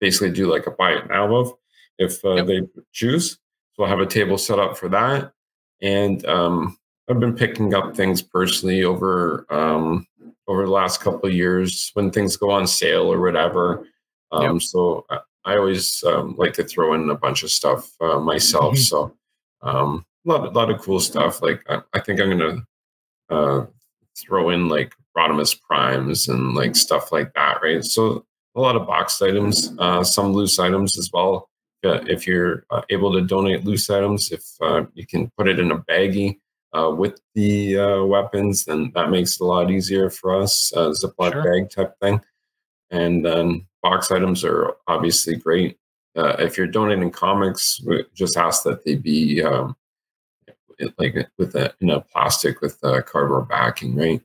basically 0.00 0.30
do 0.30 0.50
like 0.50 0.66
a 0.66 0.70
buy 0.70 0.92
it 0.92 1.08
now 1.08 1.34
of 1.34 1.52
if 1.98 2.24
uh, 2.24 2.34
yep. 2.34 2.46
they 2.46 2.60
choose. 2.92 3.38
So 3.74 3.82
I'll 3.82 3.88
have 3.88 4.00
a 4.00 4.06
table 4.06 4.38
set 4.38 4.58
up 4.58 4.76
for 4.76 4.88
that. 4.90 5.32
And 5.82 6.24
um, 6.26 6.78
I've 7.08 7.20
been 7.20 7.34
picking 7.34 7.74
up 7.74 7.96
things 7.96 8.22
personally 8.22 8.84
over 8.84 9.46
um, 9.50 10.06
over 10.46 10.64
the 10.64 10.72
last 10.72 11.00
couple 11.00 11.28
of 11.28 11.34
years 11.34 11.90
when 11.94 12.10
things 12.10 12.36
go 12.36 12.50
on 12.50 12.66
sale 12.66 13.12
or 13.12 13.20
whatever. 13.20 13.86
Um, 14.32 14.54
yep. 14.54 14.62
So 14.62 15.06
I, 15.10 15.18
I 15.44 15.56
always 15.56 16.02
um, 16.04 16.34
like 16.38 16.54
to 16.54 16.64
throw 16.64 16.94
in 16.94 17.10
a 17.10 17.14
bunch 17.14 17.42
of 17.42 17.50
stuff 17.50 17.90
uh, 18.00 18.18
myself. 18.18 18.74
Mm-hmm. 18.74 18.82
So 18.82 19.16
um, 19.62 20.06
a 20.26 20.28
lot, 20.30 20.46
a 20.46 20.50
lot 20.50 20.70
of 20.70 20.80
cool 20.80 21.00
stuff. 21.00 21.42
Like 21.42 21.62
I, 21.68 21.80
I 21.92 22.00
think 22.00 22.20
I'm 22.20 22.30
gonna 22.30 22.66
uh, 23.30 23.66
throw 24.16 24.50
in 24.50 24.68
like 24.68 24.94
Rodimus 25.16 25.60
primes 25.60 26.28
and 26.28 26.54
like 26.54 26.76
stuff 26.76 27.12
like 27.12 27.32
that, 27.34 27.60
right? 27.62 27.84
So 27.84 28.24
a 28.54 28.60
lot 28.60 28.76
of 28.76 28.86
boxed 28.86 29.22
items, 29.22 29.72
uh, 29.78 30.04
some 30.04 30.32
loose 30.32 30.58
items 30.58 30.98
as 30.98 31.10
well. 31.12 31.48
Uh, 31.84 32.00
if 32.06 32.26
you're 32.26 32.64
uh, 32.70 32.82
able 32.88 33.12
to 33.12 33.20
donate 33.20 33.64
loose 33.64 33.90
items, 33.90 34.32
if 34.32 34.44
uh, 34.62 34.84
you 34.94 35.06
can 35.06 35.30
put 35.36 35.48
it 35.48 35.58
in 35.58 35.70
a 35.70 35.78
baggie 35.78 36.38
uh, 36.72 36.90
with 36.90 37.20
the 37.34 37.78
uh, 37.78 38.04
weapons, 38.04 38.64
then 38.64 38.90
that 38.94 39.10
makes 39.10 39.34
it 39.34 39.40
a 39.40 39.44
lot 39.44 39.70
easier 39.70 40.08
for 40.08 40.40
us, 40.40 40.72
uh, 40.74 40.90
Ziploc 40.90 41.32
sure. 41.32 41.42
bag 41.42 41.70
type 41.70 41.94
thing. 42.00 42.20
And 42.90 43.24
then 43.24 43.66
box 43.82 44.10
items 44.10 44.44
are 44.44 44.74
obviously 44.86 45.36
great. 45.36 45.76
if 46.16 46.56
you're 46.56 46.66
donating 46.66 47.10
comics, 47.10 47.82
just 48.14 48.36
ask 48.36 48.62
that 48.62 48.84
they 48.84 48.94
be 48.94 49.42
um, 49.42 49.76
like 50.98 51.28
with 51.38 51.54
a 51.54 51.74
in 51.80 51.90
a 51.90 52.00
plastic 52.00 52.60
with 52.60 52.78
a 52.82 53.02
cardboard 53.02 53.48
backing, 53.48 53.96
right? 53.96 54.22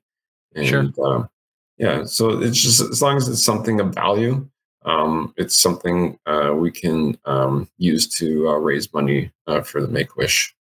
And, 0.55 0.67
sure. 0.67 0.89
Um, 1.03 1.29
yeah, 1.77 2.03
so 2.03 2.41
it's 2.41 2.61
just 2.61 2.81
as 2.81 3.01
long 3.01 3.17
as 3.17 3.27
it's 3.29 3.43
something 3.43 3.79
of 3.79 3.93
value, 3.93 4.47
um, 4.85 5.33
it's 5.37 5.57
something 5.57 6.19
uh, 6.25 6.53
we 6.55 6.71
can 6.71 7.17
um, 7.25 7.69
use 7.77 8.07
to 8.17 8.49
uh, 8.49 8.55
raise 8.55 8.93
money 8.93 9.31
uh, 9.47 9.61
for 9.61 9.81
the 9.81 9.87
Make 9.87 10.15
Wish. 10.17 10.53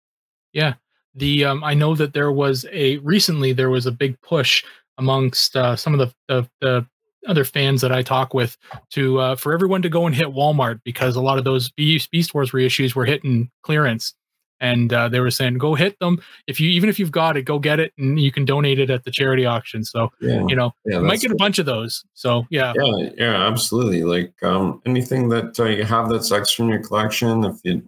Yeah, 0.52 0.74
the 1.14 1.44
um, 1.44 1.64
I 1.64 1.74
know 1.74 1.94
that 1.96 2.12
there 2.12 2.32
was 2.32 2.66
a 2.72 2.98
recently 2.98 3.52
there 3.52 3.70
was 3.70 3.86
a 3.86 3.92
big 3.92 4.20
push 4.20 4.64
amongst 4.96 5.56
uh, 5.56 5.76
some 5.76 5.94
of 5.94 5.98
the, 5.98 6.14
the, 6.28 6.50
the 6.60 6.86
other 7.28 7.44
fans 7.44 7.80
that 7.80 7.92
I 7.92 8.02
talk 8.02 8.34
with 8.34 8.56
to 8.90 9.18
uh, 9.18 9.36
for 9.36 9.52
everyone 9.52 9.82
to 9.82 9.88
go 9.88 10.06
and 10.06 10.14
hit 10.14 10.28
Walmart 10.28 10.80
because 10.84 11.16
a 11.16 11.20
lot 11.20 11.38
of 11.38 11.44
those 11.44 11.70
Beast, 11.70 12.10
Beast 12.10 12.34
Wars 12.34 12.52
reissues 12.52 12.94
were 12.94 13.04
hitting 13.04 13.50
clearance 13.62 14.14
and 14.60 14.92
uh, 14.92 15.08
they 15.08 15.20
were 15.20 15.30
saying 15.30 15.58
go 15.58 15.74
hit 15.74 15.98
them. 16.00 16.20
If 16.46 16.60
you 16.60 16.70
even 16.70 16.88
if 16.88 16.98
you've 16.98 17.12
got 17.12 17.36
it 17.36 17.42
go 17.42 17.58
get 17.58 17.80
it 17.80 17.92
and 17.98 18.18
you 18.18 18.32
can 18.32 18.44
donate 18.44 18.78
it 18.78 18.90
at 18.90 19.04
the 19.04 19.10
charity 19.10 19.46
auction. 19.46 19.84
So 19.84 20.10
yeah. 20.20 20.44
you 20.46 20.56
know 20.56 20.72
yeah, 20.84 20.98
you 20.98 21.04
might 21.04 21.20
get 21.20 21.30
a 21.30 21.36
bunch 21.36 21.58
of 21.58 21.66
those. 21.66 22.04
So 22.14 22.46
yeah. 22.50 22.72
Yeah 22.76 23.10
yeah 23.16 23.46
absolutely. 23.46 24.04
Like 24.04 24.42
um, 24.42 24.82
anything 24.86 25.28
that 25.30 25.58
uh, 25.58 25.64
you 25.64 25.84
have 25.84 26.08
that's 26.08 26.32
extra 26.32 26.64
in 26.64 26.70
your 26.70 26.82
collection 26.82 27.44
if 27.44 27.56
you 27.64 27.82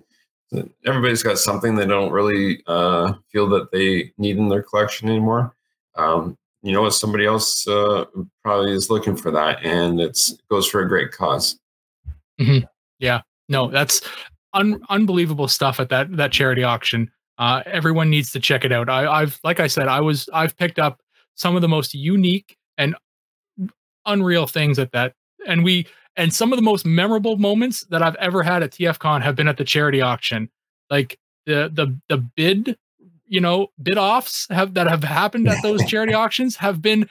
everybody's 0.85 1.22
got 1.22 1.38
something 1.38 1.76
they 1.76 1.87
don't 1.87 2.11
really 2.11 2.62
uh, 2.66 3.12
feel 3.30 3.48
that 3.48 3.70
they 3.70 4.12
need 4.18 4.37
in 4.37 4.48
their 4.48 4.62
collection 4.62 5.09
anymore. 5.09 5.54
Um, 5.96 6.37
you 6.62 6.72
know 6.72 6.83
what? 6.83 6.94
Somebody 6.94 7.24
else 7.24 7.66
uh, 7.68 8.04
probably 8.42 8.72
is 8.72 8.90
looking 8.90 9.16
for 9.16 9.30
that 9.30 9.64
and 9.64 10.00
it's 10.00 10.33
it 10.33 10.40
goes 10.50 10.68
for 10.68 10.83
a 10.83 10.88
great 10.88 11.11
because 11.11 11.59
mm-hmm. 12.40 12.64
yeah. 12.98 13.22
No 13.48 13.68
that's 13.68 14.00
un- 14.52 14.82
unbelievable 14.88 15.48
stuff 15.48 15.80
at 15.80 15.88
that 15.90 16.16
that 16.16 16.32
charity 16.32 16.62
auction. 16.62 17.10
Uh, 17.38 17.62
everyone 17.66 18.10
needs 18.10 18.32
to 18.32 18.40
check 18.40 18.64
it 18.64 18.72
out. 18.72 18.88
I, 18.88 19.06
I've 19.06 19.40
like 19.44 19.60
I 19.60 19.66
said, 19.66 19.88
I 19.88 20.00
was 20.00 20.28
I've 20.32 20.56
picked 20.56 20.78
up 20.78 21.00
some 21.34 21.56
of 21.56 21.62
the 21.62 21.68
most 21.68 21.94
unique 21.94 22.56
and 22.76 22.94
unreal 24.06 24.46
things 24.46 24.78
at 24.78 24.92
that, 24.92 25.14
and 25.46 25.64
we 25.64 25.86
and 26.16 26.34
some 26.34 26.52
of 26.52 26.58
the 26.58 26.62
most 26.62 26.84
memorable 26.84 27.36
moments 27.36 27.84
that 27.90 28.02
I've 28.02 28.16
ever 28.16 28.42
had 28.42 28.62
at 28.62 28.72
TFCon 28.72 29.22
have 29.22 29.36
been 29.36 29.48
at 29.48 29.56
the 29.56 29.64
charity 29.64 30.00
auction. 30.00 30.50
Like 30.90 31.18
the 31.46 31.70
the 31.72 31.98
the 32.08 32.18
bid, 32.18 32.76
you 33.26 33.40
know, 33.40 33.68
bid 33.82 33.96
offs 33.96 34.46
have 34.50 34.74
that 34.74 34.88
have 34.88 35.04
happened 35.04 35.48
at 35.48 35.62
those 35.62 35.84
charity 35.88 36.14
auctions 36.14 36.56
have 36.56 36.82
been 36.82 37.08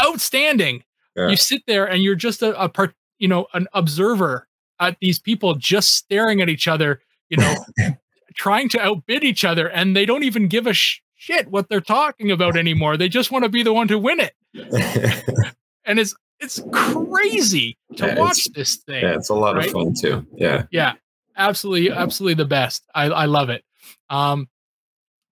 outstanding. 0.00 0.82
Yeah. 1.16 1.28
You 1.28 1.36
sit 1.36 1.62
there 1.66 1.86
and 1.86 2.02
you're 2.02 2.14
just 2.14 2.42
a, 2.42 2.58
a 2.60 2.68
part, 2.68 2.94
you 3.18 3.28
know, 3.28 3.46
an 3.52 3.66
observer 3.74 4.46
at 4.80 4.96
these 5.00 5.18
people 5.18 5.54
just 5.54 5.94
staring 5.94 6.40
at 6.40 6.48
each 6.48 6.66
other, 6.66 7.00
you 7.28 7.36
know, 7.36 7.54
trying 8.34 8.68
to 8.70 8.80
outbid 8.80 9.22
each 9.22 9.44
other, 9.44 9.68
and 9.68 9.94
they 9.94 10.06
don't 10.06 10.24
even 10.24 10.48
give 10.48 10.66
a 10.66 10.72
sh- 10.72 11.00
shit 11.14 11.48
what 11.48 11.68
they're 11.68 11.80
talking 11.80 12.30
about 12.30 12.56
anymore. 12.56 12.96
They 12.96 13.08
just 13.08 13.30
want 13.30 13.44
to 13.44 13.48
be 13.48 13.62
the 13.62 13.72
one 13.72 13.88
to 13.88 13.98
win 13.98 14.20
it, 14.20 14.34
and 15.84 15.98
it's 15.98 16.14
it's 16.40 16.62
crazy 16.72 17.76
to 17.96 18.06
yeah, 18.06 18.18
watch 18.18 18.46
this 18.54 18.76
thing. 18.76 19.02
Yeah, 19.02 19.14
it's 19.14 19.28
a 19.28 19.34
lot 19.34 19.56
right? 19.56 19.66
of 19.66 19.72
fun 19.72 19.94
too. 19.94 20.26
Yeah, 20.34 20.64
yeah, 20.70 20.94
absolutely, 21.36 21.90
absolutely 21.90 22.34
the 22.34 22.48
best. 22.48 22.84
I 22.94 23.04
I 23.04 23.24
love 23.26 23.50
it. 23.50 23.64
Um, 24.08 24.48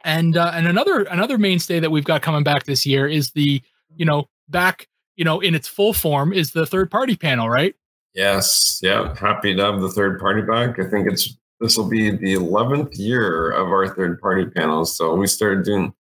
and 0.04 0.36
uh, 0.36 0.52
and 0.54 0.66
another 0.68 1.02
another 1.02 1.38
mainstay 1.38 1.80
that 1.80 1.90
we've 1.90 2.04
got 2.04 2.22
coming 2.22 2.44
back 2.44 2.64
this 2.64 2.86
year 2.86 3.06
is 3.06 3.32
the 3.32 3.62
you 3.96 4.04
know 4.04 4.28
back 4.48 4.86
you 5.16 5.24
know 5.24 5.40
in 5.40 5.54
its 5.54 5.66
full 5.66 5.92
form 5.92 6.32
is 6.32 6.52
the 6.52 6.66
third 6.66 6.90
party 6.90 7.16
panel, 7.16 7.48
right? 7.48 7.74
Yes, 8.14 8.80
yeah, 8.82 9.14
happy 9.14 9.54
to 9.54 9.62
have 9.62 9.80
the 9.80 9.90
third 9.90 10.18
party 10.18 10.42
back. 10.42 10.78
I 10.78 10.88
think 10.88 11.06
it's 11.10 11.36
this 11.60 11.76
will 11.76 11.88
be 11.88 12.10
the 12.10 12.34
eleventh 12.34 12.96
year 12.96 13.50
of 13.50 13.68
our 13.68 13.94
third 13.94 14.20
party 14.20 14.46
panels. 14.46 14.96
So 14.96 15.14
we 15.14 15.26
started 15.26 15.64
doing 15.64 15.92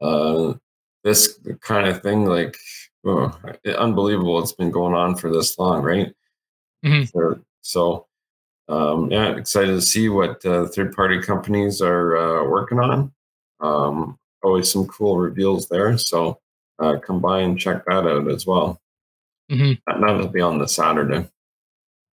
uh, 0.00 0.54
this 1.04 1.38
kind 1.60 1.86
of 1.86 2.02
thing, 2.02 2.26
like 2.26 2.56
oh, 3.04 3.38
unbelievable. 3.78 4.38
It's 4.40 4.52
been 4.52 4.70
going 4.70 4.94
on 4.94 5.16
for 5.16 5.30
this 5.30 5.58
long, 5.58 5.82
right? 5.82 6.12
Mm-hmm. 6.84 7.04
So, 7.04 7.40
so 7.62 8.06
um, 8.68 9.10
yeah, 9.10 9.36
excited 9.36 9.72
to 9.72 9.82
see 9.82 10.08
what 10.08 10.44
uh, 10.44 10.66
third 10.66 10.94
party 10.94 11.20
companies 11.20 11.80
are 11.80 12.16
uh, 12.16 12.48
working 12.48 12.80
on. 12.80 13.12
Um, 13.60 14.18
always 14.42 14.70
some 14.70 14.86
cool 14.86 15.18
reveals 15.18 15.68
there. 15.68 15.96
So 15.98 16.40
uh, 16.78 16.98
come 16.98 17.20
by 17.20 17.40
and 17.40 17.58
check 17.58 17.84
that 17.86 18.06
out 18.06 18.30
as 18.30 18.46
well. 18.46 18.80
Mm-hmm. 19.50 20.00
That'll 20.00 20.28
be 20.28 20.40
on 20.40 20.58
the 20.58 20.68
Saturday 20.68 21.28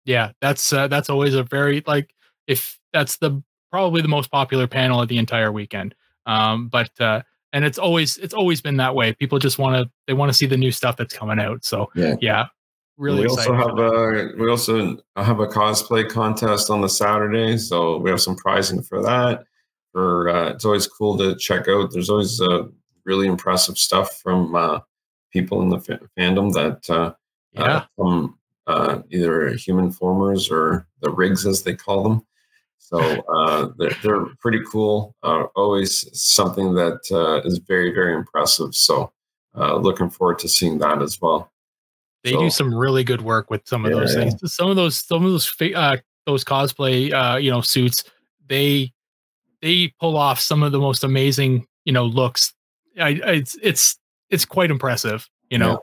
yeah, 0.08 0.32
that's 0.42 0.74
uh, 0.74 0.88
that's 0.88 1.10
always 1.10 1.36
a 1.36 1.44
very 1.44 1.84
like 1.86 2.14
if 2.48 2.80
that's 2.94 3.18
the 3.18 3.44
probably 3.70 4.02
the 4.02 4.08
most 4.08 4.32
popular 4.32 4.66
panel 4.66 5.02
of 5.02 5.10
the 5.10 5.18
entire 5.18 5.52
weekend. 5.52 5.94
Um, 6.26 6.70
but 6.70 6.90
uh, 7.00 7.22
and 7.54 7.66
it's 7.66 7.78
always 7.78 8.18
it's 8.18 8.34
always 8.34 8.62
been 8.62 8.78
that 8.78 8.96
way. 8.96 9.14
People 9.14 9.38
just 9.38 9.60
want 9.60 9.76
to 9.76 9.92
they 10.08 10.14
want 10.14 10.30
to 10.30 10.34
see 10.34 10.46
the 10.46 10.58
new 10.58 10.72
stuff 10.72 10.98
that's 10.98 11.14
coming 11.14 11.40
out. 11.40 11.66
So 11.66 11.92
yeah, 11.94 12.16
yeah 12.22 12.46
really. 12.98 13.22
We 13.22 13.28
also 13.28 13.54
have 13.54 13.78
a 13.78 14.32
we 14.38 14.50
also 14.50 14.98
have 15.18 15.40
a 15.40 15.48
cosplay 15.48 16.10
contest 16.10 16.70
on 16.70 16.82
the 16.82 16.90
Saturday, 16.90 17.58
so 17.58 17.98
we 17.98 18.10
have 18.10 18.22
some 18.22 18.36
prizing 18.36 18.82
for 18.82 19.02
that. 19.04 19.44
For 19.92 20.30
uh, 20.30 20.50
it's 20.52 20.66
always 20.66 20.88
cool 20.88 21.18
to 21.18 21.36
check 21.36 21.68
out. 21.68 21.92
There's 21.92 22.10
always 22.10 22.40
uh, 22.42 22.64
really 23.06 23.28
impressive 23.28 23.78
stuff 23.78 24.20
from 24.22 24.56
uh, 24.56 24.80
people 25.32 25.62
in 25.62 25.70
the 25.70 25.78
f- 25.78 26.00
fandom 26.18 26.54
that 26.54 26.90
uh, 26.90 26.94
uh, 26.94 27.14
yeah. 27.54 27.86
from 27.96 28.37
uh, 28.68 29.00
either 29.10 29.50
human 29.54 29.92
formers 29.92 30.52
or 30.52 30.88
the 31.02 31.10
rigs 31.10 31.46
as 31.46 31.64
they 31.64 31.74
call 31.74 32.04
them. 32.04 32.22
So 32.78 33.00
uh, 33.00 33.70
they're, 33.78 33.92
they're, 34.04 34.26
pretty 34.40 34.62
cool. 34.72 35.16
Uh, 35.24 35.46
always 35.56 36.08
something 36.18 36.74
that 36.76 37.00
uh, 37.12 37.46
is 37.46 37.58
very, 37.58 37.94
very 37.94 38.14
impressive. 38.14 38.76
So 38.76 39.12
uh, 39.58 39.76
looking 39.76 40.10
forward 40.10 40.40
to 40.40 40.48
seeing 40.48 40.78
that 40.80 41.02
as 41.02 41.20
well. 41.20 41.52
They 42.24 42.32
so, 42.32 42.40
do 42.40 42.50
some 42.50 42.74
really 42.74 43.04
good 43.04 43.22
work 43.22 43.50
with 43.50 43.68
some 43.68 43.86
of 43.86 43.92
yeah, 43.92 44.00
those 44.00 44.14
things. 44.14 44.36
Yeah. 44.42 44.48
Some 44.48 44.70
of 44.70 44.76
those, 44.76 44.98
some 44.98 45.26
of 45.26 45.32
those, 45.32 45.54
uh, 45.76 45.98
those 46.26 46.44
cosplay, 46.44 47.12
uh, 47.12 47.38
you 47.38 47.52
know, 47.52 47.62
suits. 47.62 48.04
They 48.48 48.94
they 49.62 49.94
pull 50.00 50.16
off 50.18 50.40
some 50.40 50.64
of 50.64 50.72
the 50.72 50.80
most 50.80 51.04
amazing, 51.04 51.66
you 51.86 51.94
know, 51.94 52.06
looks. 52.06 52.54
I, 53.00 53.20
it's 53.24 53.58
it's 53.62 53.98
it's 54.30 54.46
quite 54.46 54.72
impressive. 54.72 55.28
You 55.50 55.58
know, 55.58 55.72
yeah. 55.72 55.78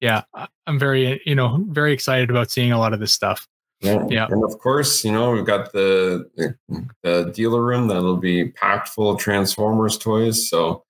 Yeah, 0.00 0.22
I'm 0.66 0.78
very, 0.78 1.20
you 1.24 1.34
know, 1.34 1.64
very 1.68 1.92
excited 1.92 2.30
about 2.30 2.50
seeing 2.50 2.72
a 2.72 2.78
lot 2.78 2.92
of 2.92 3.00
this 3.00 3.12
stuff. 3.12 3.46
Yeah. 3.80 4.06
yeah. 4.08 4.26
And 4.30 4.42
of 4.44 4.58
course, 4.58 5.04
you 5.04 5.12
know, 5.12 5.30
we've 5.32 5.44
got 5.44 5.72
the, 5.72 6.56
the 7.02 7.30
dealer 7.34 7.62
room 7.62 7.88
that'll 7.88 8.16
be 8.16 8.48
packed 8.48 8.88
full 8.88 9.10
of 9.10 9.18
Transformers 9.18 9.98
toys. 9.98 10.48
So 10.48 10.84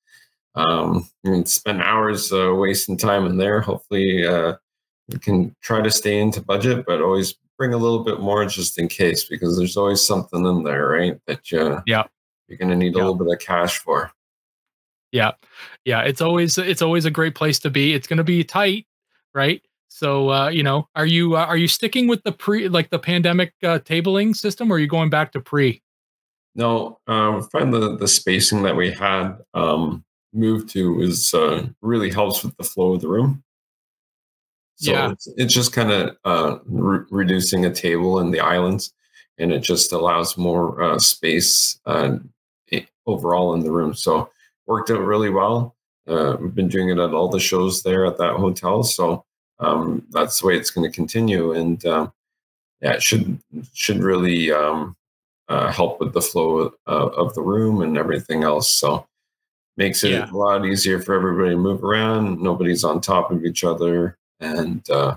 um, 0.55 1.09
you 1.25 1.33
can 1.33 1.47
spend 1.47 1.83
hours 1.83 2.33
uh, 2.33 2.55
wasting 2.55 2.97
time 2.97 3.27
in 3.27 3.37
there. 3.37 3.61
Hopefully, 3.61 4.27
uh, 4.27 4.55
we 5.09 5.19
can 5.19 5.55
try 5.61 5.83
to 5.83 5.91
stay 5.91 6.21
into 6.21 6.41
budget, 6.41 6.87
but 6.87 7.03
always 7.03 7.35
bring 7.59 7.75
a 7.75 7.79
little 7.79 8.05
bit 8.05 8.21
more 8.21 8.47
just 8.47 8.79
in 8.79 8.89
case 8.89 9.25
because 9.25 9.59
there's 9.59 9.77
always 9.77 10.05
something 10.05 10.47
in 10.47 10.63
there, 10.63 10.89
right? 10.89 11.21
That 11.27 11.51
you, 11.51 11.83
yeah. 11.87 12.05
you're 12.49 12.59
going 12.59 12.71
to 12.71 12.77
need 12.77 12.95
a 12.95 12.99
little 12.99 13.15
bit 13.15 13.33
of 13.33 13.39
cash 13.41 13.79
for. 13.79 14.13
Yeah. 15.15 15.31
Yeah. 15.85 16.03
It's 16.03 16.21
always, 16.21 16.59
it's 16.59 16.83
always 16.83 17.05
a 17.05 17.11
great 17.11 17.35
place 17.35 17.59
to 17.61 17.71
be. 17.71 17.95
It's 17.95 18.07
going 18.07 18.19
to 18.19 18.25
be 18.25 18.43
tight, 18.45 18.87
right? 19.33 19.63
So 19.95 20.31
uh, 20.31 20.49
you 20.49 20.65
know, 20.65 20.89
are 20.97 21.07
you 21.07 21.37
uh, 21.37 21.45
are 21.45 21.57
you 21.57 21.69
sticking 21.69 22.09
with 22.09 22.25
the 22.25 22.33
pre 22.33 22.69
like 22.69 22.91
the 22.91 22.99
pandemic 22.99 23.53
uh, 23.63 23.79
tabling 23.79 24.35
system, 24.35 24.73
or 24.73 24.75
are 24.75 24.79
you 24.81 24.89
going 24.89 25.09
back 25.09 25.31
to 25.33 25.41
pre? 25.41 25.83
No, 26.57 26.99
uh, 27.07 27.43
find 27.43 27.73
the 27.73 27.97
the 27.97 28.09
spacing 28.09 28.65
that 28.65 28.75
we 28.75 28.91
had 28.91 29.37
um, 29.55 30.05
moved 30.33 30.71
to 30.71 31.01
is 31.01 31.33
uh, 31.33 31.69
really 31.81 32.11
helps 32.11 32.43
with 32.43 32.57
the 32.57 32.65
flow 32.65 32.95
of 32.95 33.03
the 33.03 33.09
room. 33.09 33.45
So 34.75 34.91
yeah. 34.91 35.13
it's, 35.13 35.29
it's 35.37 35.55
just 35.55 35.73
kind 35.73 35.93
of 35.93 36.17
uh, 36.25 36.59
re- 36.67 37.07
reducing 37.13 37.65
a 37.65 37.73
table 37.73 38.19
in 38.19 38.33
the 38.33 38.41
islands, 38.41 38.93
and 39.39 39.53
it 39.53 39.61
just 39.61 39.93
allows 39.93 40.37
more 40.37 40.83
uh, 40.83 40.99
space 40.99 41.79
uh, 41.87 42.17
overall 43.07 43.55
in 43.55 43.61
the 43.61 43.71
room. 43.71 43.95
So 43.95 44.29
worked 44.67 44.91
out 44.91 45.01
really 45.01 45.31
well. 45.31 45.75
Uh, 46.07 46.37
we've 46.41 46.55
been 46.55 46.69
doing 46.69 46.91
it 46.91 46.99
at 46.99 47.15
all 47.15 47.29
the 47.29 47.41
shows 47.41 47.83
there 47.83 48.05
at 48.07 48.19
that 48.19 48.35
hotel. 48.35 48.83
So 48.83 49.25
um, 49.59 50.05
that's 50.11 50.41
the 50.41 50.47
way 50.47 50.57
it's 50.57 50.71
going 50.71 50.91
to 50.91 50.95
continue. 50.95 51.53
And 51.53 51.85
um, 51.87 52.13
yeah, 52.81 52.93
it 52.93 53.03
should 53.03 53.41
should 53.73 54.03
really 54.03 54.53
um, 54.53 54.97
uh, 55.49 55.73
help 55.73 56.01
with 56.01 56.13
the 56.13 56.21
flow 56.21 56.73
uh, 56.87 57.07
of 57.09 57.35
the 57.35 57.43
room 57.43 57.81
and 57.81 57.97
everything 57.97 58.45
else. 58.45 58.69
So 58.69 59.07
makes 59.77 60.05
it 60.05 60.13
yeah. 60.13 60.31
a 60.31 60.37
lot 60.37 60.65
easier 60.67 61.01
for 61.01 61.15
everybody 61.15 61.51
to 61.51 61.57
move 61.57 61.83
around. 61.83 62.41
Nobody's 62.41 62.85
on 62.85 63.01
top 63.01 63.31
of 63.31 63.45
each 63.45 63.65
other, 63.65 64.17
and 64.41 64.89
uh, 64.91 65.17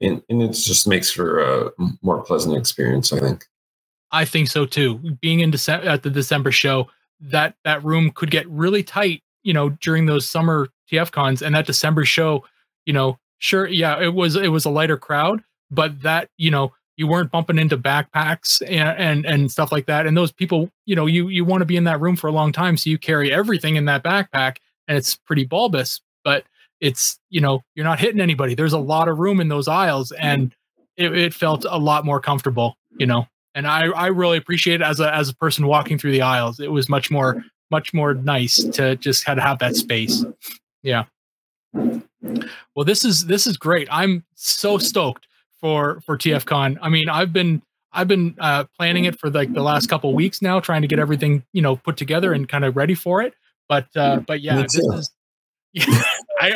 and, 0.00 0.22
and 0.28 0.42
it 0.42 0.52
just 0.52 0.86
makes 0.86 1.10
for 1.10 1.40
a 1.40 1.70
more 2.02 2.22
pleasant 2.22 2.56
experience. 2.56 3.12
I 3.12 3.20
think. 3.20 3.44
I 4.12 4.24
think 4.24 4.48
so 4.48 4.66
too. 4.66 4.98
Being 5.20 5.40
in 5.40 5.50
December 5.50 5.88
at 5.88 6.02
the 6.02 6.10
December 6.10 6.52
show, 6.52 6.88
that 7.20 7.54
that 7.64 7.84
room 7.84 8.10
could 8.10 8.30
get 8.30 8.48
really 8.48 8.82
tight, 8.82 9.22
you 9.42 9.52
know, 9.52 9.70
during 9.70 10.06
those 10.06 10.28
summer 10.28 10.68
TF 10.90 11.10
cons, 11.12 11.42
and 11.42 11.54
that 11.54 11.66
December 11.66 12.04
show, 12.04 12.44
you 12.84 12.92
know, 12.92 13.18
sure 13.38 13.66
yeah 13.66 14.00
it 14.00 14.14
was 14.14 14.34
it 14.34 14.48
was 14.48 14.64
a 14.64 14.70
lighter 14.70 14.96
crowd 14.96 15.42
but 15.70 16.00
that 16.02 16.30
you 16.38 16.50
know 16.50 16.72
you 16.96 17.06
weren't 17.06 17.30
bumping 17.30 17.58
into 17.58 17.76
backpacks 17.76 18.62
and 18.66 18.98
and, 18.98 19.26
and 19.26 19.52
stuff 19.52 19.70
like 19.70 19.86
that 19.86 20.06
and 20.06 20.16
those 20.16 20.32
people 20.32 20.70
you 20.86 20.96
know 20.96 21.06
you 21.06 21.28
you 21.28 21.44
want 21.44 21.60
to 21.60 21.66
be 21.66 21.76
in 21.76 21.84
that 21.84 22.00
room 22.00 22.16
for 22.16 22.28
a 22.28 22.32
long 22.32 22.50
time 22.50 22.76
so 22.76 22.88
you 22.88 22.98
carry 22.98 23.32
everything 23.32 23.76
in 23.76 23.84
that 23.84 24.02
backpack 24.02 24.56
and 24.88 24.96
it's 24.96 25.16
pretty 25.16 25.44
bulbous 25.44 26.00
but 26.24 26.44
it's 26.80 27.18
you 27.30 27.40
know 27.40 27.62
you're 27.74 27.84
not 27.84 27.98
hitting 27.98 28.20
anybody. 28.20 28.54
There's 28.54 28.72
a 28.72 28.78
lot 28.78 29.08
of 29.08 29.18
room 29.18 29.40
in 29.40 29.48
those 29.48 29.68
aisles 29.68 30.12
mm-hmm. 30.14 30.26
and 30.26 30.54
it, 30.96 31.16
it 31.16 31.34
felt 31.34 31.64
a 31.68 31.78
lot 31.78 32.04
more 32.04 32.20
comfortable 32.20 32.76
you 32.98 33.06
know 33.06 33.26
and 33.56 33.66
i 33.66 33.86
i 33.86 34.06
really 34.06 34.38
appreciate 34.38 34.80
it 34.80 34.84
as 34.84 35.00
a 35.00 35.12
as 35.12 35.28
a 35.28 35.34
person 35.34 35.66
walking 35.66 35.98
through 35.98 36.12
the 36.12 36.22
aisles 36.22 36.60
it 36.60 36.70
was 36.70 36.88
much 36.88 37.10
more 37.10 37.42
much 37.72 37.92
more 37.92 38.14
nice 38.14 38.62
to 38.62 38.94
just 38.96 39.24
kind 39.24 39.40
of 39.40 39.44
have 39.44 39.58
that 39.58 39.74
space 39.74 40.24
yeah 40.84 41.04
well, 42.74 42.84
this 42.84 43.04
is 43.04 43.26
this 43.26 43.46
is 43.46 43.56
great. 43.56 43.88
I'm 43.90 44.24
so 44.34 44.78
stoked 44.78 45.26
for 45.60 46.00
for 46.02 46.16
TFCon. 46.16 46.78
I 46.80 46.88
mean, 46.88 47.08
I've 47.08 47.32
been 47.32 47.62
I've 47.92 48.08
been 48.08 48.36
uh, 48.38 48.64
planning 48.78 49.04
it 49.04 49.18
for 49.18 49.30
like 49.30 49.52
the 49.52 49.62
last 49.62 49.88
couple 49.88 50.12
weeks 50.14 50.42
now, 50.42 50.60
trying 50.60 50.82
to 50.82 50.88
get 50.88 50.98
everything 50.98 51.44
you 51.52 51.62
know 51.62 51.76
put 51.76 51.96
together 51.96 52.32
and 52.32 52.48
kind 52.48 52.64
of 52.64 52.76
ready 52.76 52.94
for 52.94 53.22
it. 53.22 53.34
But 53.68 53.86
uh, 53.96 54.20
but 54.26 54.40
yeah, 54.40 54.62
this 54.62 54.76
is. 54.76 55.10
I, 56.40 56.52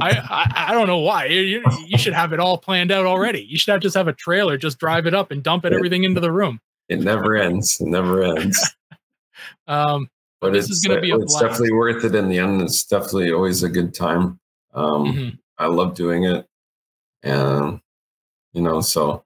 I 0.00 0.66
I 0.68 0.74
don't 0.74 0.86
know 0.86 0.98
why 0.98 1.26
you, 1.26 1.62
you 1.86 1.98
should 1.98 2.12
have 2.12 2.32
it 2.32 2.40
all 2.40 2.58
planned 2.58 2.90
out 2.90 3.06
already. 3.06 3.42
You 3.42 3.58
should 3.58 3.72
have 3.72 3.80
just 3.80 3.96
have 3.96 4.08
a 4.08 4.12
trailer, 4.12 4.56
just 4.56 4.78
drive 4.78 5.06
it 5.06 5.14
up 5.14 5.30
and 5.30 5.42
dump 5.42 5.64
it 5.64 5.72
everything 5.72 6.04
into 6.04 6.20
the 6.20 6.32
room. 6.32 6.60
It 6.88 7.00
never 7.00 7.36
ends. 7.36 7.80
It 7.80 7.88
never 7.88 8.22
ends. 8.22 8.76
um, 9.68 10.08
but 10.40 10.52
this 10.52 10.70
is 10.70 10.84
going 10.84 10.96
to 10.96 11.02
be 11.02 11.10
it's 11.10 11.32
blast. 11.32 11.42
definitely 11.42 11.72
worth 11.72 12.04
it 12.04 12.14
in 12.14 12.28
the 12.28 12.38
end. 12.38 12.62
It's 12.62 12.84
definitely 12.84 13.32
always 13.32 13.62
a 13.62 13.68
good 13.68 13.92
time. 13.92 14.38
Um, 14.74 15.04
mm-hmm. 15.04 15.28
I 15.58 15.66
love 15.66 15.94
doing 15.94 16.24
it, 16.24 16.46
and 17.22 17.80
you 18.52 18.62
know, 18.62 18.80
so 18.80 19.24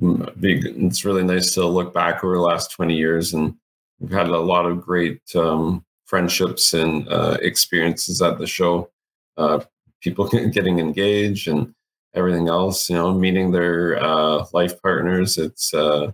mm, 0.00 0.32
it's 0.42 1.04
really 1.04 1.24
nice 1.24 1.54
to 1.54 1.66
look 1.66 1.92
back 1.92 2.24
over 2.24 2.34
the 2.34 2.40
last 2.40 2.72
twenty 2.72 2.96
years, 2.96 3.34
and 3.34 3.54
we've 4.00 4.10
had 4.10 4.28
a 4.28 4.38
lot 4.38 4.66
of 4.66 4.80
great 4.80 5.20
um, 5.34 5.84
friendships 6.06 6.72
and 6.74 7.08
uh, 7.08 7.36
experiences 7.42 8.22
at 8.22 8.38
the 8.38 8.46
show. 8.46 8.90
Uh, 9.36 9.60
people 10.00 10.28
getting 10.50 10.78
engaged 10.78 11.48
and 11.48 11.74
everything 12.14 12.48
else, 12.48 12.88
you 12.88 12.96
know, 12.96 13.12
meeting 13.12 13.50
their 13.50 14.02
uh, 14.02 14.44
life 14.52 14.80
partners. 14.82 15.38
It's 15.38 15.74
uh, 15.74 16.12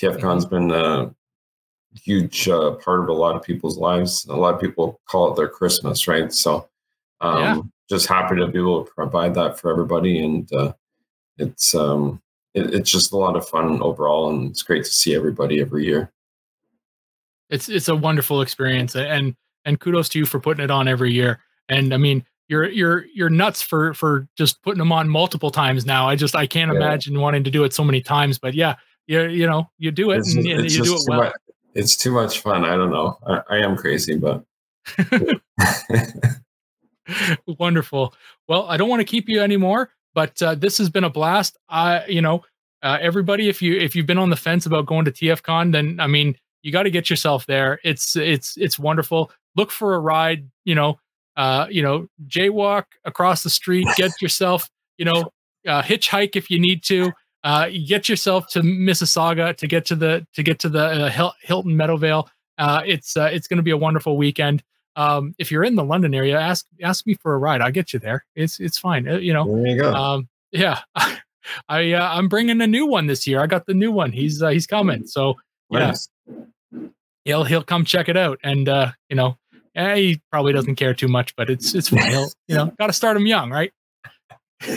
TFCon's 0.00 0.46
mm-hmm. 0.46 0.68
been 0.68 0.70
a 0.70 1.14
huge 1.94 2.48
uh, 2.48 2.72
part 2.76 3.00
of 3.00 3.08
a 3.08 3.12
lot 3.12 3.36
of 3.36 3.42
people's 3.42 3.78
lives. 3.78 4.24
A 4.26 4.34
lot 4.34 4.54
of 4.54 4.60
people 4.60 5.00
call 5.08 5.30
it 5.30 5.36
their 5.36 5.48
Christmas, 5.48 6.08
right? 6.08 6.32
So, 6.32 6.68
um, 7.20 7.42
yeah 7.42 7.60
just 7.88 8.06
happy 8.06 8.36
to 8.36 8.46
be 8.46 8.58
able 8.58 8.84
to 8.84 8.90
provide 8.92 9.34
that 9.34 9.58
for 9.58 9.70
everybody. 9.70 10.24
And 10.24 10.50
uh, 10.52 10.72
it's 11.38 11.74
um, 11.74 12.20
it, 12.54 12.74
it's 12.74 12.90
just 12.90 13.12
a 13.12 13.16
lot 13.16 13.36
of 13.36 13.48
fun 13.48 13.82
overall, 13.82 14.30
and 14.30 14.50
it's 14.50 14.62
great 14.62 14.84
to 14.84 14.90
see 14.90 15.14
everybody 15.14 15.60
every 15.60 15.84
year. 15.84 16.10
It's 17.50 17.68
it's 17.68 17.88
a 17.88 17.96
wonderful 17.96 18.40
experience, 18.40 18.96
and 18.96 19.36
and 19.64 19.80
kudos 19.80 20.08
to 20.10 20.18
you 20.18 20.26
for 20.26 20.40
putting 20.40 20.64
it 20.64 20.70
on 20.70 20.88
every 20.88 21.12
year. 21.12 21.40
And 21.68 21.94
I 21.94 21.96
mean, 21.96 22.24
you're 22.48 22.68
you're 22.68 23.06
you're 23.14 23.30
nuts 23.30 23.62
for 23.62 23.94
for 23.94 24.28
just 24.36 24.62
putting 24.62 24.78
them 24.78 24.92
on 24.92 25.08
multiple 25.08 25.50
times 25.50 25.86
now. 25.86 26.08
I 26.08 26.16
just 26.16 26.36
I 26.36 26.46
can't 26.46 26.70
yeah. 26.72 26.78
imagine 26.78 27.20
wanting 27.20 27.44
to 27.44 27.50
do 27.50 27.64
it 27.64 27.72
so 27.72 27.84
many 27.84 28.00
times. 28.00 28.38
But 28.38 28.54
yeah, 28.54 28.74
you 29.06 29.22
you 29.28 29.46
know 29.46 29.70
you 29.78 29.90
do 29.90 30.10
it 30.10 30.18
it's, 30.18 30.34
and, 30.34 30.46
and 30.46 30.70
you 30.70 30.84
do 30.84 30.94
it 30.94 31.02
well. 31.08 31.24
Much, 31.24 31.32
it's 31.74 31.96
too 31.96 32.12
much 32.12 32.40
fun. 32.40 32.64
I 32.64 32.76
don't 32.76 32.90
know. 32.90 33.18
I, 33.26 33.42
I 33.50 33.58
am 33.58 33.76
crazy, 33.76 34.16
but. 34.16 34.44
Wonderful. 37.46 38.14
Well, 38.48 38.66
I 38.68 38.76
don't 38.76 38.88
want 38.88 39.00
to 39.00 39.04
keep 39.04 39.28
you 39.28 39.40
anymore, 39.40 39.90
but 40.14 40.40
uh, 40.42 40.54
this 40.54 40.78
has 40.78 40.88
been 40.88 41.04
a 41.04 41.10
blast. 41.10 41.58
I, 41.68 42.06
you 42.06 42.22
know, 42.22 42.44
uh, 42.82 42.98
everybody, 43.00 43.48
if 43.48 43.62
you 43.62 43.78
if 43.78 43.96
you've 43.96 44.06
been 44.06 44.18
on 44.18 44.30
the 44.30 44.36
fence 44.36 44.66
about 44.66 44.86
going 44.86 45.04
to 45.06 45.12
TFCon, 45.12 45.72
then 45.72 45.98
I 46.00 46.06
mean, 46.06 46.36
you 46.62 46.72
got 46.72 46.84
to 46.84 46.90
get 46.90 47.10
yourself 47.10 47.46
there. 47.46 47.80
It's 47.84 48.16
it's 48.16 48.56
it's 48.56 48.78
wonderful. 48.78 49.32
Look 49.56 49.70
for 49.70 49.94
a 49.94 49.98
ride. 49.98 50.48
You 50.64 50.74
know, 50.74 50.98
uh, 51.36 51.66
you 51.70 51.82
know, 51.82 52.06
jaywalk 52.26 52.84
across 53.04 53.42
the 53.42 53.50
street. 53.50 53.86
Get 53.96 54.12
yourself, 54.22 54.68
you 54.98 55.04
know, 55.04 55.30
uh, 55.66 55.82
hitchhike 55.82 56.36
if 56.36 56.50
you 56.50 56.58
need 56.58 56.82
to. 56.84 57.12
Uh, 57.42 57.68
get 57.86 58.08
yourself 58.08 58.48
to 58.48 58.60
Mississauga 58.60 59.54
to 59.56 59.66
get 59.66 59.84
to 59.86 59.94
the 59.94 60.26
to 60.34 60.42
get 60.42 60.58
to 60.60 60.68
the 60.70 60.84
uh, 60.84 61.32
Hilton 61.42 61.72
Meadowvale. 61.72 62.26
Uh, 62.56 62.82
it's 62.86 63.16
uh, 63.16 63.28
it's 63.32 63.48
going 63.48 63.58
to 63.58 63.62
be 63.62 63.70
a 63.70 63.76
wonderful 63.76 64.16
weekend 64.16 64.62
um, 64.96 65.34
if 65.38 65.50
you're 65.50 65.64
in 65.64 65.74
the 65.74 65.84
London 65.84 66.14
area, 66.14 66.38
ask 66.38 66.66
ask 66.82 67.06
me 67.06 67.14
for 67.14 67.34
a 67.34 67.38
ride. 67.38 67.60
I'll 67.60 67.72
get 67.72 67.92
you 67.92 67.98
there. 67.98 68.24
It's 68.36 68.60
it's 68.60 68.78
fine. 68.78 69.06
You 69.06 69.32
know. 69.32 69.44
There 69.44 69.66
you 69.66 69.80
go. 69.80 69.92
Um, 69.92 70.28
yeah, 70.52 70.80
I 71.68 71.92
uh, 71.92 72.16
I'm 72.16 72.28
bringing 72.28 72.60
a 72.60 72.66
new 72.66 72.86
one 72.86 73.06
this 73.06 73.26
year. 73.26 73.40
I 73.40 73.46
got 73.46 73.66
the 73.66 73.74
new 73.74 73.90
one. 73.90 74.12
He's 74.12 74.42
uh, 74.42 74.50
he's 74.50 74.66
coming. 74.66 75.06
So 75.06 75.34
yeah, 75.70 75.78
nice. 75.86 76.08
he'll 77.24 77.44
he'll 77.44 77.64
come 77.64 77.84
check 77.84 78.08
it 78.08 78.16
out, 78.16 78.38
and 78.44 78.68
uh, 78.68 78.92
you 79.08 79.16
know 79.16 79.36
Yeah, 79.74 79.96
he 79.96 80.20
probably 80.30 80.52
doesn't 80.52 80.76
care 80.76 80.94
too 80.94 81.08
much, 81.08 81.34
but 81.36 81.50
it's 81.50 81.74
it's 81.74 81.88
fine. 81.88 82.10
He'll, 82.10 82.30
you 82.46 82.54
know, 82.54 82.72
got 82.78 82.86
to 82.86 82.92
start 82.92 83.16
him 83.16 83.26
young, 83.26 83.50
right? 83.50 83.72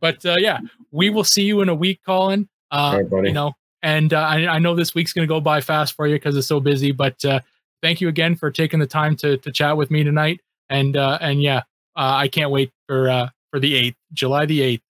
but 0.00 0.24
uh, 0.24 0.36
yeah, 0.38 0.60
we 0.90 1.10
will 1.10 1.24
see 1.24 1.42
you 1.42 1.60
in 1.60 1.68
a 1.68 1.74
week, 1.74 2.00
Colin. 2.06 2.48
Uh, 2.70 3.02
right, 3.10 3.26
you 3.26 3.32
know, 3.32 3.52
and 3.82 4.14
uh, 4.14 4.20
I, 4.20 4.46
I, 4.46 4.58
know 4.58 4.74
this 4.74 4.94
week's 4.94 5.12
going 5.12 5.28
to 5.28 5.32
go 5.32 5.40
by 5.40 5.60
fast 5.60 5.94
for 5.94 6.06
you 6.06 6.16
because 6.16 6.36
it's 6.36 6.46
so 6.46 6.58
busy. 6.58 6.90
But 6.90 7.22
uh, 7.24 7.40
thank 7.82 8.00
you 8.00 8.08
again 8.08 8.34
for 8.34 8.50
taking 8.50 8.80
the 8.80 8.86
time 8.86 9.14
to 9.16 9.36
to 9.36 9.52
chat 9.52 9.76
with 9.76 9.90
me 9.90 10.02
tonight. 10.02 10.40
And 10.70 10.96
uh, 10.96 11.18
and 11.20 11.42
yeah, 11.42 11.58
uh, 11.94 12.16
I 12.16 12.28
can't 12.28 12.50
wait 12.50 12.72
for 12.88 13.08
uh, 13.10 13.28
for 13.50 13.60
the 13.60 13.74
eighth, 13.74 13.96
July 14.12 14.46
the 14.46 14.62
eighth. 14.62 14.82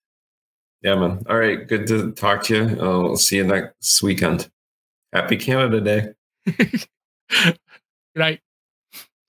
Yeah, 0.81 0.95
man. 0.95 1.23
All 1.29 1.37
right, 1.37 1.67
good 1.67 1.87
to 1.87 2.11
talk 2.13 2.43
to 2.43 2.55
you. 2.55 2.79
I'll 2.79 3.17
see 3.17 3.37
you 3.37 3.43
next 3.43 4.01
weekend. 4.01 4.49
Happy 5.11 5.35
Canada 5.37 5.81
Day. 5.81 6.75
Night. 8.15 8.41